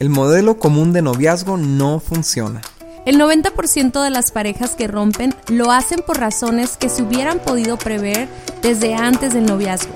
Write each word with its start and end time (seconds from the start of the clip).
El 0.00 0.10
modelo 0.10 0.58
común 0.58 0.92
de 0.92 1.02
noviazgo 1.02 1.56
no 1.56 2.00
funciona. 2.00 2.62
El 3.06 3.16
90% 3.16 4.02
de 4.02 4.10
las 4.10 4.32
parejas 4.32 4.70
que 4.70 4.88
rompen 4.88 5.36
lo 5.46 5.70
hacen 5.70 6.02
por 6.04 6.18
razones 6.18 6.76
que 6.76 6.88
se 6.88 7.02
hubieran 7.02 7.38
podido 7.38 7.76
prever 7.76 8.26
desde 8.60 8.94
antes 8.94 9.34
del 9.34 9.46
noviazgo. 9.46 9.94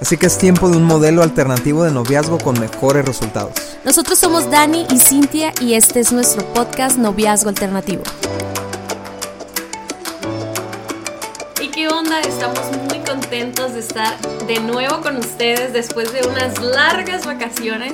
Así 0.00 0.16
que 0.16 0.26
es 0.26 0.38
tiempo 0.38 0.70
de 0.70 0.78
un 0.78 0.84
modelo 0.84 1.22
alternativo 1.22 1.84
de 1.84 1.90
noviazgo 1.90 2.38
con 2.38 2.58
mejores 2.58 3.04
resultados. 3.04 3.52
Nosotros 3.84 4.18
somos 4.18 4.50
Dani 4.50 4.86
y 4.90 4.98
Cintia 4.98 5.52
y 5.60 5.74
este 5.74 6.00
es 6.00 6.12
nuestro 6.12 6.42
podcast 6.54 6.96
Noviazgo 6.96 7.50
Alternativo. 7.50 8.04
¿Y 11.60 11.68
qué 11.68 11.88
onda? 11.88 12.20
Estamos 12.20 12.60
muy 12.88 13.00
contentos 13.00 13.74
de 13.74 13.80
estar 13.80 14.18
de 14.46 14.60
nuevo 14.60 15.02
con 15.02 15.16
ustedes 15.18 15.74
después 15.74 16.10
de 16.14 16.26
unas 16.26 16.58
largas 16.62 17.26
vacaciones 17.26 17.92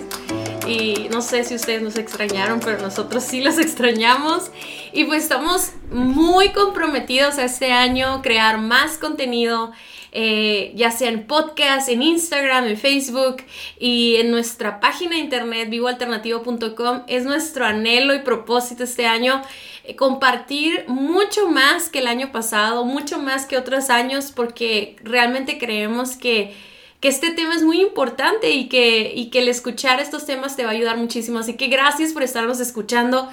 no 1.11 1.23
sé 1.23 1.45
si 1.45 1.55
ustedes 1.55 1.83
nos 1.83 1.97
extrañaron, 1.97 2.61
pero 2.61 2.81
nosotros 2.81 3.23
sí 3.25 3.41
los 3.41 3.59
extrañamos 3.67 4.51
y 4.93 5.05
pues 5.05 5.25
estamos 5.25 5.73
muy 5.91 6.51
comprometidos 6.51 7.39
a 7.39 7.45
este 7.45 7.73
año 7.73 8.23
crear 8.23 8.59
más 8.59 8.99
contenido. 8.99 9.73
Eh, 10.15 10.73
ya 10.75 10.91
sea 10.91 11.09
en 11.09 11.27
podcast, 11.27 11.89
en 11.89 12.03
Instagram, 12.03 12.67
en 12.67 12.77
Facebook 12.77 13.39
y 13.81 14.17
en 14.17 14.31
nuestra 14.31 14.79
página 14.79 15.17
de 15.17 15.23
internet 15.23 15.71
vivoalternativo.com. 15.71 17.05
Es 17.07 17.25
nuestro 17.25 17.65
anhelo 17.65 18.15
y 18.15 18.19
propósito 18.19 18.85
este 18.85 19.07
año 19.07 19.41
eh, 19.85 19.97
compartir 19.97 20.85
mucho 20.87 21.49
más 21.49 21.89
que 21.89 22.01
el 22.01 22.07
año 22.07 22.31
pasado, 22.31 22.85
mucho 22.85 23.19
más 23.19 23.47
que 23.47 23.57
otros 23.57 23.89
años, 23.89 24.33
porque 24.33 24.97
realmente 25.03 25.57
creemos 25.59 26.17
que 26.17 26.55
que 27.03 27.09
este 27.09 27.33
tema 27.33 27.57
es 27.57 27.65
muy 27.65 27.81
importante 27.81 28.53
y 28.53 28.69
que, 28.69 29.13
y 29.13 29.29
que 29.31 29.41
el 29.41 29.49
escuchar 29.49 29.99
estos 29.99 30.25
temas 30.25 30.55
te 30.55 30.63
va 30.63 30.71
a 30.71 30.73
ayudar 30.73 30.97
muchísimo. 30.97 31.41
Así 31.41 31.55
que 31.55 31.67
gracias 31.67 32.13
por 32.13 32.23
estarnos 32.23 32.61
escuchando. 32.61 33.29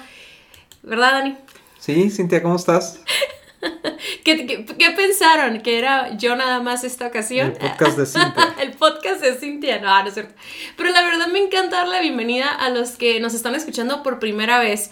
¿Verdad, 0.82 1.12
Dani? 1.12 1.36
Sí, 1.78 2.10
Cintia, 2.10 2.42
¿cómo 2.42 2.56
estás? 2.56 3.00
¿Qué, 4.24 4.64
pensaron? 4.96 5.60
¿Que 5.60 5.78
era 5.78 6.16
yo 6.16 6.34
nada 6.34 6.58
más 6.60 6.82
esta 6.82 7.06
ocasión? 7.06 7.54
El 7.60 7.70
podcast 7.70 7.96
de 7.96 8.06
Cintia. 8.06 8.54
el 8.60 8.72
podcast 8.72 9.20
de 9.22 9.34
Cintia, 9.36 9.78
no, 9.78 10.02
no 10.02 10.08
es 10.08 10.14
cierto. 10.14 10.34
Pero 10.76 10.90
la 10.90 11.02
verdad 11.04 11.28
me 11.28 11.38
encanta 11.38 11.76
dar 11.76 11.88
la 11.88 12.00
bienvenida 12.00 12.48
a 12.48 12.70
los 12.70 12.96
que 12.96 13.20
nos 13.20 13.34
están 13.34 13.54
escuchando 13.54 14.02
por 14.02 14.18
primera 14.18 14.58
vez 14.58 14.90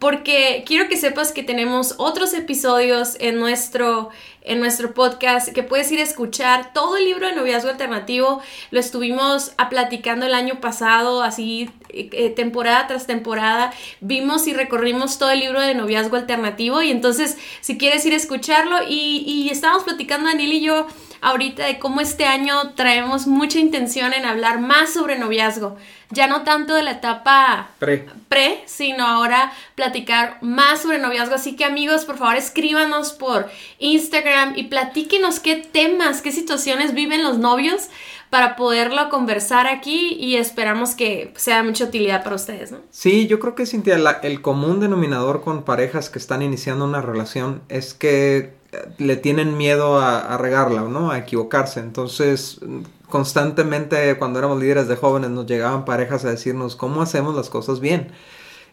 porque 0.00 0.64
quiero 0.66 0.88
que 0.88 0.96
sepas 0.96 1.30
que 1.30 1.42
tenemos 1.42 1.94
otros 1.98 2.32
episodios 2.32 3.16
en 3.20 3.38
nuestro, 3.38 4.08
en 4.42 4.60
nuestro 4.60 4.94
podcast 4.94 5.52
que 5.52 5.62
puedes 5.62 5.90
ir 5.92 6.00
a 6.00 6.02
escuchar. 6.02 6.72
Todo 6.72 6.96
el 6.96 7.04
libro 7.04 7.26
de 7.26 7.34
noviazgo 7.34 7.70
alternativo 7.70 8.40
lo 8.70 8.80
estuvimos 8.80 9.52
a 9.58 9.68
platicando 9.68 10.26
el 10.26 10.34
año 10.34 10.60
pasado, 10.60 11.22
así 11.22 11.70
eh, 11.90 12.30
temporada 12.30 12.86
tras 12.86 13.06
temporada. 13.06 13.72
Vimos 14.00 14.46
y 14.46 14.54
recorrimos 14.54 15.18
todo 15.18 15.30
el 15.30 15.40
libro 15.40 15.60
de 15.60 15.74
noviazgo 15.74 16.16
alternativo 16.16 16.82
y 16.82 16.90
entonces 16.90 17.36
si 17.60 17.78
quieres 17.78 18.04
ir 18.06 18.12
a 18.12 18.16
escucharlo 18.16 18.78
y, 18.88 19.24
y 19.26 19.50
estábamos 19.50 19.84
platicando 19.84 20.28
Daniel 20.28 20.52
y 20.52 20.60
yo 20.60 20.86
ahorita 21.20 21.66
de 21.66 21.78
cómo 21.78 22.00
este 22.00 22.24
año 22.24 22.72
traemos 22.74 23.26
mucha 23.26 23.58
intención 23.58 24.12
en 24.12 24.24
hablar 24.24 24.60
más 24.60 24.92
sobre 24.92 25.18
noviazgo. 25.18 25.76
Ya 26.10 26.26
no 26.26 26.42
tanto 26.42 26.74
de 26.74 26.82
la 26.82 26.92
etapa 26.92 27.70
pre, 27.78 28.08
pre 28.28 28.62
sino 28.66 29.06
ahora 29.06 29.52
platicar 29.74 30.38
más 30.40 30.82
sobre 30.82 30.98
noviazgo. 30.98 31.36
Así 31.36 31.54
que 31.54 31.64
amigos, 31.64 32.04
por 32.04 32.18
favor 32.18 32.36
escríbanos 32.36 33.12
por 33.12 33.48
Instagram 33.78 34.29
y 34.56 34.64
platíquenos 34.64 35.40
qué 35.40 35.56
temas, 35.56 36.22
qué 36.22 36.32
situaciones 36.32 36.94
viven 36.94 37.22
los 37.22 37.38
novios 37.38 37.88
para 38.30 38.54
poderlo 38.54 39.10
conversar 39.10 39.66
aquí 39.66 40.16
y 40.18 40.36
esperamos 40.36 40.94
que 40.94 41.32
sea 41.36 41.56
de 41.56 41.62
mucha 41.64 41.84
utilidad 41.84 42.22
para 42.22 42.36
ustedes. 42.36 42.72
Sí, 42.90 43.26
yo 43.26 43.40
creo 43.40 43.54
que 43.56 43.66
Cintia, 43.66 43.96
el 44.22 44.40
común 44.40 44.78
denominador 44.80 45.42
con 45.42 45.64
parejas 45.64 46.10
que 46.10 46.20
están 46.20 46.40
iniciando 46.40 46.84
una 46.84 47.02
relación 47.02 47.62
es 47.68 47.92
que 47.92 48.52
le 48.98 49.16
tienen 49.16 49.56
miedo 49.56 49.98
a, 49.98 50.36
regarla, 50.38 50.82
¿no? 50.82 51.10
A 51.10 51.18
equivocarse. 51.18 51.80
Entonces, 51.80 52.60
constantemente 53.08 54.16
cuando 54.16 54.38
éramos 54.38 54.60
líderes 54.60 54.86
de 54.86 54.96
jóvenes 54.96 55.30
nos 55.30 55.46
llegaban 55.46 55.84
parejas 55.84 56.24
a 56.24 56.30
decirnos 56.30 56.76
cómo 56.76 57.02
hacemos 57.02 57.34
las 57.34 57.50
cosas 57.50 57.80
bien. 57.80 58.12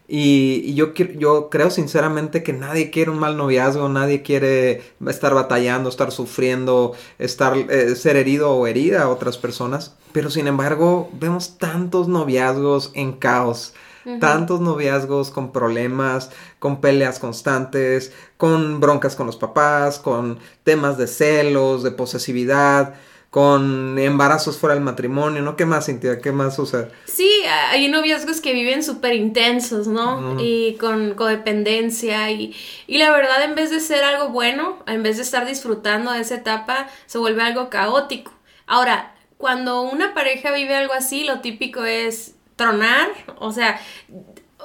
Y, 0.07 0.73
yo, 0.73 0.93
yo 0.93 1.49
creo 1.49 1.69
sinceramente 1.69 2.41
que 2.41 2.53
nadie 2.53 2.91
quiere 2.91 3.11
un 3.11 3.19
mal 3.19 3.35
noviazgo, 3.35 3.89
nadie 3.89 4.21
quiere 4.21 4.81
estar 5.05 5.33
batallando, 5.33 5.89
estar 5.89 6.11
sufriendo, 6.11 6.93
estar, 7.19 7.57
eh, 7.57 7.95
ser 7.95 8.15
herido 8.15 8.51
o 8.51 8.67
herida 8.67 9.03
a 9.03 9.09
otras 9.09 9.37
personas. 9.37 9.95
Pero 10.13 10.29
sin 10.29 10.47
embargo, 10.47 11.09
vemos 11.13 11.57
tantos 11.57 12.07
noviazgos 12.07 12.91
en 12.93 13.13
caos 13.13 13.73
tantos 14.19 14.61
noviazgos 14.61 15.31
con 15.31 15.51
problemas, 15.51 16.31
con 16.59 16.79
peleas 16.79 17.19
constantes, 17.19 18.13
con 18.37 18.79
broncas 18.79 19.15
con 19.15 19.27
los 19.27 19.35
papás, 19.35 19.99
con 19.99 20.39
temas 20.63 20.97
de 20.97 21.07
celos, 21.07 21.83
de 21.83 21.91
posesividad, 21.91 22.95
con 23.29 23.99
embarazos 23.99 24.57
fuera 24.57 24.73
del 24.73 24.83
matrimonio, 24.83 25.41
¿no? 25.41 25.55
¿Qué 25.55 25.65
más, 25.65 25.85
Cintia? 25.85 26.19
¿Qué 26.19 26.31
más 26.31 26.57
usa? 26.59 26.89
Sí, 27.05 27.29
hay 27.71 27.87
noviazgos 27.89 28.39
que 28.39 28.53
viven 28.53 28.83
súper 28.83 29.13
intensos, 29.15 29.87
¿no? 29.87 30.37
Y 30.39 30.75
con 30.79 31.13
codependencia 31.13 32.31
y, 32.31 32.55
y 32.87 32.97
la 32.97 33.11
verdad 33.11 33.43
en 33.43 33.55
vez 33.55 33.69
de 33.69 33.79
ser 33.79 34.03
algo 34.03 34.29
bueno, 34.29 34.79
en 34.87 35.03
vez 35.03 35.17
de 35.17 35.23
estar 35.23 35.45
disfrutando 35.45 36.11
de 36.11 36.21
esa 36.21 36.35
etapa, 36.35 36.87
se 37.05 37.17
vuelve 37.17 37.43
algo 37.43 37.69
caótico. 37.69 38.31
Ahora, 38.65 39.13
cuando 39.37 39.81
una 39.81 40.13
pareja 40.13 40.51
vive 40.51 40.75
algo 40.75 40.93
así, 40.93 41.23
lo 41.23 41.41
típico 41.41 41.83
es 41.83 42.35
tronar, 42.55 43.09
o 43.39 43.51
sea, 43.51 43.79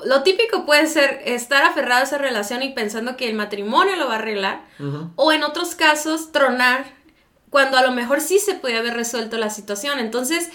lo 0.07 0.23
típico 0.23 0.65
puede 0.65 0.87
ser 0.87 1.21
estar 1.27 1.63
aferrado 1.65 2.01
a 2.01 2.05
esa 2.05 2.19
relación 2.19 2.63
y 2.63 2.71
pensando 2.71 3.17
que 3.17 3.29
el 3.29 3.35
matrimonio 3.35 3.97
lo 3.97 4.07
va 4.07 4.15
a 4.15 4.19
arreglar, 4.19 4.63
o 5.17 5.33
en 5.33 5.45
otros 5.45 5.75
casos 5.75 6.33
tronar 6.33 7.02
cuando 7.53 7.77
a 7.77 7.83
lo 7.83 7.93
mejor 7.93 8.23
sí 8.23 8.39
se 8.39 8.55
puede 8.55 8.79
haber 8.79 8.95
resuelto 8.95 9.37
la 9.37 9.51
situación. 9.51 9.99
Entonces, 9.99 10.49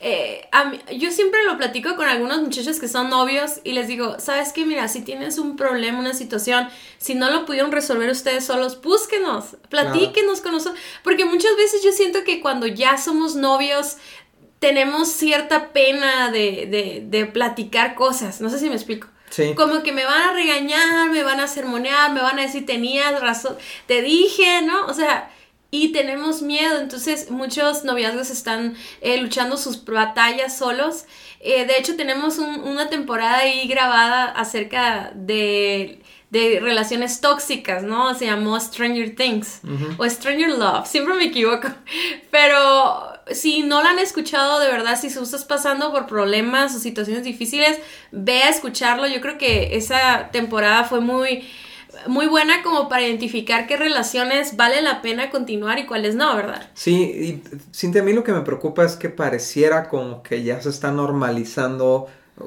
eh, 0.00 0.48
yo 0.96 1.10
siempre 1.10 1.42
lo 1.44 1.58
platico 1.58 1.96
con 1.96 2.06
algunos 2.06 2.40
muchachos 2.42 2.78
que 2.78 2.86
son 2.86 3.10
novios 3.10 3.54
y 3.64 3.72
les 3.72 3.88
digo, 3.88 4.20
¿sabes 4.20 4.52
qué? 4.52 4.64
Mira, 4.64 4.86
si 4.86 5.02
tienes 5.02 5.38
un 5.38 5.56
problema, 5.56 5.98
una 5.98 6.14
situación, 6.14 6.68
si 6.98 7.16
no 7.16 7.28
lo 7.28 7.44
pudieron 7.44 7.72
resolver 7.72 8.08
ustedes 8.08 8.44
solos, 8.44 8.80
búsquenos, 8.80 9.56
platíquenos 9.68 10.42
con 10.42 10.52
nosotros, 10.52 10.80
porque 11.02 11.24
muchas 11.24 11.56
veces 11.56 11.82
yo 11.82 11.90
siento 11.90 12.22
que 12.22 12.40
cuando 12.40 12.68
ya 12.68 12.98
somos 12.98 13.34
novios, 13.34 13.96
tenemos 14.60 15.08
cierta 15.08 15.72
pena 15.72 16.30
de, 16.30 17.02
de, 17.10 17.26
platicar 17.26 17.96
cosas. 17.96 18.40
No 18.40 18.48
sé 18.48 18.60
si 18.60 18.68
me 18.68 18.76
explico. 18.76 19.08
Sí. 19.28 19.54
Como 19.56 19.82
que 19.82 19.90
me 19.90 20.04
van 20.04 20.22
a 20.22 20.32
regañar, 20.32 21.10
me 21.10 21.24
van 21.24 21.40
a 21.40 21.48
sermonear, 21.48 22.12
me 22.12 22.22
van 22.22 22.38
a 22.38 22.42
decir 22.42 22.64
tenías 22.64 23.20
razón, 23.20 23.56
te 23.88 24.02
dije, 24.02 24.62
¿no? 24.62 24.86
O 24.86 24.94
sea, 24.94 25.28
y 25.70 25.92
tenemos 25.92 26.42
miedo. 26.42 26.78
Entonces 26.80 27.30
muchos 27.30 27.84
noviazgos 27.84 28.30
están 28.30 28.74
eh, 29.00 29.18
luchando 29.18 29.56
sus 29.56 29.84
batallas 29.84 30.56
solos. 30.56 31.04
Eh, 31.40 31.66
de 31.66 31.76
hecho, 31.78 31.96
tenemos 31.96 32.38
una 32.38 32.88
temporada 32.88 33.38
ahí 33.38 33.68
grabada 33.68 34.24
acerca 34.26 35.12
de 35.14 36.00
de 36.34 36.58
relaciones 36.58 37.20
tóxicas, 37.20 37.84
¿no? 37.84 38.12
Se 38.16 38.26
llamó 38.26 38.58
Stranger 38.58 39.14
Things 39.14 39.60
o 39.98 40.10
Stranger 40.10 40.48
Love, 40.48 40.84
siempre 40.84 41.14
me 41.14 41.26
equivoco. 41.26 41.68
Pero 42.32 43.12
si 43.30 43.62
no 43.62 43.84
la 43.84 43.90
han 43.90 44.00
escuchado, 44.00 44.58
de 44.58 44.66
verdad, 44.66 45.00
si 45.00 45.06
estás 45.06 45.44
pasando 45.44 45.92
por 45.92 46.06
problemas 46.06 46.74
o 46.74 46.80
situaciones 46.80 47.22
difíciles, 47.22 47.78
ve 48.10 48.42
a 48.42 48.48
escucharlo. 48.48 49.06
Yo 49.06 49.20
creo 49.20 49.38
que 49.38 49.76
esa 49.76 50.30
temporada 50.32 50.82
fue 50.82 51.00
muy 51.00 51.48
muy 52.06 52.26
buena 52.26 52.62
como 52.62 52.88
para 52.88 53.02
identificar 53.02 53.66
qué 53.66 53.76
relaciones 53.76 54.56
vale 54.56 54.82
la 54.82 55.02
pena 55.02 55.30
continuar 55.30 55.78
y 55.78 55.86
cuáles 55.86 56.14
no, 56.14 56.34
¿verdad? 56.36 56.70
Sí, 56.74 56.94
y 56.94 57.42
Cintia, 57.74 58.02
a 58.02 58.04
mí 58.04 58.12
lo 58.12 58.24
que 58.24 58.32
me 58.32 58.42
preocupa 58.42 58.84
es 58.84 58.96
que 58.96 59.10
pareciera 59.10 59.88
como 59.88 60.22
que 60.22 60.42
ya 60.42 60.60
se 60.60 60.70
está 60.70 60.90
normalizando 60.90 62.06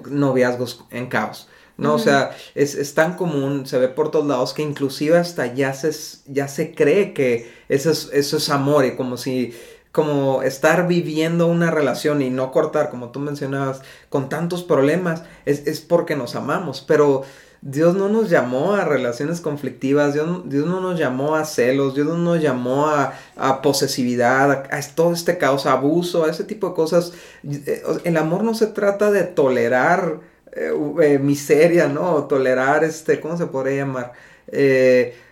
noviazgos 0.09 0.83
en 0.91 1.07
caos. 1.07 1.47
¿no? 1.77 1.93
O 1.93 1.99
sea, 1.99 2.31
es, 2.55 2.93
tan 2.95 3.15
común, 3.15 3.67
se 3.67 3.77
ve 3.77 3.87
por 3.87 4.09
todos 4.09 4.25
lados 4.25 4.53
que 4.53 4.63
inclusive 4.63 5.17
hasta 5.17 5.53
ya 5.53 5.73
se, 5.73 5.91
ya 6.25 6.47
se 6.47 6.73
cree 6.73 7.13
que 7.13 7.51
eso 7.69 7.91
es, 7.91 8.09
eso 8.13 8.37
es 8.37 8.49
amor 8.49 8.85
y 8.85 8.95
como 8.95 9.15
si 9.17 9.53
como 9.91 10.43
estar 10.43 10.87
viviendo 10.87 11.47
una 11.47 11.71
relación 11.71 12.21
y 12.21 12.29
no 12.29 12.51
cortar, 12.51 12.91
como 12.91 13.09
tú 13.09 13.19
mencionabas, 13.19 13.81
con 14.09 14.29
tantos 14.29 14.63
problemas, 14.63 15.23
es, 15.45 15.65
es 15.65 15.81
porque 15.81 16.15
nos 16.15 16.35
amamos, 16.35 16.81
pero 16.81 17.23
Dios 17.61 17.95
no 17.95 18.07
nos 18.09 18.29
llamó 18.29 18.73
a 18.73 18.85
relaciones 18.85 19.41
conflictivas, 19.41 20.13
Dios, 20.13 20.27
no 20.27 20.79
nos 20.79 20.99
llamó 20.99 21.35
a 21.35 21.45
celos, 21.45 21.95
Dios 21.95 22.07
no 22.07 22.17
nos 22.17 22.41
llamó 22.41 22.87
a, 22.87 23.61
posesividad, 23.61 24.65
a, 24.71 24.81
todo 24.95 25.13
este 25.13 25.37
caos, 25.37 25.65
a 25.65 25.73
abuso, 25.73 26.25
a 26.25 26.29
ese 26.29 26.43
tipo 26.43 26.69
de 26.69 26.75
cosas. 26.75 27.13
Eh, 27.43 27.83
el 28.03 28.17
amor 28.17 28.43
no 28.43 28.53
se 28.53 28.67
trata 28.67 29.11
de 29.11 29.23
tolerar 29.23 30.19
eh, 30.53 30.71
eh, 31.01 31.19
miseria, 31.19 31.87
¿no? 31.87 32.23
Tolerar, 32.25 32.83
este, 32.83 33.19
¿cómo 33.19 33.37
se 33.37 33.47
podría 33.47 33.85
llamar? 33.85 34.13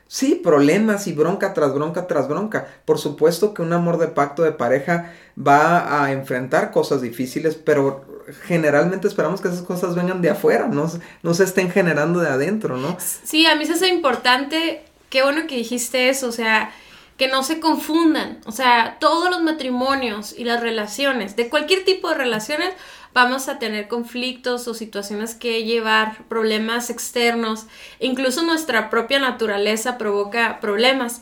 Sí, 0.08 0.40
problemas 0.44 1.08
y 1.08 1.14
bronca 1.14 1.54
tras 1.54 1.74
bronca 1.74 2.08
tras 2.08 2.28
bronca. 2.28 2.68
Por 2.86 3.00
supuesto 3.00 3.54
que 3.54 3.62
un 3.62 3.74
amor 3.74 3.98
de 3.98 4.08
pacto 4.08 4.44
de 4.44 4.52
pareja 4.52 5.14
va 5.36 6.04
a 6.04 6.12
enfrentar 6.12 6.72
cosas 6.72 7.02
difíciles, 7.02 7.56
pero 7.56 8.06
generalmente 8.44 9.08
esperamos 9.08 9.42
que 9.42 9.48
esas 9.48 9.62
cosas 9.62 9.96
vengan 9.96 10.22
de 10.22 10.30
afuera, 10.30 10.68
no, 10.68 10.90
no 11.24 11.34
se 11.34 11.44
estén 11.44 11.72
generando 11.72 12.20
de 12.20 12.30
adentro, 12.30 12.78
¿no? 12.78 12.98
Sí, 13.00 13.46
a 13.46 13.56
mí 13.56 13.66
se 13.66 13.74
hace 13.74 13.88
importante, 13.88 14.84
qué 15.10 15.24
bueno 15.24 15.48
que 15.48 15.56
dijiste 15.56 16.10
eso, 16.10 16.28
o 16.28 16.32
sea, 16.32 16.72
que 17.18 17.28
no 17.28 17.44
se 17.44 17.60
confundan, 17.60 18.40
o 18.46 18.52
sea, 18.52 18.98
todos 19.00 19.30
los 19.30 19.42
matrimonios 19.42 20.34
y 20.38 20.44
las 20.44 20.62
relaciones, 20.62 21.36
de 21.36 21.50
cualquier 21.50 21.86
tipo 21.86 22.10
de 22.10 22.16
relaciones, 22.16 22.70
vamos 23.16 23.48
a 23.48 23.60
tener 23.60 23.88
conflictos 23.88 24.68
o 24.68 24.74
situaciones 24.74 25.36
que 25.36 25.64
llevar, 25.64 26.26
problemas 26.28 26.90
externos, 26.90 27.66
incluso 28.02 28.44
nuestra 28.44 28.90
propia 28.90 29.20
naturaleza 29.20 29.98
provoca 29.98 30.60
problemas. 30.60 31.22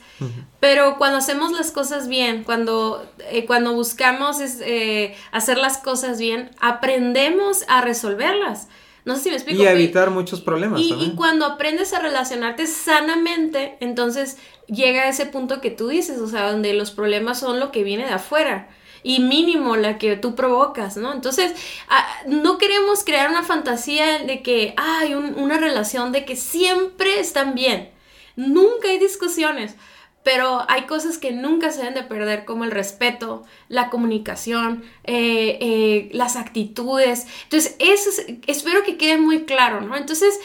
Pero 0.60 0.98
cuando 0.98 1.19
hacemos 1.19 1.51
las 1.51 1.69
cosas 1.69 2.07
bien, 2.07 2.44
cuando, 2.44 3.07
eh, 3.30 3.45
cuando 3.45 3.74
buscamos 3.74 4.38
eh, 4.42 5.16
hacer 5.31 5.60
las 5.60 5.78
cosas 5.78 6.18
bien, 6.18 6.50
aprendemos 6.60 7.63
a 7.68 7.81
resolverlas. 7.81 8.69
No 9.06 9.16
sé 9.16 9.24
si 9.24 9.30
me 9.30 9.36
explico. 9.36 9.62
Y 9.62 9.68
a 9.68 9.74
evitar 9.74 10.10
muchos 10.10 10.42
problemas. 10.42 10.81
Y, 10.81 10.94
y, 10.94 11.13
cuando 11.16 11.46
aprendes 11.46 11.94
a 11.94 12.00
relacionarte 12.00 12.66
sanamente, 12.66 13.78
entonces 13.81 14.38
llega 14.66 15.04
a 15.04 15.10
ese 15.10 15.28
punto 15.28 15.62
que 15.62 15.69
tú 15.69 15.89
dices, 15.89 16.18
o 16.19 16.28
sea, 16.28 16.50
donde 16.50 16.74
los 16.74 16.89
problemas 16.89 17.39
son 17.39 17.60
lo 17.60 17.72
que 17.72 17.84
viene 17.84 18.06
de 18.06 18.13
afuera 18.13 18.69
y 19.03 19.19
mínimo 19.19 19.75
la 19.75 19.97
que 19.97 20.15
tú 20.15 20.33
provocas, 20.33 20.97
¿no? 20.97 21.13
Entonces, 21.13 21.53
ah, 21.89 22.07
no 22.25 22.57
queremos 22.57 23.03
crear 23.03 23.29
una 23.29 23.44
fantasía 23.44 24.19
de 24.19 24.41
que 24.41 24.73
hay 24.77 25.13
una 25.13 25.57
relación 25.57 26.11
de 26.11 26.25
que 26.25 26.35
siempre 26.35 27.19
están 27.19 27.53
bien. 27.53 27.89
Nunca 28.35 28.88
hay 28.88 28.97
discusiones, 28.97 29.75
pero 30.23 30.65
hay 30.69 30.83
cosas 30.83 31.17
que 31.17 31.31
nunca 31.31 31.71
se 31.71 31.79
deben 31.79 31.94
de 31.94 32.03
perder, 32.03 32.45
como 32.45 32.63
el 32.63 32.71
respeto, 32.71 33.44
la 33.67 33.89
comunicación, 33.89 34.83
eh, 35.03 35.57
eh, 35.59 36.09
las 36.13 36.38
actitudes. 36.38 37.27
Entonces, 37.44 37.75
eso 37.79 38.09
espero 38.47 38.83
que 38.83 38.97
quede 38.97 39.17
muy 39.17 39.44
claro, 39.44 39.81
¿no? 39.81 39.97
Entonces, 39.97 40.39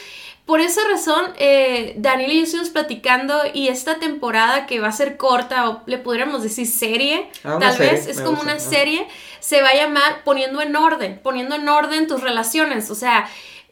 por 0.49 0.61
esa 0.61 0.81
razón, 0.89 1.31
eh, 1.37 1.93
Daniel 1.97 2.31
y 2.31 2.37
yo 2.37 2.43
estuvimos 2.43 2.69
platicando 2.69 3.39
y 3.53 3.67
esta 3.67 3.99
temporada 3.99 4.65
que 4.65 4.79
va 4.79 4.87
a 4.87 4.91
ser 4.91 5.15
corta 5.15 5.69
o 5.69 5.83
le 5.85 5.99
podríamos 5.99 6.41
decir 6.41 6.65
serie, 6.65 7.29
ah, 7.43 7.57
tal 7.59 7.77
vez, 7.77 8.07
es 8.07 8.19
como 8.19 8.41
una 8.41 8.59
serie, 8.59 9.07
se 9.41 9.61
va 9.61 9.69
a 9.69 9.75
llamar 9.75 10.23
Poniendo 10.23 10.59
en 10.63 10.75
orden, 10.75 11.19
poniendo 11.21 11.53
en 11.53 11.69
orden 11.69 12.07
tus 12.07 12.21
relaciones. 12.21 12.89
O 12.89 12.95
sea, 12.95 13.29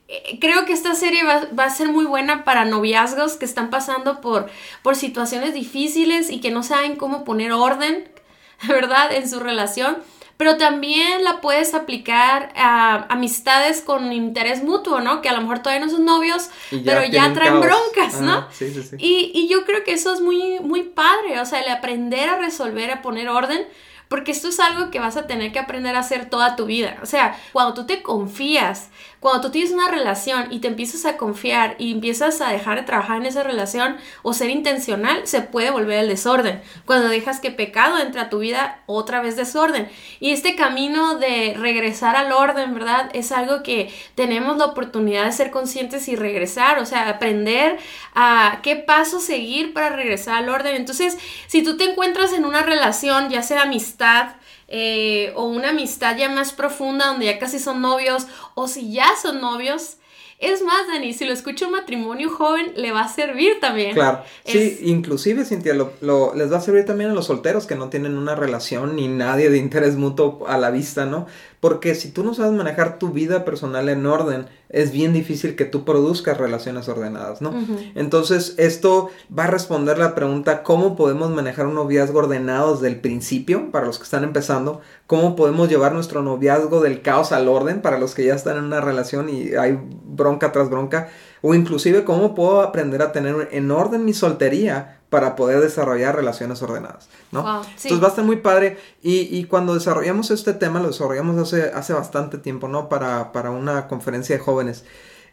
eh, 0.07 0.37
creo 0.39 0.65
que 0.65 0.73
esta 0.73 0.93
serie 0.93 1.23
va, 1.23 1.47
va, 1.57 1.63
a 1.63 1.71
ser 1.71 1.87
muy 1.87 2.05
buena 2.05 2.43
para 2.43 2.63
noviazgos 2.63 3.37
que 3.37 3.45
están 3.45 3.71
pasando 3.71 4.21
por, 4.21 4.47
por 4.83 4.95
situaciones 4.95 5.55
difíciles 5.55 6.29
y 6.29 6.41
que 6.41 6.51
no 6.51 6.61
saben 6.61 6.95
cómo 6.95 7.23
poner 7.23 7.53
orden, 7.53 8.07
¿verdad?, 8.67 9.13
en 9.13 9.27
su 9.27 9.39
relación 9.39 9.97
pero 10.37 10.57
también 10.57 11.23
la 11.23 11.41
puedes 11.41 11.73
aplicar 11.73 12.53
a 12.55 13.07
amistades 13.09 13.81
con 13.81 14.13
interés 14.13 14.63
mutuo, 14.63 15.01
¿no? 15.01 15.21
Que 15.21 15.29
a 15.29 15.33
lo 15.33 15.41
mejor 15.41 15.59
todavía 15.59 15.83
no 15.83 15.91
son 15.91 16.05
novios, 16.05 16.49
pero 16.69 17.03
ya 17.05 17.33
traen 17.33 17.59
broncas, 17.59 18.21
¿no? 18.21 18.47
sí, 18.51 18.71
sí, 18.71 18.83
sí. 18.83 18.95
Y, 18.99 19.31
y, 19.33 19.47
yo 19.47 19.65
creo 19.65 19.83
que 19.83 19.93
eso 19.93 20.13
es 20.13 20.21
muy, 20.21 20.59
muy 20.59 20.83
padre, 20.83 21.39
o 21.41 21.45
sea, 21.45 21.61
el 21.61 21.69
aprender 21.69 22.29
a 22.29 22.37
resolver, 22.37 22.91
a 22.91 23.01
poner 23.01 23.29
orden, 23.29 23.65
porque 24.07 24.31
esto 24.31 24.49
es 24.49 24.59
algo 24.59 24.89
que 24.91 24.99
vas 24.99 25.17
a 25.17 25.27
tener 25.27 25.51
que 25.51 25.59
aprender 25.59 25.95
a 25.95 25.99
hacer 25.99 26.29
toda 26.29 26.55
tu 26.55 26.65
vida. 26.65 26.97
O 27.01 27.05
sea, 27.05 27.37
cuando 27.53 27.73
tú 27.73 27.85
te 27.85 28.01
confías, 28.01 28.89
cuando 29.19 29.41
tú 29.41 29.51
tienes 29.51 29.71
una 29.71 29.89
relación 29.89 30.47
y 30.51 30.59
te 30.59 30.67
empiezas 30.67 31.05
a 31.05 31.17
confiar 31.17 31.75
y 31.79 31.91
empiezas 31.91 32.39
a 32.41 32.49
dejar 32.49 32.77
de 32.77 32.83
trabajar 32.83 33.17
en 33.17 33.25
esa 33.25 33.43
relación 33.43 33.97
o 34.21 34.33
ser 34.33 34.49
intencional, 34.49 35.25
se 35.25 35.41
puede 35.41 35.71
volver 35.71 35.99
el 35.99 36.07
desorden. 36.07 36.61
Cuando 36.85 37.09
dejas 37.09 37.39
que 37.39 37.51
pecado 37.51 37.97
entre 37.97 38.21
a 38.21 38.29
tu 38.29 38.39
vida, 38.39 38.81
otra 38.85 39.21
vez 39.21 39.35
desorden. 39.35 39.89
Y 40.19 40.31
este 40.31 40.55
camino 40.55 41.17
de 41.17 41.55
regresar 41.57 42.15
al 42.15 42.31
orden, 42.31 42.73
¿verdad? 42.73 43.09
Es 43.13 43.31
algo 43.31 43.63
que 43.63 43.93
tenemos 44.15 44.57
la 44.57 44.65
oportunidad 44.65 45.25
de 45.25 45.31
ser 45.31 45.51
conscientes 45.51 46.07
y 46.07 46.15
regresar, 46.15 46.79
o 46.79 46.85
sea, 46.85 47.09
aprender 47.09 47.79
a 48.19 48.61
qué 48.63 48.75
paso 48.75 49.19
seguir 49.19 49.73
para 49.73 49.95
regresar 49.95 50.37
al 50.37 50.49
orden. 50.49 50.75
Entonces, 50.75 51.19
si 51.45 51.61
tú 51.61 51.77
te 51.77 51.83
encuentras 51.83 52.33
en 52.33 52.45
una 52.45 52.63
relación, 52.63 53.29
ya 53.29 53.43
sea 53.43 53.61
amistad, 53.61 54.37
eh, 54.67 55.31
o 55.35 55.43
una 55.43 55.69
amistad 55.69 56.17
ya 56.17 56.27
más 56.27 56.51
profunda 56.51 57.05
donde 57.05 57.27
ya 57.27 57.37
casi 57.37 57.59
son 57.59 57.79
novios 57.79 58.25
o 58.55 58.67
si 58.67 58.91
ya 58.91 59.07
son 59.21 59.39
novios. 59.39 59.96
Es 60.39 60.61
más, 60.61 60.87
Dani, 60.87 61.13
si 61.13 61.25
lo 61.25 61.33
escucha 61.33 61.65
un 61.65 61.71
matrimonio 61.71 62.29
joven, 62.29 62.73
le 62.75 62.91
va 62.91 63.01
a 63.01 63.07
servir 63.07 63.59
también. 63.59 63.95
Claro. 63.95 64.21
Sí, 64.45 64.79
inclusive, 64.83 65.45
Cintia, 65.45 65.73
lo, 65.73 66.33
les 66.35 66.51
va 66.51 66.57
a 66.57 66.61
servir 66.61 66.85
también 66.85 67.09
a 67.09 67.13
los 67.13 67.25
solteros 67.25 67.65
que 67.65 67.75
no 67.75 67.89
tienen 67.89 68.15
una 68.15 68.35
relación 68.35 68.95
ni 68.95 69.07
nadie 69.07 69.49
de 69.49 69.57
interés 69.57 69.95
mutuo 69.95 70.45
a 70.47 70.59
la 70.59 70.69
vista, 70.69 71.07
¿no? 71.07 71.25
Porque 71.59 71.95
si 71.95 72.11
tú 72.11 72.23
no 72.23 72.35
sabes 72.35 72.51
manejar 72.51 72.99
tu 72.99 73.09
vida 73.09 73.45
personal 73.45 73.89
en 73.89 74.05
orden, 74.05 74.45
es 74.69 74.91
bien 74.91 75.11
difícil 75.11 75.55
que 75.55 75.65
tú 75.65 75.85
produzcas 75.85 76.37
relaciones 76.37 76.87
ordenadas, 76.87 77.41
¿no? 77.41 77.53
Entonces, 77.95 78.53
esto 78.57 79.09
va 79.35 79.45
a 79.45 79.47
responder 79.47 79.97
la 79.97 80.13
pregunta, 80.13 80.61
¿cómo 80.61 80.95
podemos 80.95 81.31
manejar 81.31 81.65
un 81.65 81.73
noviazgo 81.73 82.19
ordenado 82.19 82.75
desde 82.75 82.89
el 82.89 82.99
principio 82.99 83.71
para 83.71 83.87
los 83.87 83.97
que 83.97 84.03
están 84.03 84.23
empezando? 84.23 84.81
¿Cómo 85.07 85.37
podemos 85.37 85.69
llevar 85.69 85.93
nuestro 85.93 86.21
noviazgo 86.21 86.81
del 86.81 87.01
caos 87.01 87.31
al 87.31 87.47
orden 87.47 87.81
para 87.81 87.97
los 87.97 88.13
que 88.13 88.25
ya 88.25 88.35
están 88.35 88.57
en 88.57 88.65
una 88.65 88.81
relación 88.81 89.29
y 89.29 89.55
hay 89.55 89.79
bronca 90.05 90.51
tras 90.51 90.69
bronca? 90.69 91.09
O 91.41 91.55
inclusive, 91.55 92.03
¿cómo 92.03 92.35
puedo 92.35 92.61
aprender 92.61 93.01
a 93.01 93.13
tener 93.13 93.47
en 93.51 93.71
orden 93.71 94.03
mi 94.03 94.13
soltería 94.13 94.99
para 95.09 95.37
poder 95.37 95.61
desarrollar 95.61 96.15
relaciones 96.15 96.61
ordenadas, 96.61 97.07
¿no? 97.31 97.39
Entonces 97.61 98.01
va 98.01 98.07
a 98.07 98.09
estar 98.09 98.25
muy 98.25 98.37
padre 98.37 98.77
y, 99.01 99.45
cuando 99.45 99.73
desarrollamos 99.73 100.31
este 100.31 100.53
tema, 100.53 100.81
lo 100.81 100.87
desarrollamos 100.87 101.37
hace, 101.37 101.71
hace 101.73 101.93
bastante 101.93 102.37
tiempo, 102.37 102.67
¿no? 102.67 102.89
Para, 102.89 103.31
para 103.31 103.51
una 103.51 103.87
conferencia 103.87 104.35
de 104.37 104.43
jóvenes. 104.43 104.83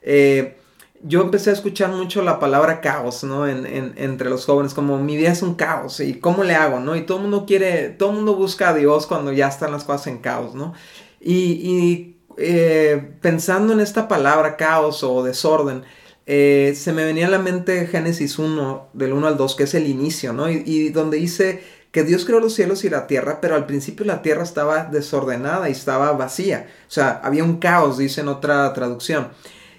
Eh, 0.03 0.56
yo 1.06 1.20
empecé 1.20 1.50
a 1.50 1.52
escuchar 1.52 1.90
mucho 1.90 2.22
la 2.22 2.40
palabra 2.40 2.80
caos, 2.80 3.24
¿no? 3.24 3.46
En, 3.46 3.66
entre 3.96 4.30
los 4.30 4.46
jóvenes, 4.46 4.72
como 4.72 4.98
mi 4.98 5.18
vida 5.18 5.32
es 5.32 5.42
un 5.42 5.54
caos 5.54 6.00
y 6.00 6.14
cómo 6.14 6.44
le 6.44 6.54
hago, 6.54 6.80
¿no? 6.80 6.96
Y 6.96 7.02
todo 7.02 7.18
el 7.18 7.24
mundo 7.24 7.44
quiere, 7.46 7.90
todo 7.90 8.10
el 8.10 8.16
mundo 8.16 8.34
busca 8.34 8.70
a 8.70 8.74
Dios 8.74 9.06
cuando 9.06 9.30
ya 9.30 9.48
están 9.48 9.70
las 9.70 9.84
cosas 9.84 10.06
en 10.06 10.18
caos, 10.18 10.54
¿no? 10.54 10.72
Y, 11.20 12.16
eh, 12.36 13.16
pensando 13.20 13.72
en 13.74 13.80
esta 13.80 14.08
palabra 14.08 14.56
caos 14.56 15.04
o 15.04 15.22
desorden, 15.22 15.84
eh, 16.26 16.72
se 16.74 16.92
me 16.94 17.04
venía 17.04 17.26
a 17.26 17.30
la 17.30 17.38
mente 17.38 17.86
Génesis 17.86 18.38
1, 18.38 18.88
del 18.94 19.12
1 19.12 19.26
al 19.26 19.36
2, 19.36 19.54
que 19.56 19.64
es 19.64 19.74
el 19.74 19.86
inicio, 19.86 20.32
¿no? 20.32 20.50
Y, 20.50 20.88
donde 20.88 21.18
dice 21.18 21.62
que 21.92 22.02
Dios 22.02 22.24
creó 22.24 22.40
los 22.40 22.54
cielos 22.54 22.82
y 22.84 22.90
la 22.90 23.06
tierra, 23.06 23.40
pero 23.42 23.54
al 23.56 23.66
principio 23.66 24.06
la 24.06 24.22
tierra 24.22 24.42
estaba 24.42 24.84
desordenada 24.84 25.68
y 25.68 25.72
estaba 25.72 26.12
vacía. 26.12 26.66
O 26.88 26.90
sea, 26.90 27.20
había 27.22 27.44
un 27.44 27.58
caos, 27.58 27.98
dice 27.98 28.22
en 28.22 28.28
otra 28.28 28.73
traducción. 28.73 29.28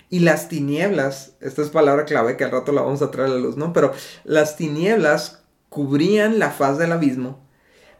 Y 0.10 0.20
las 0.20 0.50
tinieblas, 0.50 1.34
esta 1.42 1.62
es 1.62 1.70
palabra 1.70 2.06
clave 2.06 2.38
que 2.38 2.44
al 2.44 2.52
rato 2.52 2.72
la 2.72 2.82
vamos 2.82 3.02
a 3.02 3.12
traer 3.12 3.32
a 3.32 3.34
la 3.34 3.40
luz, 3.40 3.58
¿no? 3.58 3.74
Pero 3.74 3.92
las 4.24 4.56
tinieblas 4.56 5.44
cubrían 5.70 6.40
la 6.40 6.52
faz 6.52 6.78
del 6.78 6.92
abismo 6.92 7.46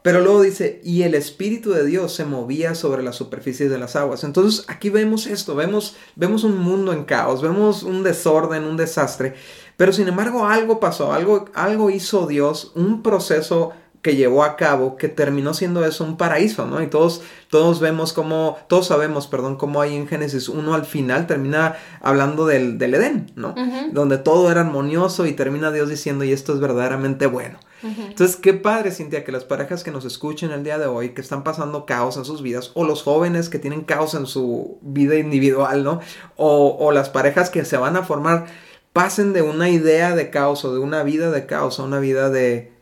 pero 0.06 0.22
luego 0.22 0.44
dice, 0.44 0.82
y 0.84 1.02
el 1.02 1.16
Espíritu 1.16 1.72
de 1.72 1.84
Dios 1.84 2.14
se 2.14 2.26
movía 2.26 2.76
sobre 2.76 3.02
la 3.02 3.12
superficie 3.12 3.70
de 3.70 3.80
las 3.80 3.96
aguas. 3.96 4.24
Entonces 4.24 4.64
aquí 4.68 4.92
vemos 4.92 5.26
esto, 5.26 5.56
vemos, 5.56 5.96
vemos 6.16 6.44
un 6.44 6.60
mundo 6.60 6.94
en 6.94 7.06
caos, 7.06 7.42
vemos 7.42 7.82
un 7.82 8.04
desorden, 8.04 8.66
un 8.66 8.78
desastre. 8.78 9.34
Pero 9.78 9.92
sin 9.92 10.08
embargo 10.08 10.46
algo 10.46 10.80
pasó, 10.80 11.12
algo, 11.12 11.46
algo 11.56 11.90
hizo 11.90 12.28
Dios, 12.28 12.72
un 12.76 13.02
proceso 13.02 13.72
que 14.06 14.16
llevó 14.16 14.44
a 14.44 14.56
cabo 14.56 14.98
que 14.98 15.10
terminó 15.10 15.56
siendo 15.56 15.84
eso 15.84 16.04
un 16.04 16.16
paraíso, 16.16 16.68
¿no? 16.68 16.80
Y 16.80 16.86
todos, 16.86 17.24
todos 17.50 17.80
vemos 17.80 18.14
cómo, 18.14 18.56
todos 18.68 18.86
sabemos, 18.86 19.26
perdón, 19.26 19.56
cómo 19.56 19.82
hay 19.82 19.96
en 19.96 20.08
Génesis 20.08 20.48
1 20.48 20.76
al 20.76 20.86
final 20.86 21.26
termina 21.26 21.76
hablando 22.02 22.46
del, 22.46 22.78
del 22.78 22.94
Edén, 22.94 23.32
¿no? 23.36 23.56
Donde 23.94 24.20
todo 24.20 24.52
era 24.52 24.62
armonioso 24.62 25.26
y 25.26 25.32
termina 25.32 25.72
Dios 25.72 25.90
diciendo, 25.90 26.24
y 26.24 26.34
esto 26.34 26.54
es 26.54 26.60
verdaderamente 26.60 27.26
bueno. 27.26 27.58
Entonces, 27.82 28.36
qué 28.36 28.54
padre, 28.54 28.92
Cintia, 28.92 29.24
que 29.24 29.32
las 29.32 29.44
parejas 29.44 29.84
que 29.84 29.90
nos 29.90 30.06
escuchen 30.06 30.52
el 30.52 30.64
día 30.64 30.78
de 30.78 30.86
hoy, 30.86 31.16
que 31.16 31.22
están 31.22 31.44
pasando 31.44 31.88
caos 31.88 32.16
en 32.18 32.26
sus 32.26 32.44
vidas, 32.44 32.70
o 32.76 32.84
los 32.84 33.02
jóvenes 33.02 33.50
que 33.50 33.58
tienen 33.58 33.86
caos 33.86 34.14
en 34.14 34.28
su 34.28 34.78
vida 34.84 35.16
individual, 35.16 35.84
¿no? 35.84 36.00
O, 36.36 36.78
o 36.80 36.92
las 36.92 37.10
parejas 37.10 37.50
que 37.50 37.66
se 37.66 37.78
van 37.78 37.96
a 37.96 38.04
formar, 38.04 38.46
pasen 38.94 39.34
de 39.34 39.42
una 39.42 39.68
idea 39.70 40.16
de 40.16 40.30
caos 40.30 40.64
o 40.64 40.74
de 40.74 40.80
una 40.80 41.04
vida 41.04 41.30
de 41.30 41.48
caos 41.48 41.80
a 41.80 41.84
una 41.84 42.00
vida 42.00 42.30
de 42.30 42.75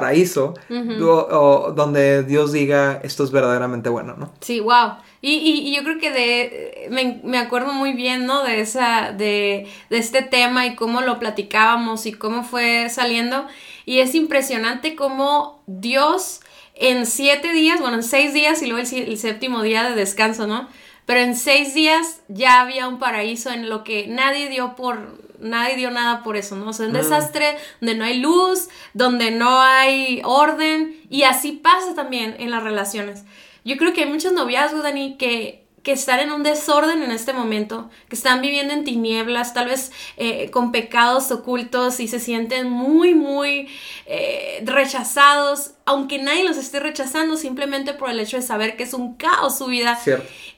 paraíso, 0.00 0.54
o, 0.70 1.72
donde 1.74 2.22
Dios 2.22 2.52
diga 2.52 3.00
esto 3.02 3.24
es 3.24 3.30
verdaderamente 3.30 3.88
bueno, 3.88 4.14
¿no? 4.16 4.32
Sí, 4.40 4.60
wow. 4.60 4.94
Y, 5.20 5.36
y, 5.36 5.74
yo 5.74 5.82
creo 5.82 5.98
que 5.98 6.10
de, 6.10 6.88
me, 6.90 7.20
me, 7.24 7.38
acuerdo 7.38 7.72
muy 7.72 7.94
bien, 7.94 8.26
¿no? 8.26 8.44
De 8.44 8.60
esa, 8.60 9.12
de, 9.12 9.66
de, 9.88 9.98
este 9.98 10.20
tema 10.22 10.66
y 10.66 10.74
cómo 10.74 11.00
lo 11.00 11.18
platicábamos 11.18 12.04
y 12.04 12.12
cómo 12.12 12.44
fue 12.44 12.90
saliendo. 12.90 13.46
Y 13.86 14.00
es 14.00 14.14
impresionante 14.14 14.94
cómo 14.94 15.62
Dios 15.66 16.40
en 16.74 17.06
siete 17.06 17.52
días, 17.52 17.80
bueno, 17.80 17.96
en 17.96 18.02
seis 18.02 18.34
días 18.34 18.60
y 18.62 18.66
luego 18.66 18.86
el, 18.86 19.02
el 19.02 19.18
séptimo 19.18 19.62
día 19.62 19.84
de 19.84 19.94
descanso, 19.94 20.46
¿no? 20.46 20.68
Pero 21.06 21.20
en 21.20 21.36
seis 21.36 21.74
días 21.74 22.20
ya 22.28 22.60
había 22.60 22.88
un 22.88 22.98
paraíso 22.98 23.50
en 23.50 23.68
lo 23.68 23.84
que 23.84 24.06
nadie 24.06 24.48
dio 24.48 24.74
por, 24.76 25.18
nadie 25.38 25.76
dio 25.76 25.90
nada 25.90 26.22
por 26.22 26.36
eso, 26.36 26.56
¿no? 26.56 26.70
O 26.70 26.72
sea, 26.72 26.86
un 26.86 26.92
desastre 26.92 27.56
donde 27.80 27.96
no 27.96 28.04
hay 28.04 28.18
luz, 28.18 28.68
donde 28.94 29.30
no 29.30 29.60
hay 29.60 30.22
orden, 30.24 31.00
y 31.10 31.24
así 31.24 31.52
pasa 31.52 31.94
también 31.94 32.36
en 32.38 32.50
las 32.50 32.62
relaciones. 32.62 33.24
Yo 33.64 33.76
creo 33.76 33.92
que 33.92 34.02
hay 34.02 34.10
muchos 34.10 34.32
noviazgos, 34.32 34.82
Dani, 34.82 35.16
que 35.16 35.64
que 35.84 35.92
están 35.92 36.18
en 36.18 36.32
un 36.32 36.42
desorden 36.42 37.02
en 37.02 37.10
este 37.10 37.34
momento, 37.34 37.90
que 38.08 38.16
están 38.16 38.40
viviendo 38.40 38.72
en 38.72 38.84
tinieblas, 38.84 39.52
tal 39.52 39.66
vez 39.66 39.92
eh, 40.16 40.50
con 40.50 40.72
pecados 40.72 41.30
ocultos 41.30 42.00
y 42.00 42.08
se 42.08 42.18
sienten 42.18 42.70
muy, 42.70 43.14
muy 43.14 43.68
eh, 44.06 44.62
rechazados, 44.64 45.72
aunque 45.84 46.18
nadie 46.18 46.42
los 46.42 46.56
esté 46.56 46.80
rechazando 46.80 47.36
simplemente 47.36 47.92
por 47.92 48.08
el 48.08 48.18
hecho 48.18 48.38
de 48.38 48.42
saber 48.42 48.78
que 48.78 48.84
es 48.84 48.94
un 48.94 49.14
caos 49.14 49.58
su 49.58 49.66
vida. 49.66 50.00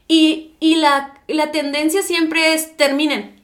Y, 0.08 0.52
la, 0.60 1.14
la 1.26 1.50
tendencia 1.50 2.02
siempre 2.02 2.54
es 2.54 2.76
terminen, 2.76 3.36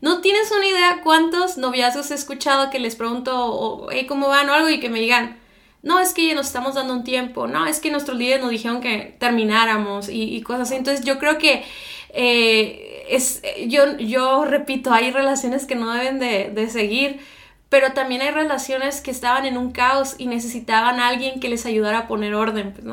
no 0.00 0.20
tienes 0.20 0.50
una 0.52 0.66
idea 0.66 1.00
cuántos 1.02 1.58
noviazgos 1.58 2.10
he 2.10 2.14
escuchado 2.14 2.70
que 2.70 2.78
les 2.78 2.94
pregunto, 2.94 3.88
¿cómo 4.06 4.28
van 4.28 4.48
o 4.48 4.52
algo? 4.52 4.68
Y 4.68 4.78
que 4.78 4.88
me 4.88 5.00
digan, 5.00 5.38
no, 5.82 6.00
es 6.00 6.14
que 6.14 6.34
nos 6.34 6.46
estamos 6.46 6.74
dando 6.74 6.92
un 6.92 7.04
tiempo, 7.04 7.46
no, 7.46 7.66
es 7.66 7.80
que 7.80 7.90
nuestros 7.90 8.16
líderes 8.16 8.42
nos 8.42 8.50
dijeron 8.50 8.80
que 8.80 9.16
termináramos 9.18 10.08
y, 10.08 10.40
cosas 10.42 10.68
así. 10.68 10.76
Entonces 10.76 11.04
yo 11.04 11.18
creo 11.18 11.38
que 11.38 11.64
eh, 12.10 13.06
es, 13.08 13.42
yo, 13.66 13.96
yo 13.98 14.44
repito, 14.44 14.92
hay 14.92 15.10
relaciones 15.10 15.66
que 15.66 15.74
no 15.74 15.92
deben 15.92 16.18
de, 16.18 16.50
de 16.50 16.68
seguir 16.70 17.20
pero 17.68 17.92
también 17.92 18.22
hay 18.22 18.30
relaciones 18.30 19.02
que 19.02 19.10
estaban 19.10 19.44
en 19.44 19.58
un 19.58 19.72
caos 19.72 20.14
y 20.16 20.26
necesitaban 20.26 21.00
a 21.00 21.08
alguien 21.08 21.38
que 21.38 21.50
les 21.50 21.66
ayudara 21.66 21.98
a 21.98 22.08
poner 22.08 22.34
orden, 22.34 22.72
pues. 22.72 22.86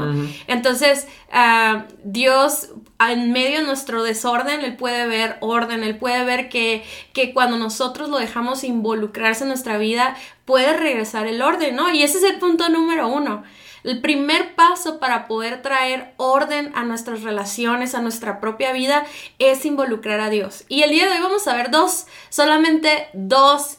Entonces, 0.47 1.07
ah, 1.31 1.85
Dios, 2.03 2.71
en 2.99 3.31
medio 3.31 3.59
de 3.59 3.65
nuestro 3.65 4.03
desorden, 4.03 4.61
Él 4.61 4.75
puede 4.75 5.07
ver 5.07 5.37
orden, 5.39 5.83
Él 5.83 5.97
puede 5.97 6.25
ver 6.25 6.49
que, 6.49 6.83
que 7.13 7.33
cuando 7.33 7.57
nosotros 7.57 8.09
lo 8.09 8.17
dejamos 8.17 8.65
involucrarse 8.65 9.43
en 9.43 9.49
nuestra 9.49 9.77
vida, 9.77 10.17
puede 10.43 10.75
regresar 10.75 11.25
el 11.25 11.41
orden, 11.41 11.75
¿no? 11.75 11.93
Y 11.93 12.03
ese 12.03 12.17
es 12.17 12.23
el 12.25 12.39
punto 12.39 12.67
número 12.67 13.07
uno. 13.07 13.43
El 13.85 14.01
primer 14.01 14.55
paso 14.55 14.99
para 14.99 15.27
poder 15.27 15.61
traer 15.61 16.15
orden 16.17 16.71
a 16.75 16.83
nuestras 16.83 17.21
relaciones, 17.21 17.95
a 17.95 18.01
nuestra 18.01 18.41
propia 18.41 18.73
vida, 18.73 19.05
es 19.39 19.63
involucrar 19.65 20.19
a 20.19 20.29
Dios. 20.29 20.65
Y 20.67 20.81
el 20.81 20.89
día 20.89 21.05
de 21.05 21.13
hoy 21.13 21.21
vamos 21.21 21.47
a 21.47 21.55
ver 21.55 21.69
dos, 21.69 22.07
solamente 22.29 23.07
dos 23.13 23.77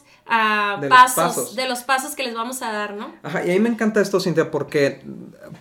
de 0.81 0.89
pasos, 0.89 1.55
de 1.55 1.67
los 1.67 1.83
pasos 1.83 2.15
que 2.15 2.23
les 2.23 2.33
vamos 2.33 2.61
a 2.61 2.71
dar, 2.71 2.95
¿no? 2.95 3.13
Ajá, 3.23 3.45
y 3.45 3.51
a 3.51 3.53
mí 3.53 3.59
me 3.59 3.69
encanta 3.69 4.01
esto, 4.01 4.19
Cintia, 4.19 4.51
porque 4.51 5.01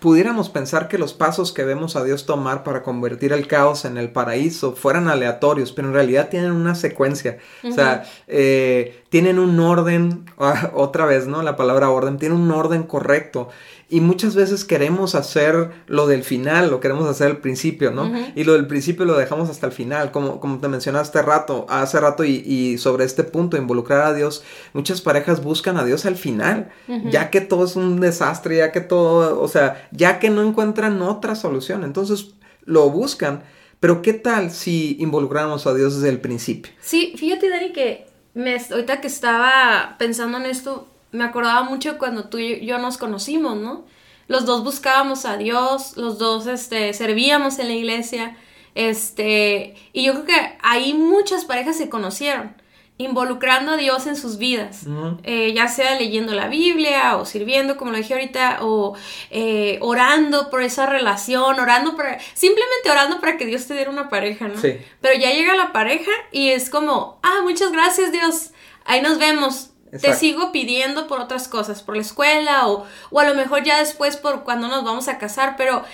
pudiéramos 0.00 0.48
pensar 0.48 0.88
que 0.88 0.98
los 0.98 1.14
pasos 1.14 1.52
que 1.52 1.64
vemos 1.64 1.96
a 1.96 2.04
Dios 2.04 2.26
tomar 2.26 2.64
para 2.64 2.82
convertir 2.82 3.32
el 3.32 3.46
caos 3.46 3.84
en 3.84 3.96
el 3.96 4.10
paraíso 4.10 4.74
fueran 4.74 5.08
aleatorios, 5.08 5.72
pero 5.72 5.88
en 5.88 5.94
realidad 5.94 6.28
tienen 6.28 6.52
una 6.52 6.74
secuencia, 6.74 7.38
o 7.62 7.72
sea, 7.72 8.04
eh, 8.26 9.04
tienen 9.08 9.38
un 9.38 9.58
orden, 9.60 10.26
otra 10.74 11.06
vez, 11.06 11.26
¿no? 11.26 11.42
La 11.42 11.56
palabra 11.56 11.90
orden, 11.90 12.18
tiene 12.18 12.34
un 12.34 12.50
orden 12.50 12.82
correcto. 12.82 13.48
Y 13.88 14.00
muchas 14.00 14.34
veces 14.34 14.64
queremos 14.64 15.14
hacer 15.14 15.70
lo 15.86 16.08
del 16.08 16.24
final, 16.24 16.70
lo 16.70 16.80
queremos 16.80 17.08
hacer 17.08 17.28
al 17.28 17.36
principio, 17.38 17.92
¿no? 17.92 18.12
Y 18.34 18.42
lo 18.42 18.54
del 18.54 18.66
principio 18.66 19.04
lo 19.04 19.16
dejamos 19.16 19.48
hasta 19.48 19.66
el 19.66 19.72
final, 19.72 20.10
como, 20.10 20.40
como 20.40 20.58
te 20.58 20.66
mencionaste 20.66 21.22
rato, 21.22 21.66
hace 21.68 22.00
rato 22.00 22.24
y, 22.24 22.78
sobre 22.78 23.04
este 23.04 23.22
punto, 23.22 23.56
involucrar 23.56 24.02
a 24.02 24.12
Dios, 24.12 24.42
muchas 24.72 25.00
parejas 25.00 25.40
buscan 25.40 25.76
a 25.76 25.84
Dios 25.84 26.04
al 26.04 26.16
final, 26.16 26.70
ya 27.10 27.30
que 27.30 27.40
todo 27.40 27.64
es 27.64 27.76
un 27.76 28.00
desastre, 28.00 28.56
ya 28.56 28.72
que 28.72 28.80
todo, 28.80 29.40
o 29.40 29.46
sea, 29.46 29.88
ya 29.92 30.18
que 30.18 30.30
no 30.30 30.42
encuentran 30.42 31.00
otra 31.00 31.36
solución, 31.36 31.84
entonces 31.84 32.34
lo 32.64 32.90
buscan, 32.90 33.44
pero 33.78 34.02
¿qué 34.02 34.14
tal 34.14 34.50
si 34.50 34.96
involucramos 34.98 35.64
a 35.68 35.74
Dios 35.74 35.94
desde 35.94 36.08
el 36.08 36.20
principio? 36.20 36.72
Sí, 36.80 37.14
fíjate 37.16 37.48
Dani 37.48 37.72
que 37.72 38.06
me, 38.34 38.56
ahorita 38.56 39.00
que 39.00 39.06
estaba 39.06 39.94
pensando 39.98 40.38
en 40.38 40.46
esto, 40.46 40.88
me 41.16 41.24
acordaba 41.24 41.62
mucho 41.62 41.98
cuando 41.98 42.24
tú 42.24 42.38
y 42.38 42.64
yo 42.64 42.78
nos 42.78 42.98
conocimos, 42.98 43.56
¿no? 43.56 43.84
Los 44.28 44.44
dos 44.44 44.64
buscábamos 44.64 45.24
a 45.24 45.36
Dios, 45.36 45.96
los 45.96 46.18
dos 46.18 46.46
este, 46.46 46.92
servíamos 46.92 47.58
en 47.58 47.68
la 47.68 47.74
iglesia, 47.74 48.36
este, 48.74 49.74
y 49.92 50.04
yo 50.04 50.12
creo 50.12 50.24
que 50.26 50.58
ahí 50.62 50.94
muchas 50.94 51.44
parejas 51.44 51.78
se 51.78 51.88
conocieron, 51.88 52.54
involucrando 52.98 53.72
a 53.72 53.76
Dios 53.76 54.06
en 54.06 54.16
sus 54.16 54.36
vidas, 54.36 54.84
eh, 55.22 55.52
ya 55.54 55.68
sea 55.68 55.98
leyendo 55.98 56.34
la 56.34 56.48
Biblia 56.48 57.16
o 57.16 57.24
sirviendo, 57.24 57.76
como 57.76 57.92
lo 57.92 57.98
dije 57.98 58.14
ahorita, 58.14 58.58
o 58.62 58.94
eh, 59.30 59.78
orando 59.80 60.50
por 60.50 60.62
esa 60.62 60.86
relación, 60.86 61.60
orando 61.60 61.96
para, 61.96 62.18
simplemente 62.34 62.90
orando 62.90 63.20
para 63.20 63.36
que 63.36 63.46
Dios 63.46 63.66
te 63.66 63.74
diera 63.74 63.90
una 63.90 64.08
pareja, 64.08 64.48
¿no? 64.48 64.60
Sí. 64.60 64.76
Pero 65.00 65.18
ya 65.18 65.30
llega 65.30 65.54
la 65.54 65.72
pareja 65.72 66.10
y 66.32 66.50
es 66.50 66.68
como, 66.68 67.20
ah, 67.22 67.40
muchas 67.44 67.70
gracias 67.70 68.12
Dios, 68.12 68.50
ahí 68.84 69.02
nos 69.02 69.18
vemos, 69.18 69.70
te 69.98 70.14
sigo 70.14 70.52
pidiendo 70.52 71.06
por 71.06 71.20
otras 71.20 71.48
cosas, 71.48 71.82
por 71.82 71.96
la 71.96 72.02
escuela 72.02 72.68
o, 72.68 72.84
o, 73.10 73.20
a 73.20 73.28
lo 73.28 73.34
mejor 73.34 73.62
ya 73.62 73.78
después 73.78 74.16
por 74.16 74.44
cuando 74.44 74.68
nos 74.68 74.84
vamos 74.84 75.08
a 75.08 75.18
casar, 75.18 75.54
pero 75.56 75.84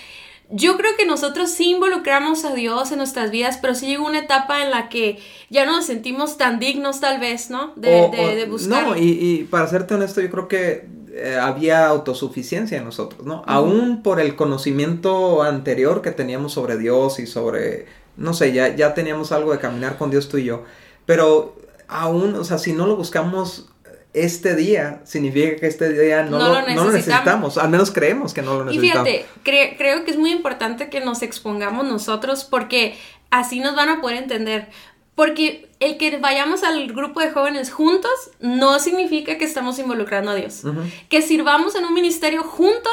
yo 0.55 0.77
creo 0.77 0.91
que 0.99 1.07
nosotros 1.07 1.51
sí 1.51 1.71
involucramos 1.71 2.45
a 2.45 2.55
Dios 2.55 2.93
en 2.93 2.99
nuestras 2.99 3.31
vidas, 3.31 3.59
pero 3.61 3.75
sí 3.75 3.87
llegó 3.87 4.07
una 4.07 4.19
etapa 4.19 4.63
en 4.63 4.71
la 4.71 4.91
que 4.91 5.19
ya 5.49 5.65
no 5.65 5.77
nos 5.77 5.87
sentimos 5.87 6.37
tan 6.37 6.59
dignos 6.59 7.01
tal 7.01 7.19
vez, 7.19 7.49
¿no? 7.49 7.73
De, 7.77 8.11
de, 8.11 8.45
buscar. 8.45 8.87
No, 8.87 8.97
y, 8.97 9.49
para 9.51 9.67
serte 9.67 9.95
honesto, 9.95 10.21
yo 10.21 10.31
creo 10.31 10.49
que 10.49 10.87
eh, 11.15 11.39
había 11.41 11.87
autosuficiencia 11.87 12.77
en 12.77 12.85
nosotros, 12.85 13.25
¿no? 13.25 13.43
Aún 13.47 14.03
por 14.03 14.21
el 14.21 14.37
conocimiento 14.37 15.43
anterior 15.43 16.03
que 16.03 16.11
teníamos 16.11 16.53
sobre 16.53 16.77
Dios 16.77 17.19
y 17.19 17.27
sobre, 17.27 17.87
no 18.19 18.35
sé, 18.35 18.53
ya, 18.53 18.77
ya 18.77 18.93
teníamos 18.93 19.33
algo 19.33 19.53
de 19.53 19.59
caminar 19.59 19.97
con 19.97 20.11
Dios 20.11 20.29
tú 20.29 20.37
y 20.37 20.45
yo, 20.45 20.65
pero 21.07 21.57
aún, 21.89 22.35
o 22.35 22.45
sea, 22.45 22.59
si 22.59 22.75
no 22.75 22.87
lo 22.87 22.97
buscamos 22.97 23.72
este 24.15 24.55
día 24.55 25.01
significa 25.05 25.57
que 25.57 25.67
este 25.67 25.93
día 25.93 26.23
no, 26.25 26.39
lo, 26.39 26.63
necesitamos. 26.63 27.57
Al 27.57 27.71
menos 27.71 27.91
creemos 27.91 28.35
que 28.35 28.43
no 28.43 28.59
lo 28.59 28.65
necesitamos. 28.67 29.09
Y 29.09 29.13
fíjate, 29.13 29.77
creo 29.77 30.05
que 30.05 30.11
es 30.11 30.19
muy 30.19 30.31
importante 30.31 30.91
que 30.91 31.01
nos 31.01 31.23
expongamos 31.23 31.87
nosotros 31.87 32.45
porque 32.45 32.99
así 33.31 33.61
nos 33.61 33.75
van 33.75 33.89
a 33.89 34.01
poder 34.01 34.19
entender. 34.19 34.69
Porque 35.15 35.69
el 35.81 35.99
que 35.99 36.17
vayamos 36.19 36.63
al 36.63 36.87
grupo 36.89 37.21
de 37.21 37.31
jóvenes 37.31 37.71
juntos 37.71 38.11
no 38.41 38.79
significa 38.79 39.37
que 39.39 39.45
estamos 39.45 39.79
involucrando 39.79 40.31
a 40.31 40.35
Dios. 40.35 40.63
Que 41.09 41.23
sirvamos 41.23 41.75
en 41.75 41.85
un 41.85 41.95
ministerio 41.95 42.43
juntos 42.43 42.93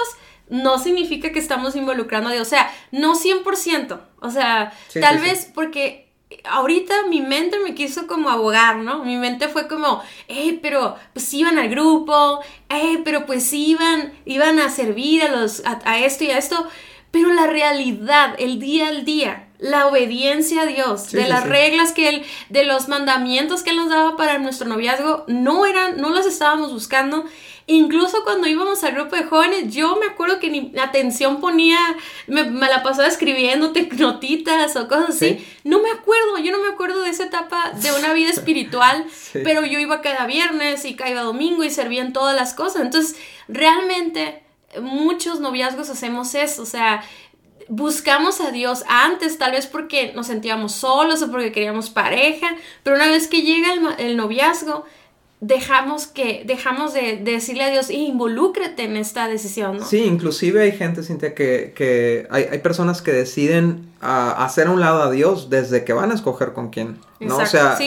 no 0.49 0.79
significa 0.79 1.31
que 1.31 1.39
estamos 1.39 1.75
involucrando 1.75 2.29
a 2.29 2.33
Dios. 2.33 2.47
O 2.47 2.49
sea, 2.49 2.71
no 2.91 3.15
100%. 3.15 4.01
O 4.19 4.31
sea, 4.31 4.73
tal 4.99 5.19
vez 5.19 5.49
porque 5.53 6.08
ahorita 6.49 6.93
mi 7.09 7.21
mente 7.21 7.59
me 7.59 7.75
quiso 7.75 8.07
como 8.07 8.29
abogar, 8.29 8.77
¿no? 8.77 9.03
Mi 9.03 9.17
mente 9.17 9.47
fue 9.47 9.67
como, 9.67 10.01
eh, 10.27 10.59
pero 10.61 10.95
pues 11.13 11.33
iban 11.33 11.57
al 11.57 11.69
grupo, 11.69 12.41
eh, 12.69 13.01
pero 13.03 13.25
pues 13.25 13.51
iban, 13.53 14.13
iban 14.25 14.59
a 14.59 14.69
servir 14.69 15.23
a, 15.23 15.29
los, 15.29 15.63
a, 15.65 15.99
esto 15.99 16.23
y 16.23 16.31
a 16.31 16.37
esto, 16.37 16.67
pero 17.11 17.33
la 17.33 17.47
realidad, 17.47 18.35
el 18.37 18.59
día 18.59 18.87
al 18.87 19.05
día, 19.05 19.47
la 19.59 19.87
obediencia 19.87 20.61
a 20.61 20.65
Dios, 20.65 21.11
de 21.11 21.27
las 21.27 21.47
reglas 21.47 21.91
que 21.91 22.09
él, 22.09 22.25
de 22.49 22.63
los 22.63 22.87
mandamientos 22.87 23.61
que 23.61 23.71
él 23.71 23.77
nos 23.77 23.89
daba 23.89 24.15
para 24.15 24.37
nuestro 24.39 24.67
noviazgo, 24.67 25.25
no 25.27 25.65
eran, 25.65 25.97
no 25.97 26.09
los 26.09 26.25
estábamos 26.25 26.71
buscando 26.71 27.25
Incluso 27.71 28.23
cuando 28.23 28.47
íbamos 28.47 28.83
al 28.83 28.95
grupo 28.95 29.15
de 29.15 29.25
jóvenes, 29.25 29.71
yo 29.71 29.95
me 29.97 30.07
acuerdo 30.07 30.39
que 30.39 30.49
ni 30.49 30.73
atención 30.79 31.39
ponía, 31.39 31.77
me, 32.25 32.43
la 32.43 32.81
pasaba 32.81 33.07
escribiéndote 33.07 33.87
notitas 33.99 34.75
o 34.75 34.87
cosas 34.87 35.09
así. 35.09 35.47
No 35.63 35.79
me 35.79 35.91
acuerdo, 35.91 36.39
yo 36.39 36.51
no 36.51 36.63
me 36.63 36.69
acuerdo 36.69 37.03
de 37.03 37.11
esa 37.11 37.25
etapa 37.25 37.73
de 37.73 37.91
una 37.91 38.11
vida 38.13 38.31
espiritual, 38.31 39.05
pero 39.33 39.63
yo 39.67 39.77
iba 39.77 40.01
cada 40.01 40.25
viernes 40.25 40.83
y 40.83 40.95
cada 40.95 41.21
domingo 41.21 41.63
y 41.63 41.69
servía 41.69 42.01
en 42.01 42.11
todas 42.11 42.35
las 42.35 42.55
cosas. 42.55 42.81
Entonces, 42.81 43.15
realmente 43.47 44.41
muchos 44.81 45.39
noviazgos 45.39 45.91
hacemos 45.91 46.33
eso, 46.33 46.63
o 46.63 46.65
sea, 46.65 47.03
buscamos 47.67 48.41
a 48.41 48.49
Dios 48.49 48.83
antes, 48.87 49.37
tal 49.37 49.51
vez 49.51 49.67
porque 49.67 50.11
nos 50.15 50.25
sentíamos 50.25 50.73
solos 50.73 51.21
o 51.21 51.29
porque 51.29 51.51
queríamos 51.51 51.91
pareja, 51.91 52.55
pero 52.81 52.95
una 52.95 53.09
vez 53.09 53.27
que 53.27 53.43
llega 53.43 53.73
el, 53.73 54.07
el 54.07 54.17
noviazgo, 54.17 54.85
dejamos 55.41 56.07
que 56.07 56.43
dejamos 56.45 56.93
de, 56.93 57.17
decirle 57.17 57.63
a 57.63 57.69
Dios 57.69 57.89
involúcrate 57.89 58.83
en 58.83 58.97
esta 58.97 59.27
decisión. 59.27 59.83
Sí, 59.85 59.99
inclusive 59.99 60.61
hay 60.61 60.71
gente, 60.73 61.03
Cintia, 61.03 61.33
que, 61.33 61.73
que 61.75 62.27
hay, 62.29 62.45
hay 62.51 62.59
personas 62.59 63.01
que 63.01 63.11
deciden 63.11 63.89
a 64.01 64.45
hacer 64.45 64.67
a 64.67 64.71
un 64.71 64.79
lado 64.79 65.03
a 65.03 65.11
Dios 65.11 65.49
desde 65.49 65.83
que 65.83 65.93
van 65.93 66.11
a 66.11 66.13
escoger 66.13 66.53
con 66.53 66.69
quién. 66.69 66.99
¿no? 67.19 67.37
O 67.37 67.45
sea, 67.45 67.77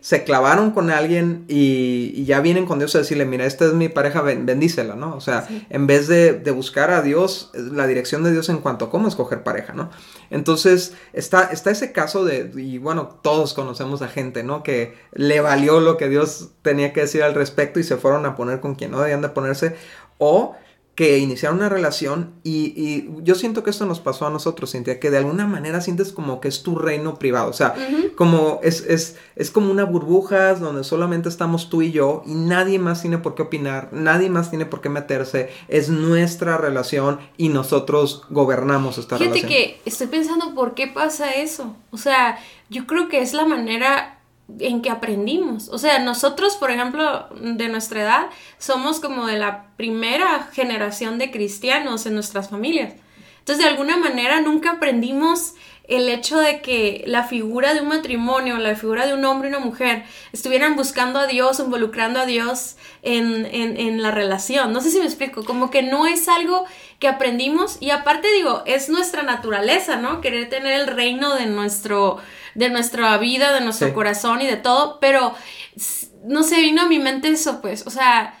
se 0.00 0.24
clavaron 0.24 0.70
con 0.70 0.90
alguien 0.90 1.44
y, 1.48 2.24
ya 2.24 2.40
vienen 2.40 2.66
con 2.66 2.78
Dios 2.78 2.94
a 2.94 2.98
decirle, 2.98 3.24
mira, 3.24 3.44
esta 3.44 3.64
es 3.64 3.72
mi 3.72 3.88
pareja, 3.88 4.22
bendícela, 4.22 4.94
¿no? 4.94 5.16
O 5.16 5.20
sea, 5.20 5.48
en 5.68 5.88
vez 5.88 6.06
de, 6.06 6.32
buscar 6.52 6.90
a 6.92 7.02
Dios, 7.02 7.50
la 7.54 7.88
dirección 7.88 8.22
de 8.22 8.30
Dios 8.30 8.48
en 8.48 8.58
cuanto 8.58 8.84
a 8.84 8.90
cómo 8.90 9.08
escoger 9.08 9.42
pareja, 9.42 9.72
¿no? 9.72 9.90
Entonces, 10.30 10.94
está, 11.12 11.50
está 11.50 11.72
ese 11.72 11.90
caso 11.90 12.24
de, 12.24 12.52
y 12.54 12.78
bueno, 12.78 13.18
todos 13.22 13.52
conocemos 13.52 14.02
a 14.02 14.08
gente, 14.08 14.44
¿no? 14.44 14.62
Que 14.62 14.94
le 15.12 15.40
valió 15.40 15.80
lo 15.80 15.96
que 15.96 16.08
Dios 16.08 16.50
tenía 16.62 16.92
que 16.92 17.00
decir 17.00 17.24
al 17.24 17.34
respecto 17.34 17.80
y 17.80 17.84
se 17.84 17.96
fueron 17.96 18.24
a 18.24 18.36
poner 18.36 18.60
con 18.60 18.76
quien 18.76 18.92
no 18.92 19.00
debían 19.00 19.22
de 19.22 19.30
ponerse, 19.30 19.74
o 20.18 20.56
que 20.96 21.18
iniciar 21.18 21.52
una 21.52 21.68
relación 21.68 22.32
y, 22.42 23.06
yo 23.22 23.34
siento 23.34 23.62
que 23.62 23.68
esto 23.68 23.84
nos 23.84 24.00
pasó 24.00 24.26
a 24.26 24.30
nosotros, 24.30 24.72
Cintia, 24.72 24.98
que 24.98 25.10
de 25.10 25.18
alguna 25.18 25.46
manera 25.46 25.82
sientes 25.82 26.10
como 26.10 26.40
que 26.40 26.48
es 26.48 26.62
tu 26.62 26.74
reino 26.74 27.18
privado, 27.18 27.50
o 27.50 27.52
sea, 27.52 27.74
como 28.16 28.60
es, 28.62 28.80
es, 28.80 29.16
es, 29.36 29.50
como 29.50 29.70
una 29.70 29.84
burbuja 29.84 30.54
donde 30.54 30.84
solamente 30.84 31.28
estamos 31.28 31.68
tú 31.68 31.82
y 31.82 31.92
yo 31.92 32.22
y 32.24 32.32
nadie 32.34 32.78
más 32.78 33.02
tiene 33.02 33.18
por 33.18 33.34
qué 33.34 33.42
opinar, 33.42 33.90
nadie 33.92 34.30
más 34.30 34.48
tiene 34.48 34.64
por 34.64 34.80
qué 34.80 34.88
meterse, 34.88 35.50
es 35.68 35.90
nuestra 35.90 36.56
relación 36.56 37.20
y 37.36 37.50
nosotros 37.50 38.22
gobernamos 38.30 38.96
esta 38.96 39.18
relación. 39.18 39.48
Fíjate 39.48 39.54
que 39.54 39.80
estoy 39.84 40.06
pensando 40.06 40.54
por 40.54 40.72
qué 40.72 40.86
pasa 40.86 41.34
eso, 41.34 41.76
o 41.90 41.98
sea, 41.98 42.38
yo 42.70 42.86
creo 42.86 43.08
que 43.08 43.20
es 43.20 43.34
la 43.34 43.44
manera 43.44 44.15
en 44.58 44.82
que 44.82 44.90
aprendimos. 44.90 45.68
O 45.68 45.78
sea, 45.78 45.98
nosotros, 45.98 46.56
por 46.56 46.70
ejemplo, 46.70 47.28
de 47.40 47.68
nuestra 47.68 48.02
edad, 48.02 48.26
somos 48.58 49.00
como 49.00 49.26
de 49.26 49.38
la 49.38 49.68
primera 49.76 50.48
generación 50.52 51.18
de 51.18 51.30
cristianos 51.30 52.06
en 52.06 52.14
nuestras 52.14 52.50
familias. 52.50 52.94
Entonces, 53.40 53.64
de 53.64 53.70
alguna 53.70 53.96
manera, 53.96 54.40
nunca 54.40 54.72
aprendimos 54.72 55.54
el 55.88 56.08
hecho 56.08 56.38
de 56.38 56.62
que 56.62 57.04
la 57.06 57.24
figura 57.24 57.74
de 57.74 57.80
un 57.80 57.88
matrimonio, 57.88 58.56
la 58.58 58.74
figura 58.74 59.06
de 59.06 59.14
un 59.14 59.24
hombre 59.24 59.48
y 59.48 59.52
una 59.52 59.64
mujer 59.64 60.04
estuvieran 60.32 60.74
buscando 60.74 61.20
a 61.20 61.26
Dios, 61.26 61.60
involucrando 61.60 62.18
a 62.18 62.26
Dios 62.26 62.76
en, 63.02 63.46
en, 63.46 63.76
en, 63.76 64.02
la 64.02 64.10
relación. 64.10 64.72
No 64.72 64.80
sé 64.80 64.90
si 64.90 64.98
me 64.98 65.04
explico, 65.04 65.44
como 65.44 65.70
que 65.70 65.82
no 65.82 66.06
es 66.06 66.28
algo 66.28 66.64
que 66.98 67.08
aprendimos. 67.08 67.78
Y 67.80 67.90
aparte 67.90 68.28
digo, 68.32 68.62
es 68.66 68.88
nuestra 68.88 69.22
naturaleza, 69.22 69.96
¿no? 69.96 70.20
Querer 70.20 70.48
tener 70.48 70.80
el 70.80 70.86
reino 70.86 71.34
de 71.34 71.46
nuestro 71.46 72.18
de 72.56 72.70
nuestra 72.70 73.16
vida, 73.18 73.52
de 73.52 73.60
nuestro 73.60 73.92
corazón 73.92 74.40
y 74.40 74.46
de 74.46 74.56
todo, 74.56 74.98
pero 74.98 75.34
no 76.24 76.42
sé, 76.42 76.60
vino 76.60 76.82
a 76.82 76.88
mi 76.88 76.98
mente 76.98 77.28
eso, 77.28 77.60
pues, 77.60 77.86
o 77.86 77.90
sea, 77.90 78.34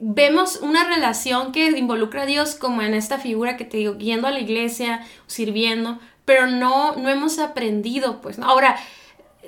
vemos 0.00 0.56
una 0.56 0.84
relación 0.84 1.52
que 1.52 1.66
involucra 1.66 2.22
a 2.22 2.26
Dios 2.26 2.54
como 2.54 2.80
en 2.80 2.94
esta 2.94 3.18
figura 3.18 3.58
que 3.58 3.66
te 3.66 3.76
digo, 3.76 3.98
yendo 3.98 4.26
a 4.26 4.30
la 4.30 4.40
iglesia, 4.40 5.06
sirviendo, 5.26 6.00
pero 6.24 6.46
no, 6.46 6.96
no 6.96 7.10
hemos 7.10 7.38
aprendido, 7.38 8.22
pues, 8.22 8.38
ahora, 8.38 8.76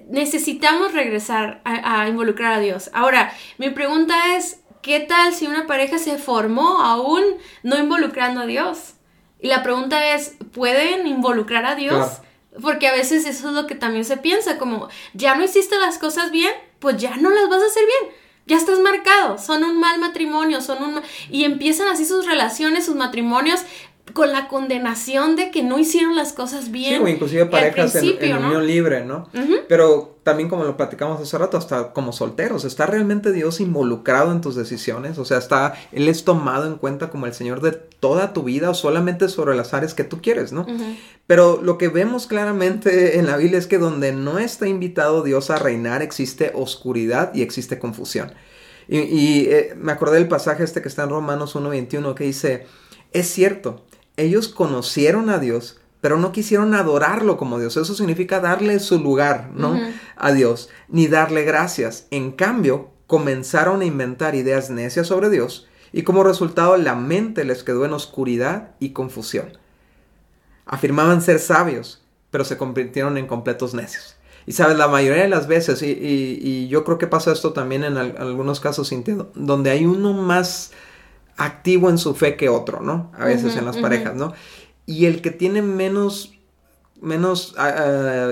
necesitamos 0.08 0.92
regresar 0.92 1.62
a, 1.64 2.02
a 2.02 2.08
involucrar 2.08 2.52
a 2.54 2.60
Dios. 2.60 2.90
Ahora, 2.92 3.32
mi 3.56 3.70
pregunta 3.70 4.36
es, 4.36 4.61
¿qué 4.82 5.00
tal 5.00 5.32
si 5.32 5.46
una 5.46 5.66
pareja 5.66 5.98
se 5.98 6.18
formó 6.18 6.80
aún 6.80 7.22
no 7.62 7.78
involucrando 7.78 8.42
a 8.42 8.46
Dios? 8.46 8.94
Y 9.40 9.48
la 9.48 9.62
pregunta 9.62 10.14
es, 10.14 10.36
¿pueden 10.52 11.06
involucrar 11.06 11.64
a 11.64 11.74
Dios? 11.74 12.18
Porque 12.60 12.88
a 12.88 12.92
veces 12.92 13.24
eso 13.24 13.48
es 13.48 13.54
lo 13.54 13.66
que 13.66 13.74
también 13.74 14.04
se 14.04 14.16
piensa, 14.16 14.58
como 14.58 14.88
ya 15.14 15.34
no 15.34 15.44
hiciste 15.44 15.76
las 15.78 15.98
cosas 15.98 16.30
bien, 16.30 16.52
pues 16.78 16.96
ya 16.98 17.16
no 17.16 17.30
las 17.30 17.48
vas 17.48 17.62
a 17.62 17.66
hacer 17.66 17.84
bien. 17.86 18.14
Ya 18.44 18.56
estás 18.56 18.80
marcado, 18.80 19.38
son 19.38 19.62
un 19.62 19.78
mal 19.78 20.00
matrimonio, 20.00 20.60
son 20.60 20.82
un 20.82 21.02
y 21.30 21.44
empiezan 21.44 21.88
así 21.88 22.04
sus 22.04 22.26
relaciones, 22.26 22.84
sus 22.84 22.96
matrimonios 22.96 23.60
con 24.12 24.32
la 24.32 24.48
condenación 24.48 25.36
de 25.36 25.50
que 25.50 25.62
no 25.62 25.78
hicieron 25.78 26.16
las 26.16 26.32
cosas 26.32 26.70
bien. 26.70 26.96
Sí, 26.96 27.02
o 27.02 27.08
inclusive 27.08 27.46
parejas 27.46 27.94
en, 27.94 28.36
unión 28.36 28.66
libre, 28.66 29.04
¿no? 29.04 29.28
Pero 29.68 30.18
también 30.22 30.48
como 30.48 30.64
lo 30.64 30.76
platicamos 30.76 31.20
hace 31.20 31.38
rato, 31.38 31.56
hasta 31.56 31.92
como 31.92 32.12
solteros, 32.12 32.64
¿está 32.64 32.86
realmente 32.86 33.32
Dios 33.32 33.60
involucrado 33.60 34.32
en 34.32 34.40
tus 34.40 34.54
decisiones? 34.54 35.18
O 35.18 35.24
sea, 35.24 35.38
¿está, 35.38 35.74
Él 35.92 36.08
es 36.08 36.24
tomado 36.24 36.66
en 36.66 36.76
cuenta 36.76 37.10
como 37.10 37.26
el 37.26 37.32
Señor 37.32 37.60
de 37.60 37.72
toda 37.72 38.32
tu 38.32 38.42
vida 38.42 38.70
o 38.70 38.74
solamente 38.74 39.28
sobre 39.28 39.56
las 39.56 39.72
áreas 39.72 39.94
que 39.94 40.04
tú 40.04 40.20
quieres, 40.20 40.52
¿no? 40.52 40.66
Pero 41.26 41.60
lo 41.62 41.78
que 41.78 41.88
vemos 41.88 42.26
claramente 42.26 43.18
en 43.18 43.26
la 43.26 43.36
Biblia 43.36 43.58
es 43.58 43.66
que 43.66 43.78
donde 43.78 44.12
no 44.12 44.38
está 44.38 44.66
invitado 44.66 45.22
Dios 45.22 45.50
a 45.50 45.56
reinar 45.56 46.02
existe 46.02 46.50
oscuridad 46.54 47.32
y 47.34 47.42
existe 47.42 47.78
confusión. 47.78 48.32
Y, 48.88 49.46
eh, 49.48 49.74
me 49.76 49.92
acordé 49.92 50.16
del 50.16 50.28
pasaje 50.28 50.64
este 50.64 50.82
que 50.82 50.88
está 50.88 51.04
en 51.04 51.10
Romanos 51.10 51.54
1.21 51.54 52.14
que 52.14 52.24
dice, 52.24 52.66
es 53.12 53.28
cierto, 53.28 53.84
ellos 54.16 54.48
conocieron 54.48 55.30
a 55.30 55.38
Dios, 55.38 55.80
pero 56.00 56.18
no 56.18 56.32
quisieron 56.32 56.74
adorarlo 56.74 57.36
como 57.36 57.58
Dios. 57.58 57.76
Eso 57.76 57.94
significa 57.94 58.40
darle 58.40 58.80
su 58.80 58.98
lugar, 58.98 59.50
¿no? 59.54 59.78
A 60.16 60.32
Dios, 60.32 60.68
ni 60.88 61.06
darle 61.06 61.44
gracias. 61.44 62.06
En 62.10 62.32
cambio, 62.32 62.90
comenzaron 63.06 63.82
a 63.82 63.84
inventar 63.84 64.34
ideas 64.34 64.70
necias 64.70 65.06
sobre 65.06 65.30
Dios 65.30 65.68
y 65.92 66.02
como 66.02 66.24
resultado 66.24 66.76
la 66.76 66.94
mente 66.94 67.44
les 67.44 67.62
quedó 67.62 67.84
en 67.84 67.92
oscuridad 67.92 68.70
y 68.80 68.90
confusión. 68.90 69.58
Afirmaban 70.64 71.20
ser 71.20 71.38
sabios, 71.38 72.02
pero 72.30 72.44
se 72.44 72.56
convirtieron 72.56 73.18
en 73.18 73.26
completos 73.26 73.74
necios. 73.74 74.16
Y 74.46 74.52
sabes, 74.52 74.76
la 74.76 74.88
mayoría 74.88 75.22
de 75.22 75.28
las 75.28 75.46
veces, 75.46 75.82
y, 75.82 76.66
yo 76.68 76.84
creo 76.84 76.98
que 76.98 77.06
pasa 77.06 77.32
esto 77.32 77.52
también 77.52 77.84
en, 77.84 77.96
algunos 77.96 78.58
casos, 78.58 78.92
donde 79.34 79.70
hay 79.70 79.86
uno 79.86 80.14
más 80.14 80.72
activo 81.36 81.90
en 81.90 81.98
su 81.98 82.14
fe 82.14 82.36
que 82.36 82.48
otro, 82.48 82.80
¿no? 82.80 83.10
A 83.18 83.24
veces 83.24 83.56
en 83.56 83.64
las 83.64 83.76
parejas, 83.78 84.14
¿no? 84.14 84.32
Y 84.86 85.06
el 85.06 85.22
que 85.22 85.30
tiene 85.30 85.62
menos, 85.62 86.32
menos, 87.00 87.54
ah, 87.56 88.28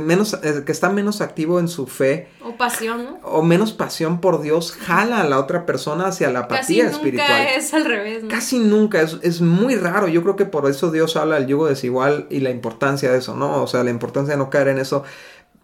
menos, 0.00 0.34
eh, 0.42 0.62
que 0.64 0.72
está 0.72 0.90
menos 0.90 1.20
activo 1.20 1.58
en 1.58 1.68
su 1.68 1.86
fe. 1.86 2.28
O 2.42 2.56
pasión, 2.56 3.04
¿no? 3.04 3.18
O 3.22 3.42
menos 3.42 3.72
pasión 3.72 4.20
por 4.20 4.40
Dios, 4.42 4.72
jala 4.72 5.20
a 5.20 5.24
la 5.24 5.38
otra 5.38 5.66
persona 5.66 6.06
hacia 6.06 6.30
la 6.30 6.40
apatía 6.40 6.84
Casi 6.84 6.96
espiritual. 6.96 7.28
Nunca 7.28 7.54
es 7.54 7.74
al 7.74 7.84
revés, 7.84 8.22
¿no? 8.24 8.28
Casi 8.28 8.58
nunca, 8.58 9.02
es, 9.02 9.18
es 9.22 9.40
muy 9.40 9.74
raro. 9.74 10.08
Yo 10.08 10.22
creo 10.22 10.36
que 10.36 10.46
por 10.46 10.68
eso 10.70 10.90
Dios 10.90 11.16
habla 11.16 11.36
del 11.36 11.46
yugo 11.46 11.66
desigual 11.66 12.26
y 12.30 12.40
la 12.40 12.50
importancia 12.50 13.10
de 13.10 13.18
eso, 13.18 13.34
¿no? 13.34 13.62
O 13.62 13.66
sea, 13.66 13.82
la 13.84 13.90
importancia 13.90 14.34
de 14.34 14.38
no 14.38 14.50
caer 14.50 14.68
en 14.68 14.78
eso. 14.78 15.04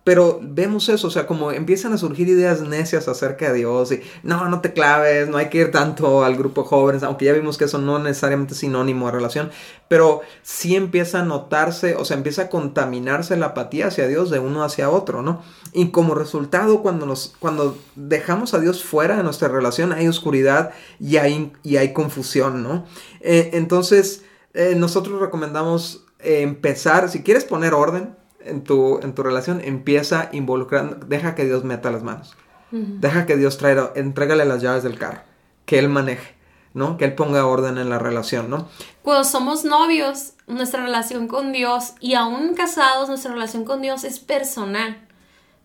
Pero 0.04 0.38
vemos 0.42 0.90
eso, 0.90 1.08
o 1.08 1.10
sea, 1.10 1.26
como 1.26 1.50
empiezan 1.50 1.94
a 1.94 1.98
surgir 1.98 2.28
ideas 2.28 2.60
necias 2.60 3.08
acerca 3.08 3.48
de 3.48 3.54
Dios 3.60 3.90
y 3.90 4.02
no, 4.22 4.46
no 4.50 4.60
te 4.60 4.74
claves, 4.74 5.28
no 5.28 5.38
hay 5.38 5.48
que 5.48 5.58
ir 5.58 5.70
tanto 5.70 6.24
al 6.24 6.36
grupo 6.36 6.62
de 6.62 6.68
jóvenes, 6.68 7.02
aunque 7.02 7.24
ya 7.24 7.32
vimos 7.32 7.56
que 7.56 7.64
eso 7.64 7.78
no 7.78 7.98
necesariamente 7.98 8.52
es 8.52 8.60
sinónimo 8.60 9.06
de 9.06 9.12
relación, 9.12 9.50
pero 9.88 10.20
sí 10.42 10.76
empieza 10.76 11.20
a 11.20 11.24
notarse, 11.24 11.94
o 11.96 12.04
sea, 12.04 12.18
empieza 12.18 12.42
a 12.42 12.48
contaminarse 12.50 13.34
la 13.38 13.46
apatía 13.46 13.86
hacia 13.86 14.06
Dios 14.06 14.28
de 14.28 14.40
uno 14.40 14.62
hacia 14.62 14.90
otro, 14.90 15.22
¿no? 15.22 15.42
Y 15.72 15.88
como 15.88 16.14
resultado, 16.14 16.82
cuando, 16.82 17.06
nos, 17.06 17.34
cuando 17.38 17.78
dejamos 17.96 18.52
a 18.52 18.60
Dios 18.60 18.84
fuera 18.84 19.16
de 19.16 19.22
nuestra 19.22 19.48
relación, 19.48 19.92
hay 19.92 20.06
oscuridad 20.06 20.72
y 21.00 21.16
hay, 21.16 21.50
y 21.62 21.78
hay 21.78 21.94
confusión, 21.94 22.62
¿no? 22.62 22.84
Eh, 23.20 23.50
entonces, 23.54 24.22
eh, 24.52 24.74
nosotros 24.76 25.18
recomendamos 25.18 26.04
empezar, 26.18 27.08
si 27.08 27.22
quieres 27.22 27.44
poner 27.44 27.72
orden, 27.72 28.16
en 28.44 28.64
tu, 28.64 29.00
en 29.02 29.14
tu 29.14 29.22
relación, 29.22 29.60
empieza 29.64 30.28
involucrando, 30.32 30.96
deja 31.06 31.34
que 31.34 31.44
Dios 31.44 31.64
meta 31.64 31.90
las 31.90 32.02
manos. 32.02 32.36
Deja 32.70 33.24
que 33.24 33.36
Dios 33.36 33.56
traiga, 33.56 33.92
entrégale 33.94 34.44
las 34.44 34.60
llaves 34.60 34.82
del 34.82 34.98
carro, 34.98 35.20
que 35.64 35.78
Él 35.78 35.88
maneje, 35.88 36.34
¿no? 36.72 36.96
Que 36.96 37.04
Él 37.04 37.14
ponga 37.14 37.46
orden 37.46 37.78
en 37.78 37.88
la 37.88 38.00
relación, 38.00 38.50
¿no? 38.50 38.68
Cuando 39.02 39.22
somos 39.22 39.64
novios, 39.64 40.32
nuestra 40.48 40.82
relación 40.82 41.28
con 41.28 41.52
Dios 41.52 41.92
y 42.00 42.14
aún 42.14 42.54
casados, 42.54 43.08
nuestra 43.08 43.32
relación 43.32 43.64
con 43.64 43.80
Dios 43.80 44.02
es 44.02 44.18
personal. 44.18 44.98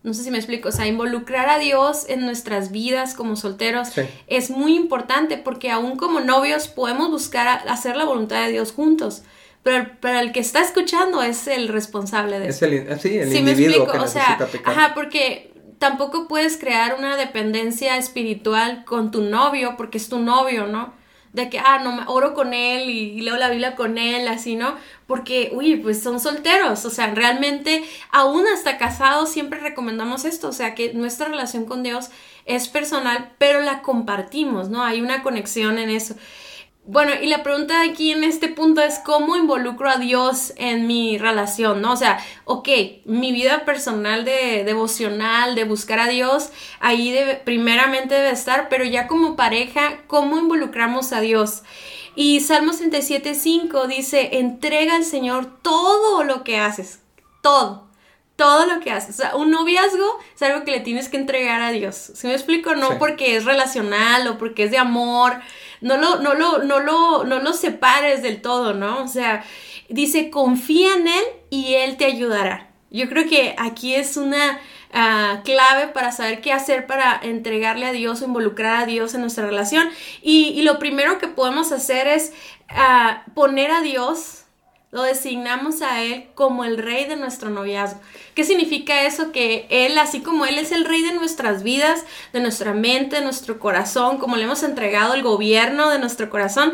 No 0.03 0.13
sé 0.13 0.23
si 0.23 0.29
me 0.29 0.37
explico, 0.37 0.69
o 0.69 0.71
sea, 0.71 0.85
involucrar 0.85 1.49
a 1.49 1.57
Dios 1.57 2.05
en 2.07 2.25
nuestras 2.25 2.71
vidas 2.71 3.15
como 3.15 3.35
solteros 3.35 3.89
es 4.27 4.51
muy 4.51 4.75
importante 4.75 5.37
porque 5.37 5.71
aún 5.71 5.97
como 5.97 6.19
novios 6.19 6.67
podemos 6.67 7.09
buscar 7.09 7.67
hacer 7.67 7.97
la 7.97 8.05
voluntad 8.05 8.45
de 8.45 8.51
Dios 8.51 8.71
juntos 8.71 9.23
pero, 9.63 10.19
el 10.19 10.31
que 10.31 10.39
está 10.39 10.61
escuchando 10.61 11.21
es 11.21 11.47
el 11.47 11.67
responsable 11.67 12.39
de 12.39 12.49
eso. 12.49 12.65
Es 12.65 12.71
el, 12.71 12.99
sí, 12.99 13.17
el 13.17 13.35
individuo 13.35 13.87
que 13.87 13.97
o 13.97 14.07
sea, 14.07 14.37
Ajá, 14.65 14.93
porque 14.95 15.51
tampoco 15.79 16.27
puedes 16.27 16.57
crear 16.57 16.95
una 16.97 17.17
dependencia 17.17 17.97
espiritual 17.97 18.83
con 18.85 19.11
tu 19.11 19.21
novio 19.21 19.75
porque 19.77 19.97
es 19.97 20.09
tu 20.09 20.19
novio, 20.19 20.67
¿no? 20.67 20.93
De 21.33 21.49
que, 21.49 21.59
ah, 21.59 21.79
no, 21.83 22.11
oro 22.11 22.33
con 22.33 22.53
él 22.53 22.89
y, 22.89 23.21
leo 23.21 23.37
la 23.37 23.49
Biblia 23.49 23.75
con 23.75 23.97
él, 23.97 24.27
así, 24.27 24.55
¿no? 24.55 24.75
Porque, 25.05 25.51
uy, 25.53 25.75
pues 25.75 26.01
son 26.01 26.19
solteros, 26.19 26.85
o 26.85 26.89
sea, 26.89 27.13
realmente, 27.13 27.83
aún 28.11 28.47
hasta 28.47 28.77
casados, 28.77 29.29
siempre 29.29 29.59
recomendamos 29.59 30.25
esto, 30.25 30.47
o 30.47 30.53
sea, 30.53 30.73
que 30.73 30.93
nuestra 30.93 31.27
relación 31.27 31.65
con 31.65 31.83
Dios 31.83 32.09
es 32.45 32.67
personal, 32.67 33.31
pero 33.37 33.61
la 33.61 33.83
compartimos, 33.83 34.69
¿no? 34.69 34.83
Hay 34.83 35.01
una 35.01 35.21
conexión 35.21 35.77
en 35.77 35.91
eso. 35.91 36.15
Bueno, 36.91 37.11
y 37.21 37.27
la 37.27 37.43
pregunta 37.43 37.83
aquí 37.83 38.11
en 38.11 38.23
este 38.23 38.47
punto 38.47 38.81
es 38.81 38.97
cómo 38.97 39.35
involucro 39.35 39.91
a 39.91 39.97
Dios 39.97 40.53
en 40.55 40.87
mi 40.87 41.19
relación, 41.19 41.83
¿no? 41.83 41.93
O 41.93 41.95
sea, 41.95 42.17
ok, 42.45 42.67
mi 43.05 43.31
vida 43.31 43.63
personal 43.63 44.25
de 44.25 44.63
devocional, 44.63 45.53
de 45.53 45.65
buscar 45.65 45.99
a 45.99 46.07
Dios, 46.07 46.49
ahí 46.79 47.11
debe, 47.11 47.35
primeramente 47.35 48.15
debe 48.15 48.31
estar, 48.31 48.69
pero 48.69 48.85
ya 48.85 49.05
como 49.05 49.35
pareja, 49.35 49.99
¿cómo 50.07 50.39
involucramos 50.39 51.13
a 51.13 51.21
Dios? 51.21 51.61
Y 52.15 52.39
Salmos 52.39 52.81
37.5 52.81 53.85
dice, 53.85 54.39
entrega 54.39 54.95
al 54.95 55.03
Señor 55.03 55.61
todo 55.61 56.23
lo 56.23 56.43
que 56.43 56.57
haces, 56.57 57.01
todo 57.43 57.87
todo 58.39 58.65
lo 58.65 58.79
que 58.79 58.89
haces. 58.89 59.15
O 59.15 59.21
sea, 59.21 59.35
un 59.35 59.51
noviazgo 59.51 60.17
es 60.33 60.41
algo 60.41 60.63
que 60.63 60.71
le 60.71 60.79
tienes 60.79 61.09
que 61.09 61.17
entregar 61.17 61.61
a 61.61 61.71
Dios. 61.71 62.13
¿Sí 62.15 62.25
me 62.25 62.33
explico? 62.33 62.73
No 62.73 62.97
porque 62.97 63.35
es 63.35 63.43
relacional 63.43 64.25
o 64.29 64.37
porque 64.37 64.63
es 64.63 64.71
de 64.71 64.77
amor. 64.77 65.41
No 65.81 65.97
lo, 65.97 66.17
no 66.17 66.33
lo, 66.33 66.59
no 66.63 66.79
lo, 66.79 67.23
no 67.23 67.39
lo 67.39 67.53
separes 67.53 68.21
del 68.21 68.41
todo, 68.41 68.73
¿no? 68.73 69.03
O 69.03 69.07
sea, 69.07 69.43
dice, 69.89 70.29
confía 70.29 70.95
en 70.95 71.07
Él 71.07 71.23
y 71.49 71.75
Él 71.75 71.97
te 71.97 72.05
ayudará. 72.05 72.69
Yo 72.91 73.07
creo 73.07 73.27
que 73.27 73.55
aquí 73.57 73.95
es 73.95 74.17
una 74.17 74.59
ah, 74.93 75.41
clave 75.43 75.87
para 75.89 76.11
saber 76.11 76.41
qué 76.41 76.51
hacer 76.51 76.87
para 76.87 77.19
entregarle 77.21 77.85
a 77.85 77.91
Dios 77.91 78.21
o 78.21 78.25
involucrar 78.25 78.83
a 78.83 78.85
Dios 78.85 79.13
en 79.13 79.21
nuestra 79.21 79.45
relación. 79.45 79.89
Y, 80.21 80.61
lo 80.63 80.79
primero 80.79 81.19
que 81.19 81.27
podemos 81.27 81.71
hacer 81.71 82.07
es 82.07 82.33
ah, 82.69 83.23
poner 83.35 83.71
a 83.71 83.81
Dios 83.81 84.38
lo 84.91 85.03
designamos 85.03 85.81
a 85.81 86.03
Él 86.03 86.25
como 86.33 86.65
el 86.65 86.77
rey 86.77 87.05
de 87.05 87.15
nuestro 87.15 87.49
noviazgo. 87.49 87.99
¿Qué 88.33 88.43
significa 88.43 89.05
eso? 89.05 89.31
Que 89.31 89.67
Él, 89.69 89.97
así 89.99 90.21
como 90.21 90.45
Él 90.45 90.57
es 90.57 90.71
el 90.71 90.85
rey 90.85 91.01
de 91.01 91.13
nuestras 91.13 91.61
vidas, 91.61 92.05
de 92.33 92.39
nuestra 92.39 92.73
mente, 92.73 93.17
de 93.17 93.21
nuestro 93.21 93.59
corazón, 93.59 94.17
como 94.17 94.35
le 94.35 94.45
hemos 94.45 94.63
entregado 94.63 95.13
el 95.13 95.21
gobierno 95.21 95.89
de 95.89 95.99
nuestro 95.99 96.29
corazón, 96.29 96.73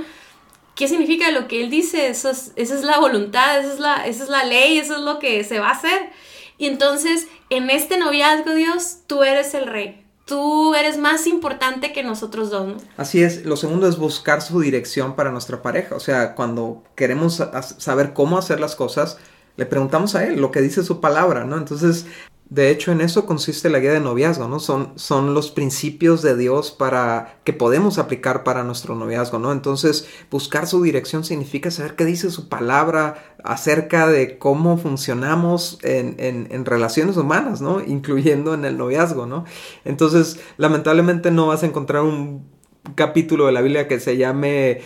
¿qué 0.75 0.87
significa 0.87 1.31
lo 1.31 1.47
que 1.47 1.61
Él 1.61 1.69
dice? 1.69 2.07
Eso 2.07 2.29
esa 2.29 2.53
es 2.55 2.83
la 2.83 2.99
voluntad, 2.99 3.59
es 3.59 3.79
la, 3.79 4.05
esa 4.05 4.23
es 4.23 4.29
la 4.29 4.45
ley, 4.45 4.77
eso 4.77 4.95
es 4.95 5.01
lo 5.01 5.19
que 5.19 5.43
se 5.43 5.59
va 5.59 5.69
a 5.69 5.73
hacer. 5.73 6.09
Y 6.57 6.67
entonces, 6.67 7.27
en 7.49 7.69
este 7.69 7.97
noviazgo, 7.97 8.53
Dios, 8.53 8.99
tú 9.07 9.23
eres 9.23 9.53
el 9.53 9.67
rey 9.67 10.04
tú 10.25 10.73
eres 10.75 10.97
más 10.97 11.27
importante 11.27 11.93
que 11.93 12.03
nosotros 12.03 12.49
dos, 12.49 12.67
¿no? 12.67 12.77
Así 12.97 13.23
es. 13.23 13.45
Lo 13.45 13.55
segundo 13.55 13.87
es 13.87 13.97
buscar 13.97 14.41
su 14.41 14.59
dirección 14.59 15.15
para 15.15 15.31
nuestra 15.31 15.61
pareja. 15.61 15.95
O 15.95 15.99
sea, 15.99 16.35
cuando 16.35 16.83
queremos 16.95 17.41
saber 17.77 18.13
cómo 18.13 18.37
hacer 18.37 18.59
las 18.59 18.75
cosas, 18.75 19.17
le 19.55 19.65
preguntamos 19.65 20.15
a 20.15 20.25
él 20.25 20.41
lo 20.41 20.51
que 20.51 20.61
dice 20.61 20.83
su 20.83 20.99
palabra, 20.99 21.45
¿no? 21.45 21.57
Entonces, 21.57 22.05
de 22.49 22.69
hecho, 22.69 22.91
en 22.91 23.01
eso 23.01 23.25
consiste 23.25 23.69
la 23.69 23.79
guía 23.79 23.93
de 23.93 23.99
noviazgo, 23.99 24.47
¿no? 24.47 24.59
Son, 24.59 24.93
son 24.95 25.33
los 25.33 25.49
principios 25.49 26.21
de 26.21 26.37
Dios 26.37 26.69
para 26.69 27.39
que 27.43 27.53
podemos 27.53 27.97
aplicar 27.97 28.43
para 28.43 28.63
nuestro 28.63 28.93
noviazgo, 28.93 29.39
¿no? 29.39 29.51
Entonces, 29.51 30.07
buscar 30.29 30.67
su 30.67 30.83
dirección 30.83 31.23
significa 31.23 31.71
saber 31.71 31.95
qué 31.95 32.05
dice 32.05 32.29
su 32.29 32.47
palabra 32.47 33.35
acerca 33.43 34.07
de 34.07 34.37
cómo 34.37 34.77
funcionamos 34.77 35.79
en, 35.81 36.17
en, 36.19 36.47
en 36.51 36.65
relaciones 36.65 37.17
humanas, 37.17 37.61
¿no? 37.61 37.81
Incluyendo 37.81 38.53
en 38.53 38.63
el 38.63 38.77
noviazgo, 38.77 39.25
¿no? 39.25 39.45
Entonces, 39.83 40.39
lamentablemente 40.57 41.31
no 41.31 41.47
vas 41.47 41.63
a 41.63 41.65
encontrar 41.65 42.03
un 42.03 42.45
capítulo 42.93 43.47
de 43.47 43.53
la 43.53 43.61
Biblia 43.61 43.87
que 43.87 43.99
se 43.99 44.17
llame 44.17 44.81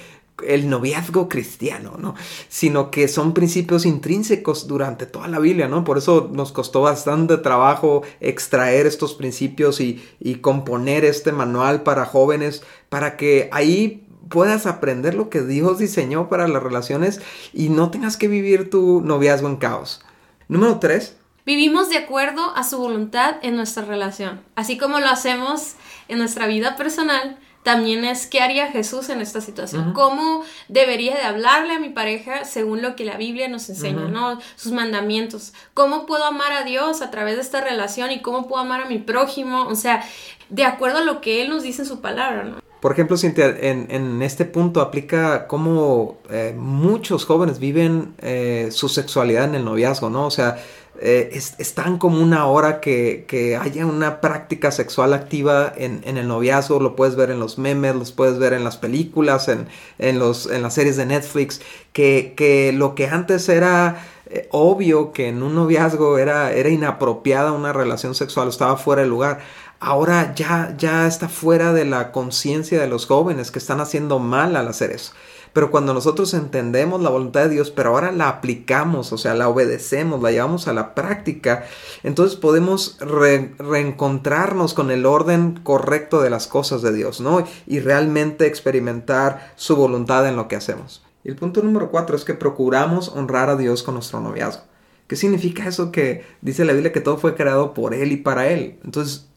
el 0.48 0.70
noviazgo 0.70 1.30
cristiano, 1.30 1.96
¿no? 1.98 2.16
Sino 2.48 2.92
que 2.92 3.08
son 3.08 3.34
principios 3.34 3.86
intrínsecos 3.86 4.68
durante 4.68 5.06
toda 5.06 5.28
la 5.28 5.40
Biblia, 5.40 5.68
¿no? 5.68 5.84
Por 5.84 5.98
eso 5.98 6.30
nos 6.34 6.52
costó 6.52 6.82
bastante 6.82 7.38
trabajo 7.38 8.04
extraer 8.20 8.86
estos 8.86 9.14
principios 9.14 9.80
y, 9.80 10.04
y 10.20 10.36
componer 10.36 11.06
este 11.06 11.32
manual 11.32 11.84
para 11.84 12.06
jóvenes, 12.06 12.64
para 12.90 13.18
que 13.18 13.50
ahí 13.52 14.06
puedas 14.30 14.66
aprender 14.66 15.16
lo 15.16 15.30
que 15.30 15.42
Dios 15.42 15.80
diseñó 15.80 16.30
para 16.30 16.48
las 16.48 16.64
relaciones 16.64 17.22
y 17.54 17.70
no 17.70 17.92
tengas 17.92 18.18
que 18.18 18.28
vivir 18.28 18.70
tu 18.70 19.02
noviazgo 19.02 19.48
en 19.48 19.58
caos. 19.58 20.02
Número 20.48 20.80
tres. 20.80 21.16
Vivimos 21.46 21.90
de 21.90 21.98
acuerdo 21.98 22.56
a 22.56 22.64
su 22.64 22.78
voluntad 22.78 23.38
en 23.42 23.56
nuestra 23.56 23.84
relación, 23.84 24.42
así 24.56 24.78
como 24.78 25.00
lo 25.00 25.08
hacemos 25.08 25.74
en 26.08 26.20
nuestra 26.20 26.46
vida 26.46 26.76
personal 26.76 27.40
también 27.64 28.06
es 28.06 28.26
qué 28.26 28.42
haría 28.42 28.72
Jesús 28.72 29.10
en 29.10 29.22
esta 29.22 29.42
situación, 29.42 29.94
cómo 29.94 30.44
debería 30.70 31.16
de 31.16 31.24
hablarle 31.24 31.74
a 31.74 31.80
mi 31.80 31.90
pareja 31.90 32.46
según 32.46 32.82
lo 32.82 32.96
que 32.96 33.04
la 33.04 33.18
Biblia 33.18 33.48
nos 33.50 33.70
enseña, 33.70 34.08
¿no? 34.08 34.40
Sus 34.56 34.72
mandamientos, 34.72 35.54
cómo 35.74 36.06
puedo 36.06 36.24
amar 36.24 36.54
a 36.54 36.64
Dios 36.64 37.02
a 37.02 37.12
través 37.12 37.36
de 37.36 37.42
esta 37.42 37.62
relación 37.62 38.12
y 38.12 38.22
cómo 38.22 38.48
puedo 38.48 38.62
amar 38.62 38.82
a 38.82 38.86
mi 38.86 39.00
prójimo, 39.00 39.64
o 39.68 39.76
sea, 39.76 40.04
de 40.50 40.64
acuerdo 40.64 41.00
a 41.00 41.04
lo 41.04 41.22
que 41.22 41.42
Él 41.42 41.50
nos 41.50 41.64
dice 41.64 41.82
en 41.82 41.88
su 41.88 42.02
palabra, 42.02 42.44
¿no? 42.44 42.60
Por 42.80 42.94
ejemplo, 42.94 43.18
Cintia, 43.18 43.50
en, 43.60 44.22
este 44.22 44.46
punto 44.46 44.80
aplica 44.80 45.48
cómo 45.48 46.18
eh, 46.30 46.56
muchos 46.58 47.26
jóvenes 47.26 47.60
viven 47.60 48.14
eh, 48.20 48.70
su 48.72 48.88
sexualidad 48.88 49.44
en 49.44 49.56
el 49.56 49.66
noviazgo, 49.66 50.10
¿no? 50.10 50.26
O 50.26 50.32
sea, 50.32 50.64
eh, 51.02 51.30
es, 51.34 51.74
tan 51.74 51.98
común 51.98 52.34
ahora 52.34 52.82
que, 52.82 53.26
que, 53.28 53.56
haya 53.56 53.86
una 53.86 54.20
práctica 54.20 54.72
sexual 54.72 55.14
activa 55.14 55.72
en, 55.78 56.02
en, 56.04 56.18
el 56.18 56.28
noviazgo, 56.28 56.80
lo 56.80 56.96
puedes 56.96 57.16
ver 57.16 57.32
en 57.32 57.40
los 57.40 57.58
memes, 57.58 57.96
los 57.96 58.12
puedes 58.12 58.38
ver 58.38 58.54
en 58.54 58.64
las 58.66 58.76
películas, 58.78 59.48
en, 59.48 59.68
en 59.98 60.20
los, 60.20 60.50
en 60.50 60.62
las 60.62 60.74
series 60.74 60.98
de 60.98 61.06
Netflix, 61.06 61.62
que, 61.94 62.34
que 62.36 62.74
lo 62.74 62.96
que 62.96 63.08
antes 63.08 63.48
era 63.48 64.02
eh, 64.32 64.48
obvio 64.52 65.12
que 65.12 65.28
en 65.30 65.42
un 65.42 65.56
noviazgo 65.56 66.20
era, 66.20 66.52
era 66.52 66.70
inapropiada 66.70 67.52
una 67.52 67.74
relación 67.74 68.14
sexual, 68.14 68.48
estaba 68.50 68.78
fuera 68.78 69.02
de 69.02 69.08
lugar. 69.08 69.40
Ahora 69.80 70.34
ya, 70.36 70.76
ya 70.78 71.08
está 71.08 71.30
fuera 71.30 71.72
de 71.72 71.86
la 71.86 72.12
conciencia 72.12 72.82
de 72.82 72.88
los 72.88 73.06
jóvenes 73.06 73.52
que 73.52 73.60
están 73.60 73.80
haciendo 73.80 74.20
mal 74.20 74.56
al 74.56 74.68
hacer 74.68 74.92
eso. 74.92 75.14
Pero 75.54 75.72
cuando 75.72 75.94
nosotros 75.94 76.34
entendemos 76.34 77.02
la 77.02 77.10
voluntad 77.10 77.42
de 77.42 77.50
Dios, 77.50 77.72
pero 77.72 77.90
ahora 77.90 78.12
la 78.12 78.30
aplicamos, 78.30 79.12
o 79.12 79.18
sea, 79.18 79.34
la 79.34 79.50
obedecemos, 79.50 80.22
la 80.22 80.32
llevamos 80.32 80.68
a 80.68 80.74
la 80.74 80.94
práctica, 80.94 81.66
entonces 82.04 82.38
podemos 82.38 82.98
reencontrarnos 83.00 84.74
con 84.74 84.92
el 84.92 85.06
orden 85.06 85.60
correcto 85.64 86.22
de 86.22 86.30
las 86.30 86.48
cosas 86.48 86.82
de 86.82 86.94
Dios, 86.94 87.20
¿no? 87.20 87.44
Y 87.66 87.80
realmente 87.80 88.46
experimentar 88.46 89.54
su 89.56 89.76
voluntad 89.76 90.28
en 90.28 90.36
lo 90.36 90.48
que 90.48 90.56
hacemos. 90.56 91.04
Y 91.24 91.30
el 91.30 91.36
punto 91.36 91.62
número 91.64 91.90
cuatro 91.90 92.16
es 92.16 92.26
que 92.26 92.36
procuramos 92.36 93.10
honrar 93.10 93.50
a 93.50 93.56
Dios 93.56 93.82
con 93.84 93.96
nuestro 93.96 94.20
noviazgo. 94.20 94.64
¿Qué 95.08 95.16
significa 95.16 95.68
eso 95.68 95.92
que 95.92 96.24
dice 96.42 96.66
la 96.66 96.74
Biblia 96.74 96.92
que 96.92 97.02
todo 97.02 97.18
fue 97.18 97.34
creado 97.34 97.74
por 97.74 97.96
Él 97.96 98.12
y 98.12 98.18
para 98.18 98.48
Él? 98.48 98.80
Entonces, 98.84 99.29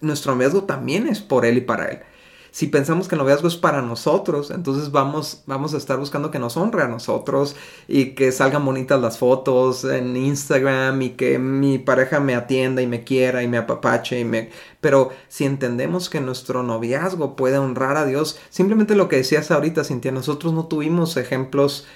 nuestro 0.00 0.34
noviazgo 0.34 0.64
también 0.64 1.06
es 1.06 1.20
por 1.20 1.44
Él 1.44 1.58
y 1.58 1.62
para 1.62 1.86
Él. 1.86 2.00
Si 2.52 2.66
pensamos 2.66 3.06
que 3.06 3.14
el 3.14 3.20
noviazgo 3.20 3.46
es 3.46 3.56
para 3.56 3.80
nosotros, 3.80 4.50
entonces 4.50 4.90
vamos, 4.90 5.42
vamos 5.46 5.72
a 5.72 5.76
estar 5.76 5.98
buscando 5.98 6.32
que 6.32 6.40
nos 6.40 6.56
honre 6.56 6.82
a 6.82 6.88
nosotros 6.88 7.54
y 7.86 8.14
que 8.14 8.32
salgan 8.32 8.64
bonitas 8.64 9.00
las 9.00 9.18
fotos 9.18 9.84
en 9.84 10.16
Instagram 10.16 11.00
y 11.00 11.10
que 11.10 11.38
mi 11.38 11.78
pareja 11.78 12.18
me 12.18 12.34
atienda 12.34 12.82
y 12.82 12.88
me 12.88 13.04
quiera 13.04 13.44
y 13.44 13.48
me 13.48 13.58
apapache 13.58 14.18
y 14.18 14.24
me... 14.24 14.50
Pero 14.80 15.10
si 15.28 15.44
entendemos 15.44 16.10
que 16.10 16.20
nuestro 16.20 16.64
noviazgo 16.64 17.36
puede 17.36 17.58
honrar 17.58 17.96
a 17.96 18.04
Dios, 18.04 18.40
simplemente 18.50 18.96
lo 18.96 19.08
que 19.08 19.16
decías 19.16 19.52
ahorita, 19.52 19.84
Cintia, 19.84 20.10
nosotros 20.10 20.52
no 20.52 20.66
tuvimos 20.66 21.16
ejemplos 21.16 21.86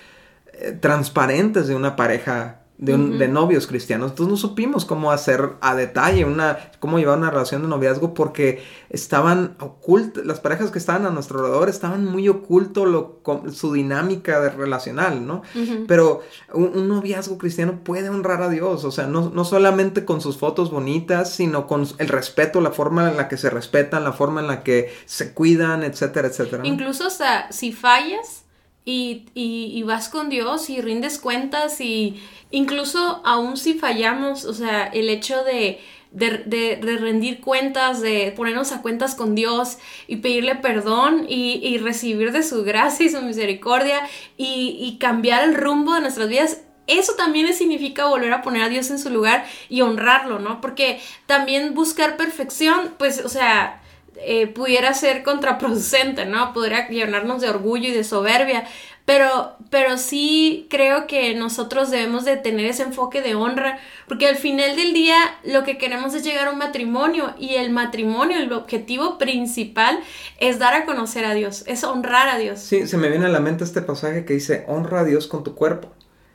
eh, 0.53 0.71
transparentes 0.81 1.67
de 1.67 1.75
una 1.75 1.97
pareja 1.97 2.64
de, 2.79 3.29
novios 3.29 3.67
cristianos. 3.67 4.11
Entonces 4.11 4.31
no 4.31 4.37
supimos 4.37 4.85
cómo 4.85 5.13
hacer 5.13 5.53
a 5.61 5.75
detalle 5.75 6.25
una, 6.25 6.59
cómo 6.81 6.99
llevar 6.99 7.19
una 7.19 7.31
relación 7.31 7.63
de 7.63 7.69
noviazgo 7.69 8.15
porque 8.15 8.63
estaban 8.91 9.57
ocultas, 9.61 10.25
las 10.25 10.41
parejas 10.41 10.71
que 10.71 10.79
estaban 10.79 11.07
a 11.07 11.11
nuestro 11.11 11.39
alrededor 11.39 11.69
estaban 11.69 12.05
muy 12.05 12.29
oculto 12.29 12.85
lo, 12.85 13.21
su 13.53 13.73
dinámica 13.73 14.41
de 14.41 14.51
relacional, 14.51 15.27
¿no? 15.27 15.43
Pero 15.87 16.23
un, 16.53 16.89
noviazgo 16.89 17.39
cristiano 17.39 17.81
puede 17.85 18.09
honrar 18.09 18.43
a 18.43 18.49
Dios, 18.49 18.85
o 18.85 18.91
sea, 18.91 19.07
no, 19.07 19.31
no 19.31 19.45
solamente 19.45 20.05
con 20.05 20.21
sus 20.21 20.37
fotos 20.37 20.71
bonitas, 20.71 21.33
sino 21.33 21.67
con 21.67 21.87
el 21.99 22.09
respeto, 22.09 22.61
la 22.61 22.73
forma 22.73 23.09
en 23.09 23.17
la 23.17 23.29
que 23.29 23.37
se 23.37 23.51
respetan, 23.51 24.05
la 24.05 24.13
forma 24.13 24.41
en 24.41 24.49
la 24.49 24.63
que 24.63 24.93
se 25.07 25.33
cuidan, 25.33 25.85
etcétera, 25.85 26.29
etcétera. 26.29 26.67
Incluso 26.67 27.07
hasta 27.07 27.51
si 27.53 27.73
fallas, 27.73 28.44
y, 28.85 29.27
y, 29.35 29.83
vas 29.83 30.11
con 30.11 30.29
Dios 30.29 30.69
y 30.69 30.83
rindes 30.83 31.19
cuentas 31.19 31.81
y 31.81 32.21
incluso 32.51 33.23
aún 33.25 33.57
si 33.57 33.75
fallamos, 33.75 34.45
o 34.45 34.53
sea, 34.53 34.85
el 34.85 35.09
hecho 35.09 35.43
de, 35.43 35.81
de, 36.11 36.99
rendir 37.01 37.41
cuentas, 37.41 38.03
de 38.03 38.33
ponernos 38.37 38.73
a 38.73 38.83
cuentas 38.83 39.15
con 39.15 39.35
Dios 39.35 39.79
y 40.07 40.17
pedirle 40.17 40.57
perdón 40.57 41.25
y, 41.29 41.61
y 41.67 41.79
recibir 41.79 42.31
de 42.33 42.43
su 42.43 42.63
gracia 42.63 43.07
y 43.07 43.11
su 43.11 43.23
misericordia 43.23 44.01
y, 44.37 44.77
y 44.79 44.99
cambiar 44.99 45.45
el 45.45 45.55
rumbo 45.55 45.95
de 45.95 46.03
nuestras 46.03 46.29
vidas, 46.29 46.61
eso 46.87 47.15
también 47.15 47.53
significa 47.55 48.05
volver 48.05 48.35
a 48.35 48.43
poner 48.43 48.65
a 48.65 48.69
Dios 48.69 48.91
en 48.91 48.99
su 48.99 49.09
lugar 49.09 49.47
y 49.71 49.81
honrarlo, 49.81 50.41
¿no? 50.41 50.61
Porque 50.61 51.01
también 51.25 51.73
buscar 51.73 52.19
perfección, 52.19 52.95
pues, 52.99 53.25
o 53.25 53.31
sea, 53.31 53.81
eh, 54.17 54.47
pudiera 54.47 54.95
ser 54.95 55.23
contraproducente, 55.23 56.25
¿no? 56.27 56.53
Podría 56.53 56.89
llenarnos 56.89 57.41
de 57.41 57.49
orgullo 57.49 57.89
y 57.89 57.93
de 57.93 58.05
soberbia, 58.05 58.65
pero, 59.05 59.53
pero 59.71 59.99
sí 59.99 60.67
creo 60.71 61.07
que 61.07 61.35
nosotros 61.35 61.91
debemos 61.91 62.25
de 62.25 62.37
tener 62.37 62.67
ese 62.67 62.85
enfoque 62.85 63.21
de 63.21 63.35
honra, 63.35 63.79
porque 64.09 64.27
al 64.27 64.37
final 64.37 64.77
del 64.77 64.95
día 64.95 65.17
lo 65.45 65.63
que 65.65 65.77
queremos 65.77 66.15
es 66.15 66.25
llegar 66.25 66.49
a 66.49 66.53
un 66.53 66.59
matrimonio 66.59 67.35
y 67.39 67.55
el 67.55 67.71
matrimonio, 67.71 68.39
el 68.39 68.53
objetivo 68.53 69.19
principal 69.19 70.01
es 70.39 70.59
dar 70.59 70.75
a 70.75 70.85
conocer 70.87 71.25
a 71.25 71.35
Dios, 71.35 71.65
es 71.67 71.85
honrar 71.85 72.29
a 72.29 72.39
Dios. 72.39 72.61
Sí, 72.61 72.87
se 72.87 72.97
me 72.97 73.09
viene 73.11 73.27
a 73.27 73.31
la 73.31 73.41
mente 73.41 73.65
este 73.65 73.83
pasaje 73.83 74.25
que 74.25 74.35
dice, 74.35 74.65
honra 74.69 75.01
a 75.01 75.05
Dios 75.05 75.27
con 75.27 75.45
tu 75.45 75.55
cuerpo. 75.55 75.93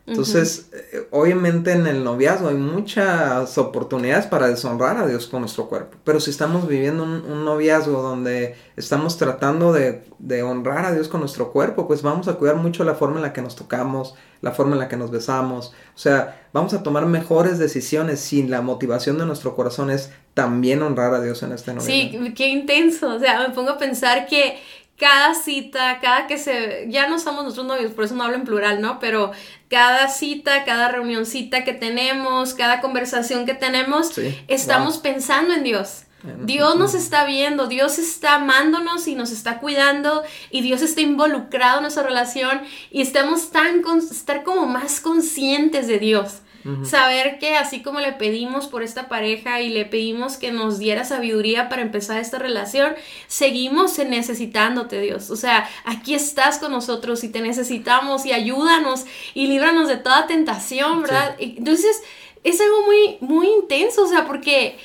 Entonces, 0.09 0.69
eh, 0.73 1.07
obviamente 1.11 1.71
en 1.71 1.85
el 1.85 2.03
noviazgo 2.03 2.49
hay 2.49 2.55
muchas 2.55 3.57
oportunidades 3.59 4.25
para 4.25 4.47
deshonrar 4.47 4.97
a 4.97 5.05
Dios 5.05 5.27
con 5.27 5.41
nuestro 5.41 5.69
cuerpo. 5.69 5.97
Pero 6.03 6.19
si 6.19 6.31
estamos 6.31 6.67
viviendo 6.67 7.03
un, 7.03 7.45
noviazgo 7.45 8.01
donde 8.01 8.55
estamos 8.75 9.17
tratando 9.17 9.71
de, 9.71 10.01
honrar 10.41 10.85
a 10.85 10.93
Dios 10.93 11.07
con 11.07 11.19
nuestro 11.19 11.51
cuerpo, 11.51 11.87
pues 11.87 12.01
vamos 12.01 12.27
a 12.27 12.33
cuidar 12.33 12.55
mucho 12.55 12.83
la 12.83 12.95
forma 12.95 13.17
en 13.17 13.21
la 13.21 13.33
que 13.33 13.43
nos 13.43 13.55
tocamos, 13.55 14.15
la 14.41 14.51
forma 14.51 14.73
en 14.73 14.79
la 14.79 14.87
que 14.87 14.97
nos 14.97 15.11
besamos. 15.11 15.73
O 15.95 15.99
sea, 15.99 16.47
vamos 16.53 16.73
a 16.73 16.81
tomar 16.81 17.05
mejores 17.05 17.59
decisiones 17.59 18.19
si 18.19 18.47
la 18.47 18.61
motivación 18.61 19.19
de 19.19 19.27
nuestro 19.27 19.55
corazón 19.55 19.91
es 19.91 20.11
también 20.33 20.81
honrar 20.81 21.13
a 21.13 21.21
Dios 21.21 21.43
en 21.43 21.51
este 21.51 21.73
noviazgo. 21.73 22.25
Sí, 22.25 22.33
qué 22.33 22.47
intenso. 22.47 23.15
O 23.15 23.19
sea, 23.19 23.47
me 23.47 23.53
pongo 23.53 23.69
a 23.69 23.77
pensar 23.77 24.25
que 24.25 24.57
cada 24.99 25.33
cita, 25.33 25.99
cada 26.01 26.27
que 26.27 26.37
se, 26.37 26.87
ya 26.89 27.07
no 27.07 27.19
somos 27.19 27.45
nosotros 27.45 27.67
novios, 27.67 27.93
por 27.93 28.03
eso 28.03 28.15
no 28.15 28.23
hablo 28.25 28.35
en 28.35 28.43
plural, 28.43 28.81
¿no? 28.81 28.99
Pero 28.99 29.31
cada 29.69 30.09
cita, 30.09 30.65
cada 30.65 30.89
reunioncita 30.89 31.63
que 31.63 31.73
tenemos, 31.73 32.53
cada 32.53 32.81
conversación 32.81 33.45
que 33.45 33.53
tenemos, 33.53 34.11
estamos 34.47 34.97
pensando 34.97 35.53
en 35.53 35.63
Dios. 35.63 36.03
Dios 36.43 36.75
nos 36.75 36.95
está 36.95 37.23
viendo, 37.23 37.67
Dios 37.67 37.97
está 37.97 38.35
amándonos 38.35 39.07
y 39.07 39.15
nos 39.15 39.31
está 39.31 39.59
cuidando 39.59 40.23
y 40.51 40.61
Dios 40.61 40.81
está 40.81 40.99
involucrado 40.99 41.77
en 41.77 41.83
nuestra 41.83 42.03
relación 42.03 42.61
y 42.91 43.01
estamos 43.01 43.51
tan, 43.51 43.81
estar 44.11 44.43
como 44.43 44.65
más 44.65 44.99
conscientes 44.99 45.87
de 45.87 45.97
Dios. 45.97 46.41
Saber 46.83 47.39
que 47.39 47.55
así 47.55 47.81
como 47.81 47.99
le 47.99 48.11
pedimos 48.13 48.67
por 48.67 48.83
esta 48.83 49.07
pareja 49.07 49.61
y 49.61 49.69
le 49.69 49.85
pedimos 49.85 50.37
que 50.37 50.51
nos 50.51 50.77
diera 50.77 51.05
sabiduría 51.05 51.69
para 51.69 51.81
empezar 51.81 52.19
esta 52.19 52.37
relación, 52.37 52.93
seguimos 53.27 53.97
necesitándote, 53.97 54.99
Dios. 54.99 55.29
O 55.29 55.35
sea, 55.35 55.69
aquí 55.85 56.13
estás 56.13 56.59
con 56.59 56.71
nosotros 56.71 57.23
y 57.23 57.29
te 57.29 57.41
necesitamos 57.41 58.25
y 58.25 58.33
ayúdanos 58.33 59.05
y 59.33 59.47
líbranos 59.47 59.87
de 59.87 59.97
toda 59.97 60.27
tentación, 60.27 61.01
¿verdad? 61.01 61.35
Entonces, 61.39 62.01
es 62.43 62.61
algo 62.61 62.83
muy, 62.85 63.17
muy 63.21 63.47
intenso, 63.47 64.03
o 64.03 64.07
sea, 64.07 64.25
porque 64.25 64.77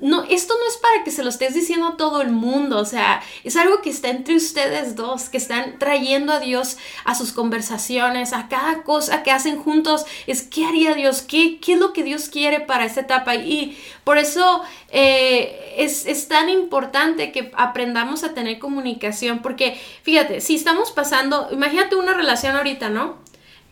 no, 0.00 0.22
esto 0.24 0.54
no 0.56 0.68
es 0.68 0.76
para 0.76 1.02
que 1.02 1.10
se 1.10 1.24
lo 1.24 1.28
estés 1.28 1.54
diciendo 1.54 1.88
a 1.88 1.96
todo 1.96 2.22
el 2.22 2.30
mundo, 2.30 2.78
o 2.78 2.84
sea, 2.84 3.20
es 3.42 3.56
algo 3.56 3.82
que 3.82 3.90
está 3.90 4.10
entre 4.10 4.36
ustedes 4.36 4.94
dos, 4.94 5.28
que 5.28 5.38
están 5.38 5.78
trayendo 5.80 6.32
a 6.32 6.38
Dios 6.38 6.78
a 7.04 7.16
sus 7.16 7.32
conversaciones, 7.32 8.32
a 8.32 8.46
cada 8.48 8.84
cosa 8.84 9.24
que 9.24 9.32
hacen 9.32 9.60
juntos, 9.60 10.04
es 10.28 10.42
qué 10.42 10.66
haría 10.66 10.94
Dios, 10.94 11.22
qué, 11.22 11.58
es 11.66 11.78
lo 11.78 11.92
que 11.92 12.04
Dios 12.04 12.28
quiere 12.28 12.60
para 12.60 12.84
esta 12.84 13.00
etapa. 13.00 13.34
Y 13.34 13.76
por 14.04 14.18
eso 14.18 14.62
eh, 14.90 15.74
es, 15.78 16.28
tan 16.28 16.48
importante 16.48 17.32
que 17.32 17.50
aprendamos 17.56 18.22
a 18.22 18.34
tener 18.34 18.60
comunicación, 18.60 19.42
porque 19.42 19.80
fíjate, 20.02 20.40
si 20.40 20.54
estamos 20.54 20.92
pasando, 20.92 21.48
imagínate 21.50 21.96
una 21.96 22.14
relación 22.14 22.54
ahorita, 22.54 22.88
¿no? 22.88 23.18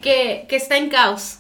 Que, 0.01 0.47
está 0.51 0.77
en 0.77 0.89
caos. 0.89 1.39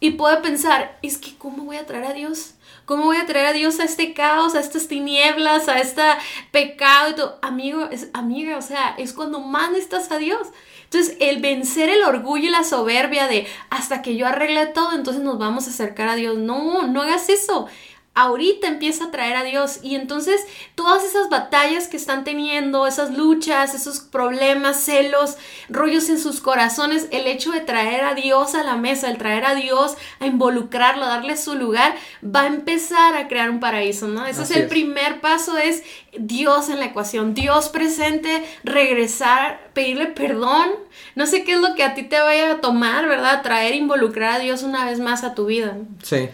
Y 0.00 0.12
puede 0.12 0.38
pensar, 0.38 0.98
es 1.02 1.18
que 1.18 1.36
¿cómo 1.36 1.64
voy 1.64 1.76
a 1.76 1.86
traer 1.86 2.04
a 2.04 2.12
Dios? 2.12 2.54
¿Cómo 2.84 3.04
voy 3.04 3.16
a 3.16 3.26
traer 3.26 3.46
a 3.46 3.52
Dios 3.52 3.80
a 3.80 3.84
este 3.84 4.12
caos, 4.12 4.54
a 4.54 4.60
estas 4.60 4.88
tinieblas, 4.88 5.68
a 5.68 5.78
este 5.80 6.02
pecado? 6.50 7.38
Amigo, 7.40 7.88
es, 7.90 8.08
amiga, 8.12 8.58
o 8.58 8.62
sea, 8.62 8.94
es 8.98 9.12
cuando 9.12 9.40
más 9.40 9.70
a 10.10 10.18
Dios. 10.18 10.48
Entonces, 10.84 11.16
el 11.20 11.40
vencer 11.40 11.88
el 11.88 12.04
orgullo 12.04 12.44
y 12.44 12.50
la 12.50 12.62
soberbia 12.62 13.26
de 13.26 13.46
hasta 13.70 14.02
que 14.02 14.16
yo 14.16 14.26
arregle 14.26 14.66
todo, 14.66 14.92
entonces 14.92 15.22
nos 15.22 15.38
vamos 15.38 15.66
a 15.66 15.70
acercar 15.70 16.08
a 16.08 16.14
Dios. 16.14 16.36
No, 16.36 16.86
no 16.86 17.02
hagas 17.02 17.28
eso 17.30 17.68
ahorita 18.14 18.68
empieza 18.68 19.04
a 19.04 19.10
traer 19.10 19.36
a 19.36 19.42
Dios 19.42 19.80
y 19.82 19.96
entonces 19.96 20.40
todas 20.76 21.04
esas 21.04 21.28
batallas 21.28 21.88
que 21.88 21.96
están 21.96 22.22
teniendo, 22.22 22.86
esas 22.86 23.16
luchas, 23.16 23.74
esos 23.74 23.98
problemas, 24.00 24.80
celos, 24.80 25.36
rollos 25.68 26.08
en 26.08 26.20
sus 26.20 26.40
corazones, 26.40 27.08
el 27.10 27.26
hecho 27.26 27.50
de 27.50 27.60
traer 27.60 28.04
a 28.04 28.14
Dios 28.14 28.54
a 28.54 28.62
la 28.62 28.76
mesa, 28.76 29.10
el 29.10 29.18
traer 29.18 29.44
a 29.44 29.54
Dios 29.54 29.96
a 30.20 30.26
involucrarlo, 30.26 31.04
a 31.04 31.08
darle 31.08 31.36
su 31.36 31.54
lugar, 31.54 31.94
va 32.24 32.42
a 32.42 32.46
empezar 32.46 33.16
a 33.16 33.26
crear 33.26 33.50
un 33.50 33.58
paraíso, 33.58 34.06
¿no? 34.06 34.24
Ese 34.26 34.42
es 34.44 34.50
el 34.52 34.68
primer 34.68 35.20
paso, 35.20 35.58
es 35.58 35.82
Dios 36.16 36.68
en 36.68 36.78
la 36.78 36.86
ecuación, 36.86 37.34
Dios 37.34 37.68
presente, 37.68 38.44
regresar, 38.62 39.70
pedirle 39.74 40.06
perdón, 40.06 40.70
no 41.16 41.26
sé 41.26 41.42
qué 41.42 41.54
es 41.54 41.60
lo 41.60 41.74
que 41.74 41.82
a 41.82 41.94
ti 41.94 42.04
te 42.04 42.20
vaya 42.20 42.52
a 42.52 42.60
tomar, 42.60 43.08
¿verdad? 43.08 43.42
Traer, 43.42 43.74
involucrar 43.74 44.34
a 44.34 44.38
Dios 44.38 44.62
una 44.62 44.84
vez 44.84 45.00
más 45.00 45.24
a 45.24 45.34
tu 45.34 45.46
vida. 45.46 45.76
Sí. 46.02 46.28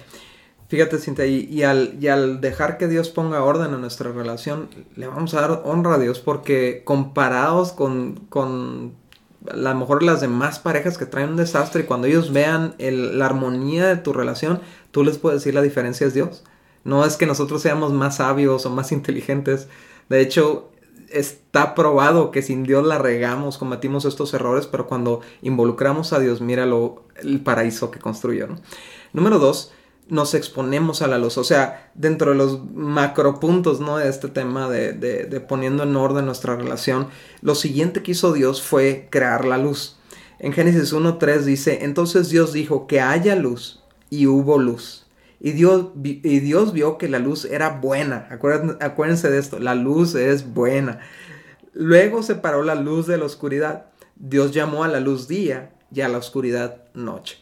Fíjate, 0.70 0.98
Cintia, 0.98 1.26
y, 1.26 1.64
al, 1.64 2.40
dejar 2.40 2.78
que 2.78 2.86
Dios 2.86 3.10
ponga 3.10 3.42
orden 3.42 3.74
en 3.74 3.80
nuestra 3.80 4.12
relación, 4.12 4.68
le 4.94 5.08
vamos 5.08 5.34
a 5.34 5.40
dar 5.40 5.62
honra 5.64 5.96
a 5.96 5.98
Dios 5.98 6.20
porque 6.20 6.82
comparados 6.84 7.72
con, 7.72 8.28
a 9.50 9.56
lo 9.56 9.74
mejor 9.74 10.04
las 10.04 10.20
demás 10.20 10.60
parejas 10.60 10.96
que 10.96 11.06
traen 11.06 11.30
un 11.30 11.36
desastre 11.36 11.82
y 11.82 11.86
cuando 11.86 12.06
ellos 12.06 12.32
vean 12.32 12.76
la 12.78 13.26
armonía 13.26 13.88
de 13.88 13.96
tu 13.96 14.12
relación, 14.12 14.60
tú 14.92 15.02
les 15.02 15.18
puedes 15.18 15.40
decir 15.40 15.54
la 15.54 15.62
diferencia 15.62 16.06
es 16.06 16.14
Dios. 16.14 16.44
No 16.84 17.04
es 17.04 17.16
que 17.16 17.26
nosotros 17.26 17.62
seamos 17.62 17.92
más 17.92 18.18
sabios 18.18 18.64
o 18.64 18.70
más 18.70 18.92
inteligentes. 18.92 19.66
De 20.08 20.20
hecho, 20.20 20.70
está 21.10 21.74
probado 21.74 22.30
que 22.30 22.42
sin 22.42 22.62
Dios 22.62 22.86
la 22.86 22.98
regamos, 22.98 23.58
cometimos 23.58 24.04
estos 24.04 24.32
errores, 24.34 24.68
pero 24.68 24.86
cuando 24.86 25.20
involucramos 25.42 26.12
a 26.12 26.20
Dios, 26.20 26.40
míralo, 26.40 27.02
el 27.16 27.40
paraíso 27.40 27.90
que 27.90 27.98
construyó. 27.98 28.46
Número 29.12 29.40
dos, 29.40 29.72
nos 30.10 30.34
exponemos 30.34 31.02
a 31.02 31.06
la 31.06 31.18
luz. 31.18 31.38
O 31.38 31.44
sea, 31.44 31.90
dentro 31.94 32.32
de 32.32 32.36
los 32.36 32.64
macropuntos, 32.74 33.80
¿no? 33.80 33.96
De 33.96 34.08
este 34.08 34.28
tema 34.28 34.68
de, 34.68 34.92
de, 34.92 35.40
poniendo 35.40 35.84
en 35.84 35.96
orden 35.96 36.26
nuestra 36.26 36.56
relación, 36.56 37.08
lo 37.40 37.54
siguiente 37.54 38.02
que 38.02 38.12
hizo 38.12 38.32
Dios 38.32 38.60
fue 38.60 39.08
crear 39.10 39.44
la 39.44 39.56
luz. 39.56 39.98
En 40.38 40.52
Génesis 40.52 40.92
1.3 40.92 41.40
dice, 41.40 41.84
entonces 41.84 42.28
Dios 42.28 42.52
dijo 42.52 42.86
que 42.86 43.00
haya 43.00 43.36
luz 43.36 43.82
y 44.10 44.26
hubo 44.26 44.58
luz. 44.58 45.06
Y 45.38 45.52
Dios, 45.52 45.86
y 46.02 46.40
Dios 46.40 46.72
vio 46.72 46.98
que 46.98 47.08
la 47.08 47.18
luz 47.18 47.46
era 47.46 47.78
buena. 47.80 48.26
Acuérdense, 48.30 48.76
acuérdense 48.84 49.30
de 49.30 49.38
esto, 49.38 49.58
la 49.58 49.74
luz 49.74 50.14
es 50.14 50.52
buena. 50.52 51.00
Luego 51.72 52.22
separó 52.22 52.62
la 52.62 52.74
luz 52.74 53.06
de 53.06 53.16
la 53.16 53.24
oscuridad. 53.24 53.86
Dios 54.16 54.52
llamó 54.52 54.84
a 54.84 54.88
la 54.88 55.00
luz 55.00 55.28
día 55.28 55.70
y 55.94 56.02
a 56.02 56.08
la 56.08 56.18
oscuridad 56.18 56.84
noche. 56.94 57.38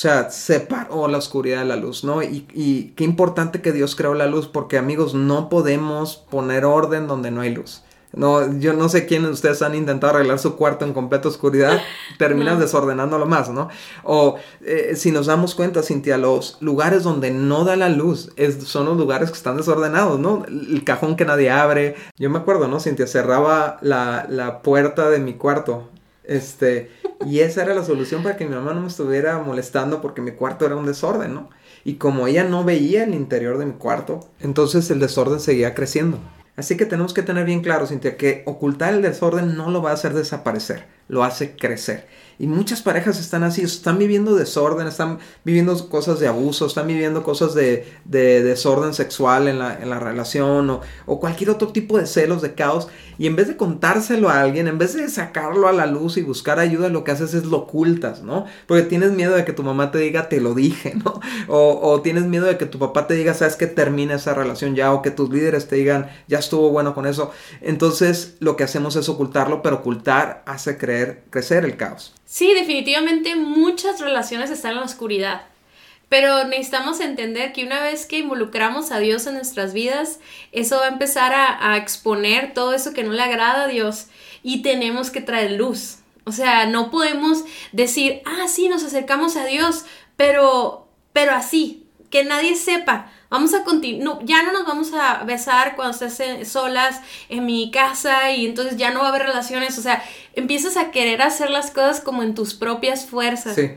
O 0.00 0.02
sea, 0.02 0.30
separó 0.30 1.08
la 1.08 1.18
oscuridad 1.18 1.58
de 1.58 1.66
la 1.66 1.76
luz, 1.76 2.04
¿no? 2.04 2.22
Y, 2.22 2.46
y, 2.54 2.94
qué 2.96 3.04
importante 3.04 3.60
que 3.60 3.70
Dios 3.70 3.94
creó 3.94 4.14
la 4.14 4.26
luz, 4.26 4.48
porque 4.48 4.78
amigos, 4.78 5.12
no 5.12 5.50
podemos 5.50 6.16
poner 6.16 6.64
orden 6.64 7.06
donde 7.06 7.30
no 7.30 7.42
hay 7.42 7.54
luz. 7.54 7.82
No, 8.14 8.58
yo 8.58 8.72
no 8.72 8.88
sé 8.88 9.04
quiénes 9.04 9.28
de 9.28 9.34
ustedes 9.34 9.60
han 9.60 9.74
intentado 9.74 10.14
arreglar 10.14 10.38
su 10.38 10.56
cuarto 10.56 10.86
en 10.86 10.94
completa 10.94 11.28
oscuridad, 11.28 11.82
terminas 12.18 12.58
desordenándolo 12.58 13.26
más, 13.26 13.50
¿no? 13.50 13.68
O 14.02 14.36
eh, 14.64 14.94
si 14.96 15.12
nos 15.12 15.26
damos 15.26 15.54
cuenta, 15.54 15.82
Cintia, 15.82 16.16
los 16.16 16.56
lugares 16.62 17.02
donde 17.02 17.30
no 17.30 17.64
da 17.64 17.76
la 17.76 17.90
luz 17.90 18.30
es, 18.36 18.64
son 18.64 18.86
los 18.86 18.96
lugares 18.96 19.30
que 19.30 19.36
están 19.36 19.58
desordenados, 19.58 20.18
¿no? 20.18 20.46
El 20.46 20.82
cajón 20.82 21.14
que 21.14 21.26
nadie 21.26 21.50
abre. 21.50 21.94
Yo 22.16 22.30
me 22.30 22.38
acuerdo, 22.38 22.68
¿no? 22.68 22.80
Cintia 22.80 23.06
cerraba 23.06 23.76
la, 23.82 24.24
la 24.30 24.62
puerta 24.62 25.10
de 25.10 25.18
mi 25.18 25.34
cuarto 25.34 25.90
este, 26.30 26.92
y 27.26 27.40
esa 27.40 27.64
era 27.64 27.74
la 27.74 27.84
solución 27.84 28.22
para 28.22 28.36
que 28.36 28.46
mi 28.46 28.54
mamá 28.54 28.72
no 28.72 28.82
me 28.82 28.86
estuviera 28.86 29.40
molestando 29.40 30.00
porque 30.00 30.22
mi 30.22 30.30
cuarto 30.30 30.64
era 30.64 30.76
un 30.76 30.86
desorden, 30.86 31.34
¿no? 31.34 31.50
Y 31.82 31.94
como 31.94 32.28
ella 32.28 32.44
no 32.44 32.62
veía 32.62 33.02
el 33.02 33.14
interior 33.14 33.58
de 33.58 33.66
mi 33.66 33.72
cuarto, 33.72 34.20
entonces 34.38 34.88
el 34.92 35.00
desorden 35.00 35.40
seguía 35.40 35.74
creciendo. 35.74 36.20
Así 36.54 36.76
que 36.76 36.86
tenemos 36.86 37.14
que 37.14 37.24
tener 37.24 37.46
bien 37.46 37.62
claro, 37.62 37.86
Cintia, 37.86 38.16
que 38.16 38.44
ocultar 38.46 38.94
el 38.94 39.02
desorden 39.02 39.56
no 39.56 39.70
lo 39.72 39.82
va 39.82 39.90
a 39.90 39.94
hacer 39.94 40.14
desaparecer, 40.14 40.86
lo 41.08 41.24
hace 41.24 41.56
crecer. 41.56 42.06
Y 42.40 42.46
muchas 42.46 42.80
parejas 42.80 43.20
están 43.20 43.42
así, 43.42 43.60
están 43.60 43.98
viviendo 43.98 44.34
desorden, 44.34 44.86
están 44.86 45.18
viviendo 45.44 45.90
cosas 45.90 46.20
de 46.20 46.26
abuso, 46.26 46.64
están 46.64 46.86
viviendo 46.86 47.22
cosas 47.22 47.52
de, 47.52 47.86
desorden 48.06 48.94
sexual 48.94 49.46
en 49.46 49.58
la, 49.58 49.98
relación 49.98 50.70
o, 50.70 50.80
o, 51.04 51.20
cualquier 51.20 51.50
otro 51.50 51.68
tipo 51.68 51.98
de 51.98 52.06
celos, 52.06 52.40
de 52.40 52.54
caos. 52.54 52.88
Y 53.18 53.26
en 53.26 53.36
vez 53.36 53.48
de 53.48 53.58
contárselo 53.58 54.30
a 54.30 54.40
alguien, 54.40 54.68
en 54.68 54.78
vez 54.78 54.94
de 54.94 55.06
sacarlo 55.10 55.68
a 55.68 55.72
la 55.72 55.84
luz 55.84 56.16
y 56.16 56.22
buscar 56.22 56.58
ayuda, 56.58 56.88
lo 56.88 57.04
que 57.04 57.10
haces 57.10 57.34
es 57.34 57.44
lo 57.44 57.58
ocultas, 57.58 58.22
¿no? 58.22 58.46
Porque 58.66 58.84
tienes 58.84 59.12
miedo 59.12 59.34
de 59.34 59.44
que 59.44 59.52
tu 59.52 59.62
mamá 59.62 59.90
te 59.90 59.98
diga, 59.98 60.30
te 60.30 60.40
lo 60.40 60.54
dije, 60.54 60.94
¿no? 61.04 61.20
O, 61.46 61.78
o 61.82 62.00
tienes 62.00 62.24
miedo 62.24 62.46
de 62.46 62.56
que 62.56 62.64
tu 62.64 62.78
papá 62.78 63.06
te 63.06 63.12
diga, 63.12 63.34
sabes 63.34 63.56
que 63.56 63.66
termina 63.66 64.14
esa 64.14 64.32
relación 64.32 64.74
ya, 64.74 64.94
o 64.94 65.02
que 65.02 65.10
tus 65.10 65.28
líderes 65.28 65.68
te 65.68 65.76
digan, 65.76 66.08
ya 66.26 66.38
estuvo 66.38 66.70
bueno 66.70 66.94
con 66.94 67.04
eso. 67.04 67.32
Entonces 67.60 68.36
lo 68.40 68.56
que 68.56 68.64
hacemos 68.64 68.96
es 68.96 69.10
ocultarlo, 69.10 69.60
pero 69.60 69.76
ocultar 69.76 70.42
hace 70.46 70.78
creer, 70.78 71.24
crecer 71.28 71.66
el 71.66 71.76
caos. 71.76 72.14
Sí, 72.30 72.54
definitivamente 72.54 73.34
muchas 73.34 74.00
relaciones 74.00 74.50
están 74.50 74.70
en 74.70 74.76
la 74.78 74.84
oscuridad. 74.84 75.42
Pero 76.08 76.44
necesitamos 76.44 77.00
entender 77.00 77.52
que 77.52 77.64
una 77.64 77.82
vez 77.82 78.06
que 78.06 78.18
involucramos 78.18 78.92
a 78.92 79.00
Dios 79.00 79.26
en 79.26 79.34
nuestras 79.34 79.72
vidas, 79.72 80.20
eso 80.52 80.76
va 80.76 80.84
a 80.84 80.90
empezar 80.90 81.32
a, 81.34 81.76
exponer 81.76 82.54
todo 82.54 82.72
eso 82.72 82.92
que 82.92 83.02
no 83.02 83.12
le 83.12 83.22
agrada 83.22 83.64
a 83.64 83.66
Dios 83.66 84.06
y 84.44 84.62
tenemos 84.62 85.10
que 85.10 85.20
traer 85.20 85.50
luz. 85.50 85.96
O 86.22 86.30
sea, 86.30 86.66
no 86.66 86.92
podemos 86.92 87.42
decir, 87.72 88.22
ah, 88.24 88.46
sí, 88.46 88.68
nos 88.68 88.84
acercamos 88.84 89.34
a 89.34 89.44
Dios, 89.44 89.84
pero, 90.16 90.86
pero 91.12 91.32
así, 91.32 91.84
que 92.10 92.22
nadie 92.22 92.54
sepa. 92.54 93.10
Vamos 93.30 93.54
a 93.54 93.62
continuar, 93.62 94.18
ya 94.24 94.42
no 94.42 94.52
nos 94.52 94.66
vamos 94.66 94.92
a 94.92 95.22
besar 95.22 95.76
cuando 95.76 96.04
estés 96.04 96.48
solas 96.48 97.00
en 97.28 97.46
mi 97.46 97.70
casa 97.70 98.32
y 98.32 98.44
entonces 98.44 98.76
ya 98.76 98.90
no 98.90 99.00
va 99.00 99.06
a 99.06 99.08
haber 99.10 99.22
relaciones, 99.22 99.78
o 99.78 99.82
sea, 99.82 100.02
empiezas 100.34 100.76
a 100.76 100.90
querer 100.90 101.22
hacer 101.22 101.48
las 101.48 101.70
cosas 101.70 102.00
como 102.00 102.24
en 102.24 102.34
tus 102.34 102.54
propias 102.54 103.06
fuerzas. 103.06 103.54
Sí. 103.54 103.70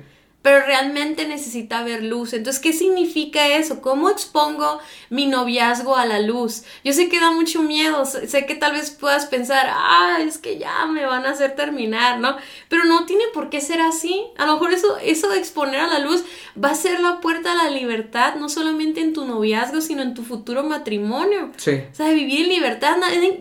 Pero 0.43 0.63
realmente 0.65 1.25
necesita 1.25 1.83
ver 1.83 2.03
luz. 2.03 2.33
Entonces, 2.33 2.61
¿qué 2.61 2.73
significa 2.73 3.47
eso? 3.47 3.81
¿Cómo 3.81 4.09
expongo 4.09 4.79
mi 5.09 5.25
noviazgo 5.25 5.95
a 5.95 6.05
la 6.05 6.19
luz? 6.19 6.63
Yo 6.83 6.91
sé 6.91 7.07
que 7.07 7.21
da 7.21 7.31
mucho 7.31 7.63
miedo, 7.63 8.05
sé 8.05 8.45
que 8.45 8.53
tal 8.53 8.73
vez 8.73 8.91
puedas 8.91 9.25
pensar, 9.25 9.67
ah, 9.71 10.17
es 10.19 10.37
que 10.37 10.59
ya 10.59 10.85
me 10.85 11.05
van 11.05 11.25
a 11.25 11.31
hacer 11.31 11.55
terminar, 11.55 12.19
¿no? 12.19 12.35
Pero 12.67 12.83
no 12.83 13.05
tiene 13.05 13.23
por 13.33 13.49
qué 13.49 13.61
ser 13.61 13.79
así. 13.79 14.25
A 14.37 14.45
lo 14.45 14.53
mejor 14.53 14.73
eso, 14.73 14.97
eso 14.97 15.29
de 15.29 15.37
exponer 15.37 15.79
a 15.79 15.87
la 15.87 15.99
luz 15.99 16.25
va 16.61 16.71
a 16.71 16.75
ser 16.75 16.99
la 16.99 17.21
puerta 17.21 17.53
a 17.53 17.63
la 17.63 17.69
libertad, 17.69 18.35
no 18.35 18.49
solamente 18.49 18.99
en 18.99 19.13
tu 19.13 19.25
noviazgo, 19.25 19.79
sino 19.79 20.01
en 20.01 20.13
tu 20.13 20.23
futuro 20.23 20.63
matrimonio. 20.63 21.51
Sí. 21.55 21.83
O 21.89 21.95
sea, 21.95 22.09
vivir 22.09 22.41
en 22.41 22.49
libertad, 22.49 22.97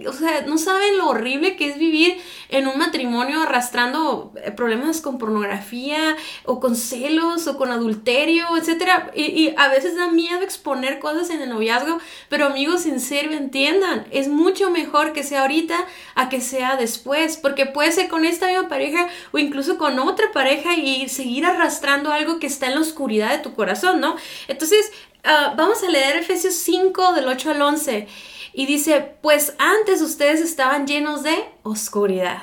o 0.07 0.13
sea, 0.13 0.43
no 0.43 0.57
saben 0.57 0.99
lo 0.99 1.09
horrible 1.09 1.57
que 1.57 1.69
es 1.69 1.79
vivir 1.79 2.17
en 2.49 2.69
un 2.69 2.79
matrimonio 2.79 3.43
arrastrando 3.43 4.33
eh, 4.37 4.53
problemas 4.53 5.01
con 5.01 5.19
pornografía 5.19 6.17
o 6.45 6.61
con 6.61 6.77
celos 6.93 7.47
o 7.47 7.57
con 7.59 7.71
adulterio, 7.71 8.47
etcétera. 8.57 9.11
Y, 9.15 9.55
a 9.57 9.69
veces 9.69 9.97
da 9.97 10.09
miedo 10.09 10.43
exponer 10.43 10.99
cosas 10.99 11.31
en 11.31 11.43
el 11.43 11.49
noviazgo, 11.49 11.99
pero 12.29 12.47
amigos, 12.47 12.87
en 12.87 13.01
serio, 13.01 13.33
entiendan, 13.33 14.07
es 14.11 14.29
mucho 14.29 14.71
mejor 14.71 15.13
que 15.13 15.23
sea 15.23 15.43
ahorita 15.43 15.77
a 16.15 16.29
que 16.29 16.41
sea 16.41 16.77
después, 16.77 17.37
porque 17.37 17.67
puede 17.67 17.93
ser 17.93 18.09
con 18.09 18.25
esta 18.25 18.47
misma 18.47 18.69
pareja 18.69 19.09
o 19.33 19.39
incluso 19.39 19.79
con 19.79 19.99
otra 19.99 20.31
pareja 20.33 20.75
y 20.75 21.09
seguir 21.09 21.47
arrastrando 21.47 22.13
algo 22.13 22.39
que 22.39 22.47
está 22.47 22.67
en 22.67 22.75
la 22.75 22.81
oscuridad 22.81 23.31
de 23.31 23.39
tu 23.39 23.55
corazón, 23.55 24.01
¿no? 24.01 24.17
Entonces, 24.49 24.93
ah, 25.25 25.55
vamos 25.57 25.83
a 25.83 25.89
leer 25.89 26.17
Efesios 26.17 26.55
5 26.55 27.15
del 27.15 27.29
8 27.29 27.51
al 27.51 27.63
11. 27.63 28.09
Y 28.55 28.67
dice, 28.67 29.15
pues 29.23 29.55
antes 29.59 30.03
ustedes 30.03 30.41
estaban 30.41 30.87
llenos 30.87 31.23
de 31.23 31.35
oscuridad, 31.63 32.43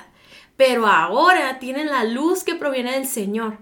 pero 0.57 0.87
ahora 0.87 1.59
tienen 1.59 1.87
la 1.87 2.03
luz 2.03 2.43
que 2.43 2.55
proviene 2.55 2.93
del 2.93 3.07
Señor. 3.07 3.57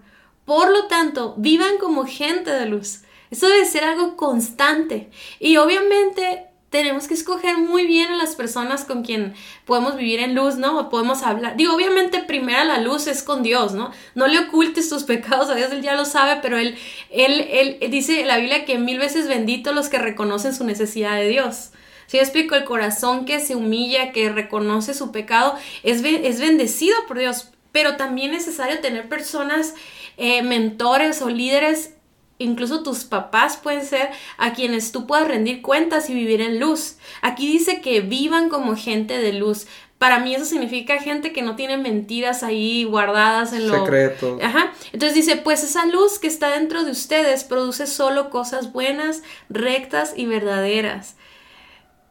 Por 0.48 0.72
lo 0.72 0.88
tanto, 0.88 1.34
vivan 1.36 1.78
como 1.78 2.06
gente 2.06 2.52
de 2.52 2.68
luz. 2.68 3.02
Eso 3.30 3.50
debe 3.50 3.66
ser 3.66 3.84
algo 3.84 4.16
constante. 4.16 5.10
Y 5.42 5.58
obviamente 5.58 6.46
tenemos 6.70 7.10
que 7.10 7.16
escoger 7.16 7.58
muy 7.58 7.86
bien 7.86 8.14
a 8.14 8.16
las 8.16 8.38
personas 8.38 8.86
con 8.86 9.04
quien 9.04 9.34
podemos 9.66 9.98
vivir 9.98 10.22
en 10.22 10.36
luz, 10.36 10.56
¿no? 10.56 10.80
O 10.80 10.90
podemos 10.90 11.22
hablar. 11.24 11.58
Digo, 11.58 11.76
obviamente 11.76 12.24
primero 12.24 12.64
la 12.64 12.80
luz 12.80 13.08
es 13.08 13.24
con 13.24 13.44
Dios, 13.44 13.74
¿no? 13.74 13.92
No 14.16 14.28
le 14.28 14.40
ocultes 14.40 14.88
tus 14.88 15.04
pecados 15.14 15.50
a 15.50 15.56
Dios, 15.56 15.70
Él 15.74 15.82
ya 15.82 15.98
lo 15.98 16.06
sabe, 16.06 16.40
pero 16.42 16.58
Él, 16.58 16.78
Él, 17.10 17.46
Él 17.52 17.92
dice 17.92 18.22
en 18.22 18.28
la 18.28 18.38
Biblia 18.38 18.64
que 18.64 18.78
mil 18.78 19.00
veces 19.00 19.28
bendito 19.28 19.74
los 19.74 19.90
que 19.90 20.00
reconocen 20.00 20.56
su 20.56 20.64
necesidad 20.64 21.18
de 21.18 21.28
Dios. 21.28 21.72
Si 22.06 22.16
yo 22.16 22.24
explico, 22.24 22.56
el 22.56 22.64
corazón 22.64 23.26
que 23.26 23.42
se 23.42 23.54
humilla, 23.54 24.14
que 24.14 24.30
reconoce 24.30 24.94
su 24.94 25.12
pecado, 25.12 25.56
es, 25.84 26.02
es 26.06 26.40
bendecido 26.40 26.96
por 27.06 27.20
Dios, 27.20 27.52
pero 27.78 27.96
también 27.96 28.34
es 28.34 28.48
necesario 28.48 28.80
tener 28.80 29.08
personas 29.08 29.76
eh, 30.18 30.42
mentores 30.42 31.22
o 31.22 31.30
líderes, 31.30 31.94
incluso 32.40 32.82
tus 32.82 33.04
papás 33.04 33.58
pueden 33.58 33.86
ser 33.86 34.10
a 34.40 34.54
quienes 34.54 34.92
tú 34.92 35.06
puedas 35.06 35.28
rendir 35.28 35.62
cuentas 35.62 36.10
y 36.10 36.16
vivir 36.16 36.42
en 36.42 36.60
luz. 36.60 36.98
Aquí 37.22 37.46
dice 37.46 37.80
que 37.80 38.02
vivan 38.02 38.50
como 38.50 38.76
gente 38.76 39.20
de 39.20 39.32
luz. 39.32 39.68
Para 40.00 40.18
mí 40.18 40.34
eso 40.34 40.46
significa 40.46 41.00
gente 41.00 41.32
que 41.32 41.44
no 41.44 41.56
tiene 41.56 41.78
mentiras 41.78 42.42
ahí 42.42 42.84
guardadas 42.84 43.54
en 43.54 43.68
lo... 43.68 43.86
Secreto. 43.86 44.40
Ajá. 44.42 44.74
Entonces 44.92 45.14
dice, 45.14 45.36
pues 45.36 45.64
esa 45.64 45.86
luz 45.86 46.18
que 46.18 46.26
está 46.26 46.50
dentro 46.50 46.84
de 46.84 46.90
ustedes 46.90 47.44
produce 47.44 47.86
solo 47.86 48.32
cosas 48.32 48.74
buenas, 48.74 49.22
rectas 49.50 50.14
y 50.16 50.26
verdaderas. 50.26 51.16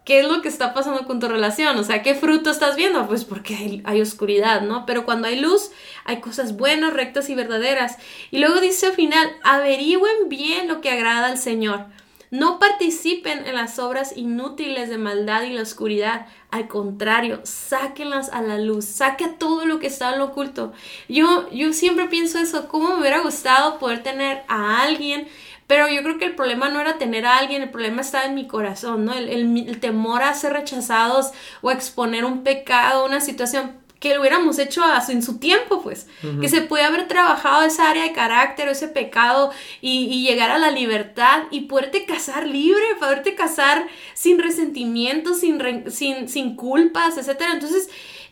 ¿Qué 0.07 0.21
es 0.21 0.27
lo 0.27 0.40
que 0.40 0.49
está 0.49 0.73
pasando 0.73 1.05
con 1.05 1.19
tu 1.19 1.29
relación? 1.29 1.77
O 1.77 1.83
sea, 1.83 2.03
¿qué 2.03 2.14
fruto 2.14 2.49
estás 2.49 2.77
viendo? 2.77 3.07
Pues 3.09 3.25
porque 3.25 3.83
hay, 3.85 4.01
oscuridad, 4.01 4.62
¿no? 4.62 4.87
Pero 4.87 5.05
cuando 5.05 5.27
hay 5.27 5.38
luz, 5.38 5.73
hay 6.05 6.21
cosas 6.21 6.57
buenas, 6.57 6.95
rectas 6.95 7.29
y 7.29 7.35
verdaderas. 7.35 7.99
Y 8.31 8.38
luego 8.38 8.61
dice 8.61 8.87
al 8.87 8.92
final, 8.92 9.29
averigüen 9.42 10.29
bien 10.29 10.69
lo 10.69 10.81
que 10.81 10.90
agrada 10.90 11.27
al 11.27 11.38
Señor. 11.38 11.87
No 12.31 12.61
participen 12.61 13.47
en 13.47 13.57
las 13.57 13.79
obras 13.81 14.16
inútiles 14.16 14.88
de 14.88 14.99
maldad 14.99 15.42
y 15.42 15.53
la 15.53 15.62
oscuridad. 15.62 16.27
Al 16.51 16.69
contrario, 16.69 17.40
sáquenlas 17.42 18.29
a 18.31 18.42
la 18.42 18.59
luz. 18.59 18.85
Saque 18.85 19.27
todo 19.27 19.66
lo 19.66 19.81
que 19.81 19.88
está 19.88 20.12
en 20.12 20.21
lo 20.21 20.27
oculto. 20.27 20.73
Yo, 21.09 21.51
yo 21.51 21.73
siempre 21.73 22.07
pienso 22.07 22.38
eso. 22.38 22.69
¿Cómo 22.69 22.90
me 22.90 23.01
hubiera 23.01 23.21
gustado 23.23 23.79
poder 23.79 24.05
tener 24.05 24.45
a 24.47 24.83
alguien 24.83 25.27
pero 25.66 25.88
yo 25.88 26.02
creo 26.02 26.18
que 26.18 26.26
el 26.26 26.35
problema 26.35 26.68
no 26.68 26.81
era 26.81 26.98
tener 26.98 27.26
a 27.26 27.38
alguien, 27.38 27.62
el 27.62 27.70
problema 27.70 28.02
estaba 28.02 28.24
en 28.24 28.35
mi 28.35 28.46
corazón, 28.46 29.05
¿no? 29.05 29.14
El, 29.14 29.79
temor 29.81 30.22
a 30.22 30.35
ser 30.35 30.52
rechazados 30.52 31.33
o 31.61 31.70
a 31.70 31.72
exponer 31.72 32.24
un 32.24 32.42
pecado, 32.44 33.05
una 33.05 33.20
situación 33.20 33.85
que 33.98 34.14
lo 34.14 34.20
hubiéramos 34.20 34.59
hecho 34.59 34.83
en 35.09 35.22
su 35.22 35.38
tiempo, 35.38 35.83
pues, 35.83 36.07
que 36.40 36.48
se 36.48 36.61
puede 36.61 36.85
haber 36.85 37.09
trabajado 37.09 37.62
esa 37.62 37.88
área 37.88 38.05
de 38.05 38.12
carácter 38.12 38.68
o 38.68 38.72
ese 38.72 38.88
pecado 38.88 39.50
y, 39.81 40.22
llegar 40.22 40.50
a 40.50 40.59
la 40.59 40.70
libertad 40.70 41.44
y 41.50 41.62
poderte 41.62 42.05
casar 42.05 42.46
libre, 42.46 42.83
poderte 43.00 43.35
casar 43.35 43.87
sin 44.14 44.38
resentimiento, 44.38 45.35
sin, 45.35 45.90
sin, 45.90 46.29
sin 46.29 46.57
culpas, 46.57 47.16
etc. 47.16 47.40
Entonces, 47.55 47.88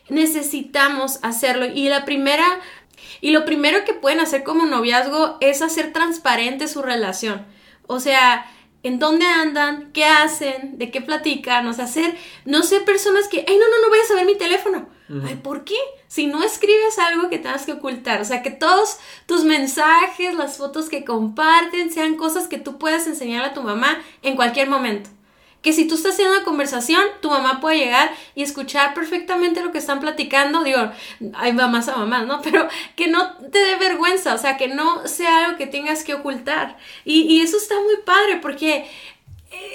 necesitamos 0.07 1.19
hacerlo. 1.23 1.65
Y 1.65 1.89
la 1.89 2.05
primera 2.05 2.45
y 3.21 3.31
lo 3.31 3.45
primero 3.45 3.85
que 3.85 3.93
pueden 3.93 4.19
hacer 4.19 4.43
como 4.43 4.65
noviazgo 4.65 5.37
es 5.41 5.61
hacer 5.61 5.93
transparente 5.93 6.67
su 6.67 6.81
relación. 6.81 7.45
O 7.87 7.99
sea, 7.99 8.45
en 8.83 8.99
dónde 8.99 9.25
andan, 9.25 9.91
qué 9.93 10.05
hacen, 10.05 10.77
de 10.77 10.91
qué 10.91 11.01
platican, 11.01 11.65
o 11.67 11.73
sea, 11.73 11.85
hacer, 11.85 12.15
no 12.45 12.61
sé, 12.61 12.81
personas 12.81 13.27
que, 13.27 13.43
ay, 13.47 13.57
no, 13.57 13.65
no, 13.67 13.81
no 13.81 13.89
vayas 13.89 14.11
a 14.11 14.15
ver 14.15 14.25
mi 14.25 14.37
teléfono. 14.37 14.89
Ay, 15.25 15.35
¿por 15.35 15.63
qué? 15.63 15.75
Si 16.07 16.25
no 16.27 16.43
escribes 16.43 16.97
algo 16.99 17.29
que 17.29 17.37
tengas 17.37 17.65
que 17.65 17.73
ocultar, 17.73 18.21
o 18.21 18.25
sea, 18.25 18.41
que 18.41 18.49
todos 18.51 18.97
tus 19.27 19.43
mensajes, 19.43 20.35
las 20.35 20.57
fotos 20.57 20.89
que 20.89 21.03
comparten, 21.05 21.91
sean 21.91 22.15
cosas 22.15 22.47
que 22.47 22.57
tú 22.57 22.77
puedas 22.77 23.05
enseñar 23.07 23.43
a 23.45 23.53
tu 23.53 23.61
mamá 23.61 24.01
en 24.23 24.35
cualquier 24.35 24.69
momento 24.69 25.09
que 25.65 25.73
si 25.73 25.87
tú 25.87 25.95
estás 25.95 26.13
haciendo 26.13 26.35
una 26.35 26.45
conversación, 26.45 27.01
tu 27.21 27.31
mamá 27.31 27.59
puede 27.59 27.79
llegar 27.79 28.11
y 28.35 28.43
escuchar 28.43 28.93
perfectamente 28.93 29.63
lo 29.63 29.71
que 29.71 29.79
están 29.79 29.99
platicando. 29.99 30.63
Digo, 30.63 30.91
hay 31.33 31.53
mamás 31.53 31.87
a 31.87 31.97
mamás, 31.97 32.27
¿no? 32.27 32.39
Pero 32.43 32.67
que 32.95 33.07
no 33.07 33.35
te 33.37 33.57
dé 33.57 33.75
vergüenza, 33.79 34.35
o 34.35 34.37
sea, 34.37 34.57
que 34.57 34.67
no 34.67 35.07
sea 35.07 35.43
algo 35.43 35.57
que 35.57 35.65
tengas 35.65 36.03
que 36.03 36.13
ocultar. 36.13 36.77
Y, 37.03 37.41
eso 37.41 37.57
está 37.57 37.73
muy 37.81 37.95
padre 38.05 38.37
porque 38.43 38.85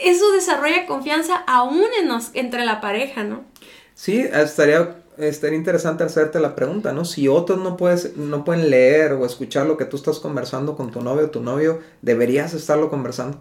eso 0.04 0.30
desarrolla 0.30 0.86
confianza 0.86 1.42
aún 1.48 1.82
en 2.00 2.08
entre 2.34 2.64
la 2.64 2.80
pareja, 2.80 3.24
¿no? 3.24 3.42
Sí, 3.94 4.20
estaría 4.20 4.94
estaría 5.18 5.58
interesante 5.58 6.04
hacerte 6.04 6.38
la 6.38 6.54
pregunta, 6.54 6.92
¿no? 6.92 7.04
Si 7.04 7.26
otros 7.26 7.58
no, 7.58 7.76
puedes, 7.76 8.16
no 8.16 8.44
pueden 8.44 8.70
leer 8.70 9.12
o 9.14 9.26
escuchar 9.26 9.66
lo 9.66 9.76
que 9.76 9.86
tú 9.86 9.96
estás 9.96 10.20
conversando 10.20 10.76
con 10.76 10.92
tu 10.92 11.00
novio 11.00 11.26
o 11.26 11.30
tu 11.30 11.42
novio, 11.42 11.80
deberías 12.00 12.54
estarlo 12.54 12.90
conversando. 12.90 13.38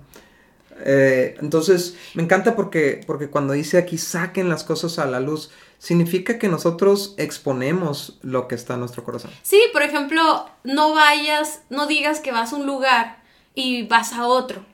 Eh, 0.86 1.36
entonces, 1.42 1.96
me 2.14 2.24
encanta 2.24 2.56
porque, 2.56 3.02
porque 3.06 3.30
cuando 3.30 3.54
dice 3.54 3.78
aquí 3.78 3.98
saquen 3.98 4.50
las 4.50 4.64
cosas 4.64 5.00
a 5.00 5.06
la 5.06 5.20
luz, 5.20 5.52
significa 5.78 6.38
que 6.38 6.50
nosotros 6.50 7.16
exponemos 7.18 8.20
lo 8.22 8.48
que 8.48 8.56
está 8.56 8.76
en 8.76 8.82
nuestro 8.82 9.04
corazón. 9.04 9.32
Sí, 9.42 9.62
por 9.74 9.82
ejemplo, 9.82 10.50
no 10.64 10.94
vayas, 10.94 11.62
no 11.70 11.88
digas 11.88 12.20
que 12.20 12.32
vas 12.32 12.54
a 12.54 12.58
un 12.58 12.66
lugar 12.66 13.22
y 13.56 13.88
vas 13.88 14.14
a 14.14 14.28
otro. 14.28 14.66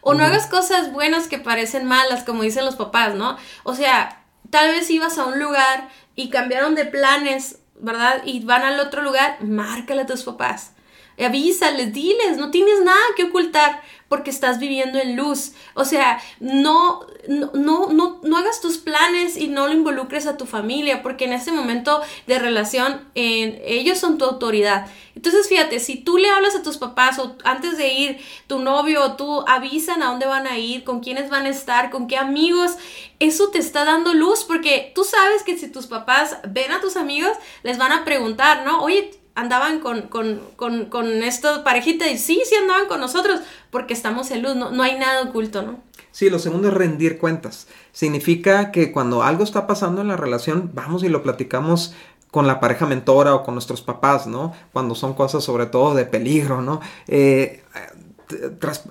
O 0.00 0.14
no 0.14 0.24
hagas 0.24 0.46
cosas 0.46 0.92
buenas 0.92 1.26
que 1.26 1.38
parecen 1.38 1.84
malas, 1.84 2.22
como 2.22 2.44
dicen 2.44 2.64
los 2.64 2.76
papás, 2.76 3.16
¿no? 3.16 3.36
O 3.64 3.74
sea, 3.74 4.24
tal 4.50 4.70
vez 4.70 4.88
ibas 4.88 5.18
a 5.18 5.26
un 5.26 5.40
lugar 5.40 5.88
y 6.14 6.30
cambiaron 6.30 6.76
de 6.76 6.84
planes, 6.84 7.58
¿verdad? 7.80 8.22
Y 8.24 8.44
van 8.44 8.62
al 8.62 8.78
otro 8.78 9.02
lugar, 9.02 9.42
márcale 9.42 10.02
a 10.02 10.06
tus 10.06 10.22
papás. 10.22 10.72
Avísales, 11.18 11.92
diles, 11.92 12.36
no 12.36 12.50
tienes 12.50 12.80
nada 12.82 13.00
que 13.16 13.24
ocultar 13.24 13.82
porque 14.08 14.30
estás 14.30 14.58
viviendo 14.58 14.98
en 14.98 15.16
luz. 15.16 15.52
O 15.74 15.84
sea, 15.84 16.20
no, 16.38 17.06
no, 17.28 17.50
no, 17.54 18.20
no, 18.22 18.36
hagas 18.36 18.60
tus 18.60 18.78
planes 18.78 19.36
y 19.36 19.48
no 19.48 19.66
lo 19.66 19.72
involucres 19.72 20.26
a 20.26 20.36
tu 20.36 20.46
familia, 20.46 21.02
porque 21.02 21.24
en 21.24 21.32
ese 21.32 21.52
momento 21.52 22.00
de 22.26 22.38
relación 22.38 23.08
ellos 23.14 23.98
son 23.98 24.18
tu 24.18 24.24
autoridad. 24.24 24.86
Entonces, 25.14 25.48
fíjate, 25.48 25.80
si 25.80 25.96
tú 25.96 26.18
le 26.18 26.28
hablas 26.28 26.54
a 26.54 26.62
tus 26.62 26.76
papás 26.76 27.18
o 27.18 27.36
antes 27.44 27.78
de 27.78 27.88
ir, 27.88 28.18
tu 28.46 28.58
novio 28.58 29.02
o 29.02 29.16
tú 29.16 29.42
avisan 29.48 30.02
a 30.02 30.06
dónde 30.06 30.26
van 30.26 30.46
a 30.46 30.58
ir, 30.58 30.84
con 30.84 31.00
quiénes 31.00 31.30
van 31.30 31.46
a 31.46 31.50
estar, 31.50 31.90
con 31.90 32.06
qué 32.06 32.16
amigos, 32.16 32.76
eso 33.18 33.48
te 33.48 33.58
está 33.58 33.84
dando 33.84 34.14
luz, 34.14 34.44
porque 34.44 34.92
tú 34.94 35.04
sabes 35.04 35.42
que 35.42 35.56
si 35.56 35.68
tus 35.68 35.86
papás 35.86 36.36
ven 36.48 36.70
a 36.70 36.80
tus 36.80 36.96
amigos, 36.96 37.36
les 37.62 37.78
van 37.78 37.92
a 37.92 38.04
preguntar, 38.04 38.64
¿no? 38.64 38.82
Oye, 38.82 39.10
andaban 39.36 39.78
con, 39.80 40.02
con, 40.08 40.40
con, 40.56 40.86
con 40.86 41.06
esta 41.22 41.62
parejita 41.62 42.10
y 42.10 42.18
sí, 42.18 42.42
sí 42.44 42.54
andaban 42.56 42.88
con 42.88 43.00
nosotros 43.00 43.40
porque 43.70 43.94
estamos 43.94 44.30
en 44.32 44.42
luz, 44.42 44.56
no, 44.56 44.70
no 44.70 44.82
hay 44.82 44.98
nada 44.98 45.22
oculto, 45.22 45.62
¿no? 45.62 45.80
Sí, 46.10 46.30
lo 46.30 46.38
segundo 46.38 46.68
es 46.68 46.74
rendir 46.74 47.18
cuentas. 47.18 47.68
Significa 47.92 48.72
que 48.72 48.90
cuando 48.90 49.22
algo 49.22 49.44
está 49.44 49.66
pasando 49.66 50.00
en 50.00 50.08
la 50.08 50.16
relación, 50.16 50.70
vamos 50.72 51.04
y 51.04 51.10
lo 51.10 51.22
platicamos 51.22 51.94
con 52.30 52.46
la 52.46 52.58
pareja 52.58 52.86
mentora 52.86 53.34
o 53.34 53.44
con 53.44 53.54
nuestros 53.54 53.82
papás, 53.82 54.26
¿no? 54.26 54.54
Cuando 54.72 54.94
son 54.94 55.12
cosas 55.12 55.44
sobre 55.44 55.66
todo 55.66 55.94
de 55.94 56.06
peligro, 56.06 56.62
¿no? 56.62 56.80
Eh, 57.06 57.62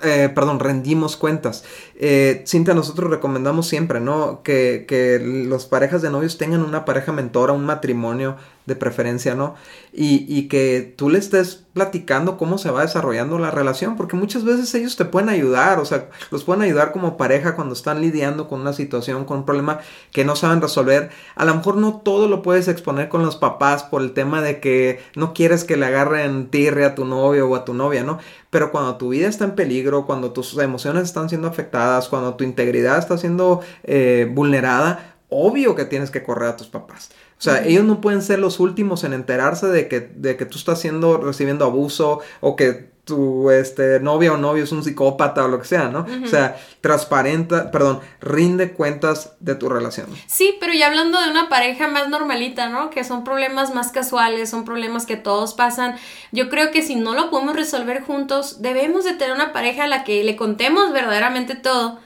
eh, 0.03 0.31
perdón, 0.33 0.59
rendimos 0.59 1.17
cuentas. 1.17 1.63
Eh, 1.95 2.43
Cinta, 2.45 2.73
nosotros 2.73 3.09
recomendamos 3.09 3.67
siempre, 3.67 3.99
¿no? 3.99 4.43
Que, 4.43 4.85
que 4.87 5.19
los 5.19 5.65
parejas 5.65 6.03
de 6.03 6.11
novios 6.11 6.37
tengan 6.37 6.63
una 6.63 6.85
pareja 6.85 7.11
mentora, 7.11 7.53
un 7.53 7.65
matrimonio 7.65 8.37
de 8.65 8.75
preferencia, 8.75 9.35
¿no? 9.35 9.55
Y, 9.93 10.25
y, 10.27 10.47
que 10.47 10.93
tú 10.95 11.09
le 11.09 11.19
estés 11.19 11.63
platicando 11.73 12.37
cómo 12.37 12.57
se 12.57 12.71
va 12.71 12.81
desarrollando 12.81 13.37
la 13.37 13.51
relación, 13.51 13.95
porque 13.95 14.15
muchas 14.15 14.43
veces 14.43 14.73
ellos 14.73 14.95
te 14.95 15.05
pueden 15.05 15.29
ayudar, 15.29 15.79
o 15.79 15.85
sea, 15.85 16.09
los 16.31 16.43
pueden 16.43 16.63
ayudar 16.63 16.91
como 16.91 17.17
pareja 17.17 17.55
cuando 17.55 17.73
están 17.73 18.01
lidiando 18.01 18.47
con 18.47 18.61
una 18.61 18.73
situación, 18.73 19.25
con 19.25 19.39
un 19.39 19.45
problema 19.45 19.79
que 20.11 20.25
no 20.25 20.35
saben 20.35 20.61
resolver. 20.61 21.11
A 21.35 21.45
lo 21.45 21.53
mejor 21.53 21.77
no 21.77 22.01
todo 22.03 22.27
lo 22.27 22.41
puedes 22.41 22.67
exponer 22.67 23.09
con 23.09 23.23
los 23.23 23.35
papás 23.35 23.83
por 23.83 24.01
el 24.01 24.13
tema 24.13 24.41
de 24.41 24.59
que 24.59 24.99
no 25.15 25.33
quieres 25.33 25.63
que 25.63 25.77
le 25.77 25.85
agarren 25.85 26.49
tirre 26.49 26.85
a 26.85 26.95
tu 26.95 27.05
novio 27.05 27.47
o 27.47 27.55
a 27.55 27.65
tu 27.65 27.73
novia, 27.73 28.03
¿no? 28.03 28.19
Pero 28.49 28.71
cuando 28.71 28.95
tu 28.95 29.09
vida 29.09 29.27
está 29.27 29.45
en 29.45 29.55
peligro, 29.55 30.05
cuando 30.05 30.31
tus 30.31 30.57
emociones 30.57 31.03
están 31.03 31.29
siendo 31.29 31.47
afectadas, 31.47 32.07
cuando 32.07 32.35
tu 32.35 32.43
integridad 32.43 32.97
está 32.97 33.17
siendo 33.17 33.61
eh, 33.83 34.31
vulnerada, 34.33 35.17
obvio 35.29 35.75
que 35.75 35.85
tienes 35.85 36.09
que 36.09 36.23
correr 36.23 36.49
a 36.49 36.57
tus 36.57 36.67
papás. 36.67 37.09
O 37.37 37.41
sea, 37.41 37.65
ellos 37.65 37.83
no 37.83 38.01
pueden 38.01 38.21
ser 38.21 38.39
los 38.39 38.59
últimos 38.59 39.03
en 39.03 39.13
enterarse 39.13 39.67
de 39.67 39.87
que, 39.87 39.99
de 39.99 40.37
que 40.37 40.45
tú 40.45 40.57
estás 40.57 40.79
siendo, 40.79 41.17
recibiendo 41.17 41.65
abuso 41.65 42.21
o 42.39 42.55
que 42.55 42.95
tu 43.05 43.51
este, 43.51 43.99
novia 43.99 44.33
o 44.33 44.37
novio 44.37 44.63
es 44.63 44.71
un 44.71 44.83
psicópata 44.83 45.45
o 45.45 45.47
lo 45.47 45.59
que 45.59 45.65
sea, 45.65 45.89
¿no? 45.89 46.05
O 46.23 46.27
sea, 46.27 46.57
transparenta, 46.81 47.69
perdón, 47.69 48.01
rinde 48.19 48.71
cuentas 48.73 49.35
de 49.39 49.53
tu 49.55 49.69
relación. 49.69 50.07
Sí, 50.25 50.57
pero 50.59 50.73
ya 50.73 50.87
hablando 50.87 51.21
de 51.21 51.29
una 51.29 51.47
pareja 51.47 51.87
más 51.87 52.09
normalita, 52.09 52.67
¿no? 52.67 52.89
Que 52.89 53.03
son 53.03 53.23
problemas 53.23 53.73
más 53.75 53.91
casuales, 53.91 54.49
son 54.49 54.65
problemas 54.65 55.05
que 55.05 55.17
todos 55.17 55.53
pasan. 55.53 55.95
Yo 56.31 56.49
creo 56.49 56.71
que 56.71 56.81
si 56.81 56.95
no 56.95 57.13
lo 57.13 57.29
podemos 57.29 57.55
resolver 57.55 58.01
juntos, 58.01 58.61
debemos 58.61 59.05
de 59.05 59.13
tener 59.13 59.35
una 59.35 59.53
pareja 59.53 59.83
a 59.83 59.87
la 59.87 60.03
que 60.03 60.23
le 60.23 60.35
contemos 60.35 60.91
verdaderamente 60.91 61.55
todo 61.55 61.99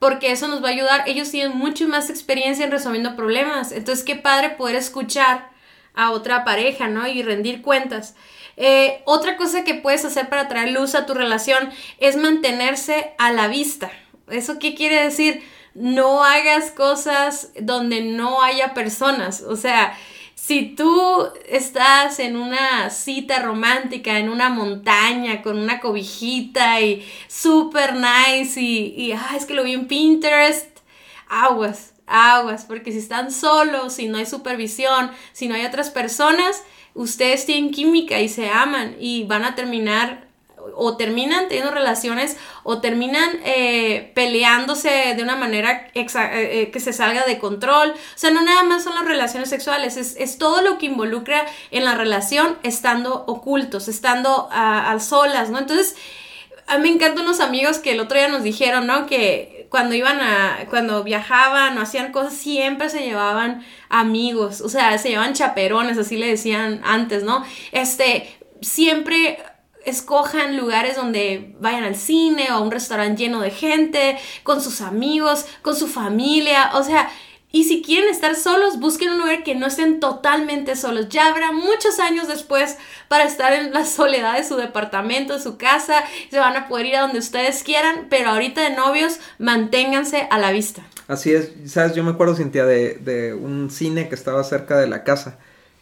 porque 0.00 0.32
eso 0.32 0.48
nos 0.48 0.64
va 0.64 0.68
a 0.68 0.72
ayudar. 0.72 1.04
Ellos 1.06 1.30
tienen 1.30 1.56
mucho 1.56 1.86
más 1.86 2.10
experiencia 2.10 2.64
en 2.64 2.72
resolviendo 2.72 3.14
problemas. 3.14 3.70
Entonces, 3.70 4.04
qué 4.04 4.16
padre 4.16 4.50
poder 4.50 4.74
escuchar 4.74 5.50
a 5.94 6.10
otra 6.10 6.42
pareja, 6.42 6.88
¿no? 6.88 7.06
Y 7.06 7.22
rendir 7.22 7.62
cuentas. 7.62 8.16
Eh, 8.56 9.02
otra 9.04 9.36
cosa 9.36 9.62
que 9.62 9.74
puedes 9.74 10.04
hacer 10.04 10.28
para 10.28 10.48
traer 10.48 10.70
luz 10.70 10.94
a 10.94 11.04
tu 11.04 11.12
relación 11.12 11.70
es 11.98 12.16
mantenerse 12.16 13.12
a 13.18 13.30
la 13.30 13.48
vista. 13.48 13.90
¿Eso 14.28 14.58
qué 14.58 14.74
quiere 14.74 15.02
decir? 15.02 15.42
No 15.74 16.24
hagas 16.24 16.70
cosas 16.70 17.50
donde 17.60 18.00
no 18.00 18.42
haya 18.42 18.72
personas. 18.72 19.42
O 19.42 19.56
sea, 19.56 19.94
si 20.42 20.74
tú 20.74 21.28
estás 21.48 22.18
en 22.18 22.34
una 22.34 22.88
cita 22.88 23.40
romántica, 23.40 24.18
en 24.18 24.30
una 24.30 24.48
montaña, 24.48 25.42
con 25.42 25.58
una 25.58 25.80
cobijita 25.80 26.80
y 26.80 27.06
super 27.28 27.94
nice 27.94 28.58
y, 28.58 28.94
y 28.96 29.12
ah, 29.12 29.32
es 29.36 29.44
que 29.44 29.52
lo 29.52 29.64
vi 29.64 29.74
en 29.74 29.86
Pinterest, 29.86 30.78
aguas, 31.28 31.92
aguas, 32.06 32.64
porque 32.64 32.90
si 32.90 32.98
están 32.98 33.30
solos, 33.30 33.92
si 33.92 34.08
no 34.08 34.16
hay 34.16 34.24
supervisión, 34.24 35.10
si 35.32 35.46
no 35.46 35.54
hay 35.54 35.66
otras 35.66 35.90
personas, 35.90 36.64
ustedes 36.94 37.44
tienen 37.44 37.70
química 37.70 38.18
y 38.18 38.30
se 38.30 38.48
aman 38.48 38.96
y 38.98 39.24
van 39.24 39.44
a 39.44 39.54
terminar 39.54 40.26
o 40.76 40.96
terminan 40.96 41.48
teniendo 41.48 41.72
relaciones 41.72 42.36
o 42.62 42.80
terminan 42.80 43.40
eh, 43.44 44.12
peleándose 44.14 45.14
de 45.16 45.22
una 45.22 45.36
manera 45.36 45.88
eh, 45.94 46.06
eh, 46.14 46.70
que 46.72 46.80
se 46.80 46.92
salga 46.92 47.24
de 47.24 47.38
control. 47.38 47.90
O 47.90 48.18
sea, 48.18 48.30
no 48.30 48.42
nada 48.42 48.62
más 48.64 48.84
son 48.84 48.94
las 48.94 49.04
relaciones 49.04 49.48
sexuales, 49.48 49.96
es, 49.96 50.38
todo 50.38 50.62
lo 50.62 50.78
que 50.78 50.86
involucra 50.86 51.44
en 51.70 51.84
la 51.84 51.94
relación 51.94 52.58
estando 52.62 53.24
ocultos, 53.26 53.88
estando 53.88 54.48
a, 54.50 54.98
solas, 55.00 55.50
¿no? 55.50 55.58
Entonces, 55.58 55.96
a 56.66 56.78
mí 56.78 56.88
me 56.88 56.94
encantan 56.94 57.24
unos 57.24 57.40
amigos 57.40 57.78
que 57.78 57.92
el 57.92 58.00
otro 58.00 58.16
día 58.18 58.28
nos 58.28 58.42
dijeron, 58.42 58.86
¿no? 58.86 59.06
Que 59.06 59.66
cuando 59.70 59.94
iban 59.94 60.20
a, 60.20 60.66
cuando 60.68 61.02
viajaban 61.04 61.76
o 61.78 61.82
hacían 61.82 62.12
cosas, 62.12 62.34
siempre 62.34 62.90
se 62.90 63.00
llevaban 63.00 63.64
amigos, 63.88 64.60
o 64.60 64.68
sea, 64.68 64.96
se 64.98 65.10
llevaban 65.10 65.34
chaperones, 65.34 65.98
así 65.98 66.16
le 66.16 66.26
decían 66.26 66.80
antes, 66.84 67.22
¿no? 67.22 67.44
Este, 67.72 68.38
siempre 68.60 69.38
escojan 69.84 70.56
lugares 70.56 70.96
donde 70.96 71.54
vayan 71.60 71.84
al 71.84 71.96
cine 71.96 72.48
o 72.50 72.54
a 72.54 72.60
un 72.60 72.70
restaurante 72.70 73.22
lleno 73.22 73.40
de 73.40 73.50
gente, 73.50 74.18
con 74.42 74.60
sus 74.60 74.80
amigos, 74.80 75.46
con 75.62 75.76
su 75.76 75.86
familia, 75.86 76.70
o 76.74 76.82
sea, 76.82 77.10
y 77.52 77.64
si 77.64 77.82
quieren 77.82 78.08
estar 78.10 78.36
solos, 78.36 78.78
busquen 78.78 79.10
un 79.10 79.18
lugar 79.18 79.42
que 79.42 79.56
no 79.56 79.66
estén 79.66 79.98
totalmente 79.98 80.76
solos. 80.76 81.08
Ya 81.08 81.26
habrá 81.26 81.50
muchos 81.50 81.98
años 81.98 82.28
después 82.28 82.76
para 83.08 83.24
estar 83.24 83.52
en 83.52 83.72
la 83.72 83.84
soledad 83.86 84.36
de 84.36 84.44
su 84.44 84.56
departamento, 84.56 85.34
de 85.34 85.42
su 85.42 85.56
casa. 85.56 86.04
Se 86.30 86.38
van 86.38 86.56
a 86.56 86.68
poder 86.68 86.86
ir 86.86 86.96
a 86.96 87.00
donde 87.00 87.18
ustedes 87.18 87.64
quieran, 87.64 88.06
pero 88.08 88.30
ahorita 88.30 88.62
de 88.62 88.76
novios, 88.76 89.18
manténganse 89.38 90.28
a 90.30 90.38
la 90.38 90.52
vista. 90.52 90.82
Así 91.08 91.32
es, 91.32 91.50
sabes, 91.66 91.96
yo 91.96 92.04
me 92.04 92.10
acuerdo, 92.10 92.36
Cintia, 92.36 92.64
de, 92.64 92.94
de 92.94 93.34
un 93.34 93.68
cine 93.68 94.08
que 94.08 94.14
estaba 94.14 94.44
cerca 94.44 94.78
de 94.78 94.86
la 94.86 95.02
casa 95.02 95.38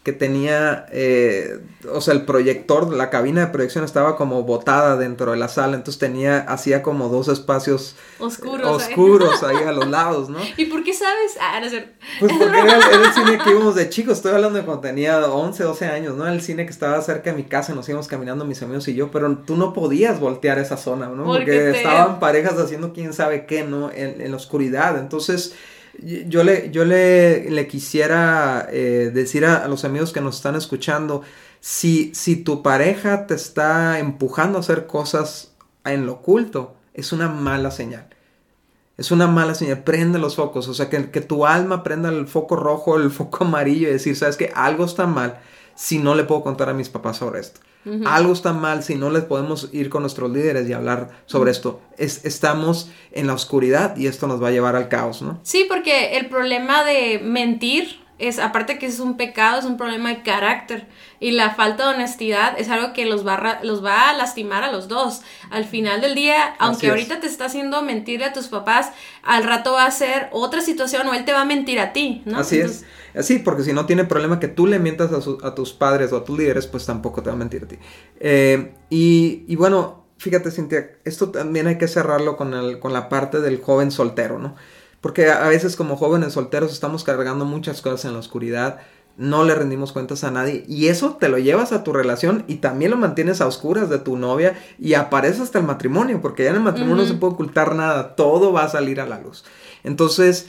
que 0.09 0.15
tenía, 0.15 0.87
eh, 0.91 1.61
o 1.93 2.01
sea, 2.01 2.15
el 2.15 2.25
proyector, 2.25 2.91
la 2.95 3.11
cabina 3.11 3.43
de 3.43 3.47
proyección 3.49 3.85
estaba 3.85 4.17
como 4.17 4.43
botada 4.43 4.97
dentro 4.97 5.33
de 5.33 5.37
la 5.37 5.49
sala, 5.49 5.77
entonces 5.77 5.99
tenía, 5.99 6.39
hacía 6.39 6.83
como 6.83 7.11
dos 7.11 7.29
espacios 7.29 7.95
oscuros, 8.19 8.85
oscuros 8.85 9.43
ahí 9.43 9.59
a 9.67 9.73
los 9.73 9.87
lados, 9.87 10.31
¿no? 10.31 10.39
¿Y 10.57 10.65
por 10.65 10.83
qué 10.83 10.95
sabes? 10.95 11.37
Ah, 11.39 11.61
no 11.61 11.69
sé. 11.69 11.91
Pues 12.21 12.33
porque 12.33 12.59
era, 12.59 12.79
el 12.79 13.13
cine 13.13 13.39
que 13.45 13.51
íbamos 13.51 13.75
de 13.75 13.91
chicos, 13.91 14.17
estoy 14.17 14.33
hablando 14.33 14.59
de 14.59 14.65
cuando 14.65 14.81
tenía 14.81 15.27
11, 15.27 15.63
12 15.63 15.85
años, 15.85 16.17
¿no? 16.17 16.27
El 16.27 16.41
cine 16.41 16.65
que 16.65 16.73
estaba 16.73 16.99
cerca 17.03 17.31
de 17.31 17.37
mi 17.37 17.45
casa, 17.45 17.75
nos 17.75 17.87
íbamos 17.87 18.09
caminando 18.09 18.47
mis 18.47 18.63
amigos 18.63 18.89
y 18.89 18.95
yo, 18.95 19.11
pero 19.11 19.37
tú 19.45 19.59
no 19.59 19.75
podías 19.75 20.21
voltear 20.21 20.59
esa 20.59 20.79
zona, 20.79 21.09
¿no? 21.09 21.27
Porque, 21.27 21.69
estaban 21.69 22.19
parejas 22.19 22.59
haciendo 22.59 22.95
quién 22.95 23.13
sabe 23.13 23.45
qué, 23.45 23.63
¿no? 23.63 23.91
En, 23.91 24.23
en 24.23 24.31
la 24.31 24.39
oscuridad, 24.39 24.99
entonces 24.99 25.55
yo 26.03 26.45
le, 26.45 26.71
yo 26.71 26.85
le, 26.85 27.51
le 27.51 27.67
quisiera 27.67 28.69
eh, 28.71 29.11
decir 29.13 29.45
a, 29.45 29.67
los 29.69 29.85
amigos 29.85 30.13
que 30.13 30.21
nos 30.21 30.37
están 30.37 30.57
escuchando, 30.57 31.23
si, 31.61 32.15
si 32.15 32.37
tu 32.37 32.63
pareja 32.63 33.27
te 33.27 33.35
está 33.35 33.99
empujando 33.99 34.59
a 34.59 34.61
hacer 34.61 34.87
cosas 34.87 35.53
en 35.85 36.07
lo 36.07 36.15
oculto, 36.15 36.77
es 36.95 37.13
una 37.13 37.29
mala 37.29 37.71
señal. 37.71 38.09
Es 38.97 39.11
una 39.11 39.27
mala 39.27 39.55
señal. 39.55 39.85
Prende 39.85 40.19
los 40.19 40.37
focos. 40.37 40.69
O 40.69 40.75
sea, 40.75 40.89
que, 40.89 41.11
que 41.11 41.21
tu 41.21 41.47
alma 41.47 41.83
prenda 41.83 42.09
el 42.09 42.27
foco 42.27 42.57
rojo, 42.57 42.97
el 42.97 43.11
foco 43.11 43.45
amarillo 43.45 43.89
y 43.89 43.93
decir, 43.93 44.17
sabes 44.17 44.37
que 44.37 44.53
algo 44.55 44.85
está 44.85 45.07
mal 45.07 45.41
si 45.75 45.99
no 45.99 46.15
le 46.15 46.25
puedo 46.25 46.43
contar 46.43 46.69
a 46.69 46.75
mis 46.75 46.89
papás 46.89 47.19
sobre 47.19 47.41
esto. 47.41 47.61
Algo 48.05 48.33
está 48.35 48.53
mal 48.53 48.83
si 48.83 48.97
no 48.97 49.09
les 49.09 49.25
podemos 49.25 49.71
ir 49.73 49.89
con 49.89 50.03
nuestros 50.03 50.31
líderes 50.31 50.69
y 50.69 50.73
hablar 50.75 51.09
sobre 51.27 51.51
esto. 51.51 51.81
Es, 51.97 52.25
estamos 52.25 52.91
en 53.13 53.27
la 53.27 53.35
oscuridad 53.35 53.97
y 53.97 54.09
esto 54.09 54.27
nos 54.27 54.43
va 54.43 54.49
a 54.49 54.51
llevar 54.51 54.77
al 54.77 54.89
caos, 54.89 55.23
¿no? 55.23 55.41
Sí, 55.43 55.65
porque 55.69 56.19
el 56.19 56.27
problema 56.29 56.85
de 56.85 57.19
mentir 57.23 58.01
es, 58.19 58.41
aparte 58.41 58.79
que 58.79 58.87
es 58.87 58.99
un 58.99 59.17
pecado, 59.17 59.61
es 59.61 59.65
un 59.65 59.77
problema 59.77 60.09
de 60.11 60.23
carácter. 60.23 60.87
Y 61.21 61.33
la 61.33 61.55
falta 61.55 61.89
de 61.89 61.95
honestidad 61.95 62.59
es 62.59 62.69
algo 62.69 62.93
que 62.93 63.07
los 63.07 63.27
va, 63.27 63.35
a, 63.35 63.65
los 63.65 63.85
va 63.85 64.11
a 64.11 64.13
lastimar 64.13 64.65
a 64.65 64.73
los 64.73 64.89
dos. 64.89 65.23
Al 65.51 65.65
final 65.65 66.01
del 66.01 66.15
día, 66.15 66.55
aunque 66.59 66.91
ahorita 66.91 67.21
te 67.21 67.27
está 67.27 67.47
haciendo 67.47 67.81
mentir 67.83 68.25
a 68.25 68.33
tus 68.33 68.49
papás, 68.49 68.91
al 69.23 69.45
rato 69.45 69.73
va 69.73 69.85
a 69.85 69.91
ser 69.91 70.29
otra 70.33 70.61
situación 70.61 71.07
o 71.07 71.15
él 71.15 71.25
te 71.25 71.33
va 71.33 71.43
a 71.43 71.45
mentir 71.45 71.79
a 71.81 71.93
ti, 71.93 72.23
¿no? 72.25 72.41
Así 72.41 72.59
es. 72.59 72.85
Así, 73.15 73.39
porque 73.39 73.63
si 73.63 73.73
no 73.73 73.87
tiene 73.87 74.05
problema 74.05 74.41
que 74.41 74.49
tú 74.49 74.67
le 74.67 74.79
mientas 74.79 75.11
a, 75.13 75.55
tus 75.55 75.73
padres 75.73 76.13
o 76.13 76.19
a 76.19 76.25
tus 76.25 76.39
líderes, 76.39 76.67
pues 76.67 76.87
tampoco 76.87 77.23
te 77.23 77.31
va 77.31 77.35
a 77.35 77.39
mentir 77.39 77.65
a 77.65 77.69
ti. 77.69 77.79
Eh, 78.21 78.75
y, 78.91 79.45
y, 79.47 79.57
bueno, 79.57 80.05
fíjate, 80.19 80.51
Cintia, 80.51 80.99
esto 81.05 81.31
también 81.31 81.67
hay 81.67 81.79
que 81.79 81.89
cerrarlo 81.89 82.37
con, 82.37 82.55
el, 82.55 82.79
con 82.79 82.93
la 82.93 83.09
parte 83.09 83.41
del 83.41 83.61
joven 83.61 83.91
soltero, 83.91 84.39
¿no? 84.39 84.55
Porque 85.01 85.31
a 85.31 85.49
veces 85.49 85.77
como 85.77 85.97
jóvenes 85.97 86.33
solteros 86.33 86.73
estamos 86.73 87.05
cargando 87.05 87.45
muchas 87.45 87.83
cosas 87.83 88.05
en 88.05 88.15
la 88.15 88.19
oscuridad, 88.19 88.81
no 89.17 89.45
le 89.45 89.55
rendimos 89.55 89.93
cuentas 89.93 90.23
a 90.23 90.31
nadie 90.31 90.65
y 90.69 90.87
eso 90.87 91.17
te 91.19 91.29
lo 91.29 91.39
llevas 91.39 91.73
a 91.73 91.83
tu 91.83 91.93
relación 91.93 92.45
y 92.47 92.57
también 92.57 92.93
lo 92.93 92.97
mantienes 92.97 93.41
a 93.41 93.49
oscuras 93.49 93.91
de 93.91 93.99
tu 93.99 94.17
novia 94.17 94.57
y 94.79 94.95
aparece 94.95 95.43
hasta 95.43 95.59
el 95.59 95.67
matrimonio, 95.67 96.21
porque 96.23 96.45
ya 96.45 96.51
en 96.51 96.57
el 96.57 96.63
matrimonio 96.63 97.03
no 97.03 97.07
se 97.07 97.15
puede 97.15 97.35
ocultar 97.35 97.75
nada, 97.75 98.15
todo 98.15 98.53
va 98.53 98.65
a 98.65 98.69
salir 98.69 99.01
a 99.01 99.07
la 99.07 99.21
luz. 99.21 99.45
Entonces, 99.83 100.49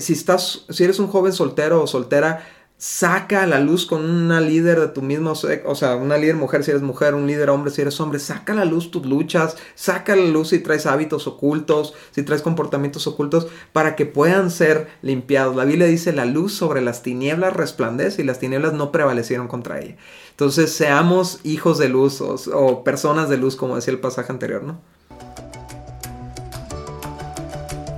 si 0.00 0.12
estás, 0.12 0.64
si 0.68 0.84
eres 0.84 0.98
un 0.98 1.08
joven 1.08 1.32
soltero 1.32 1.82
o 1.82 1.86
soltera, 1.86 2.44
saca 2.78 3.42
a 3.42 3.46
la 3.48 3.58
luz 3.58 3.86
con 3.86 4.08
una 4.08 4.40
líder 4.40 4.78
de 4.78 4.88
tu 4.88 5.02
mismo 5.02 5.32
o 5.32 5.74
sea, 5.74 5.96
una 5.96 6.16
líder 6.16 6.36
mujer 6.36 6.62
si 6.62 6.70
eres 6.70 6.82
mujer, 6.82 7.14
un 7.14 7.26
líder 7.26 7.50
hombre 7.50 7.72
si 7.72 7.80
eres 7.82 8.00
hombre, 8.00 8.20
saca 8.20 8.52
a 8.52 8.56
la 8.56 8.64
luz 8.64 8.92
tus 8.92 9.04
luchas, 9.04 9.56
saca 9.74 10.12
a 10.12 10.16
la 10.16 10.26
luz 10.26 10.50
si 10.50 10.60
traes 10.60 10.86
hábitos 10.86 11.26
ocultos, 11.26 11.94
si 12.12 12.22
traes 12.22 12.40
comportamientos 12.40 13.08
ocultos, 13.08 13.48
para 13.72 13.96
que 13.96 14.06
puedan 14.06 14.52
ser 14.52 14.88
limpiados. 15.02 15.56
La 15.56 15.64
Biblia 15.64 15.88
dice, 15.88 16.12
la 16.12 16.24
luz 16.24 16.54
sobre 16.54 16.80
las 16.80 17.02
tinieblas 17.02 17.52
resplandece 17.52 18.22
y 18.22 18.24
las 18.24 18.38
tinieblas 18.38 18.74
no 18.74 18.92
prevalecieron 18.92 19.48
contra 19.48 19.80
ella. 19.80 19.96
Entonces, 20.30 20.72
seamos 20.72 21.40
hijos 21.42 21.78
de 21.78 21.88
luz 21.88 22.20
o, 22.20 22.36
o 22.54 22.84
personas 22.84 23.28
de 23.28 23.38
luz, 23.38 23.56
como 23.56 23.74
decía 23.74 23.92
el 23.92 24.00
pasaje 24.00 24.30
anterior, 24.30 24.62
¿no? 24.62 24.80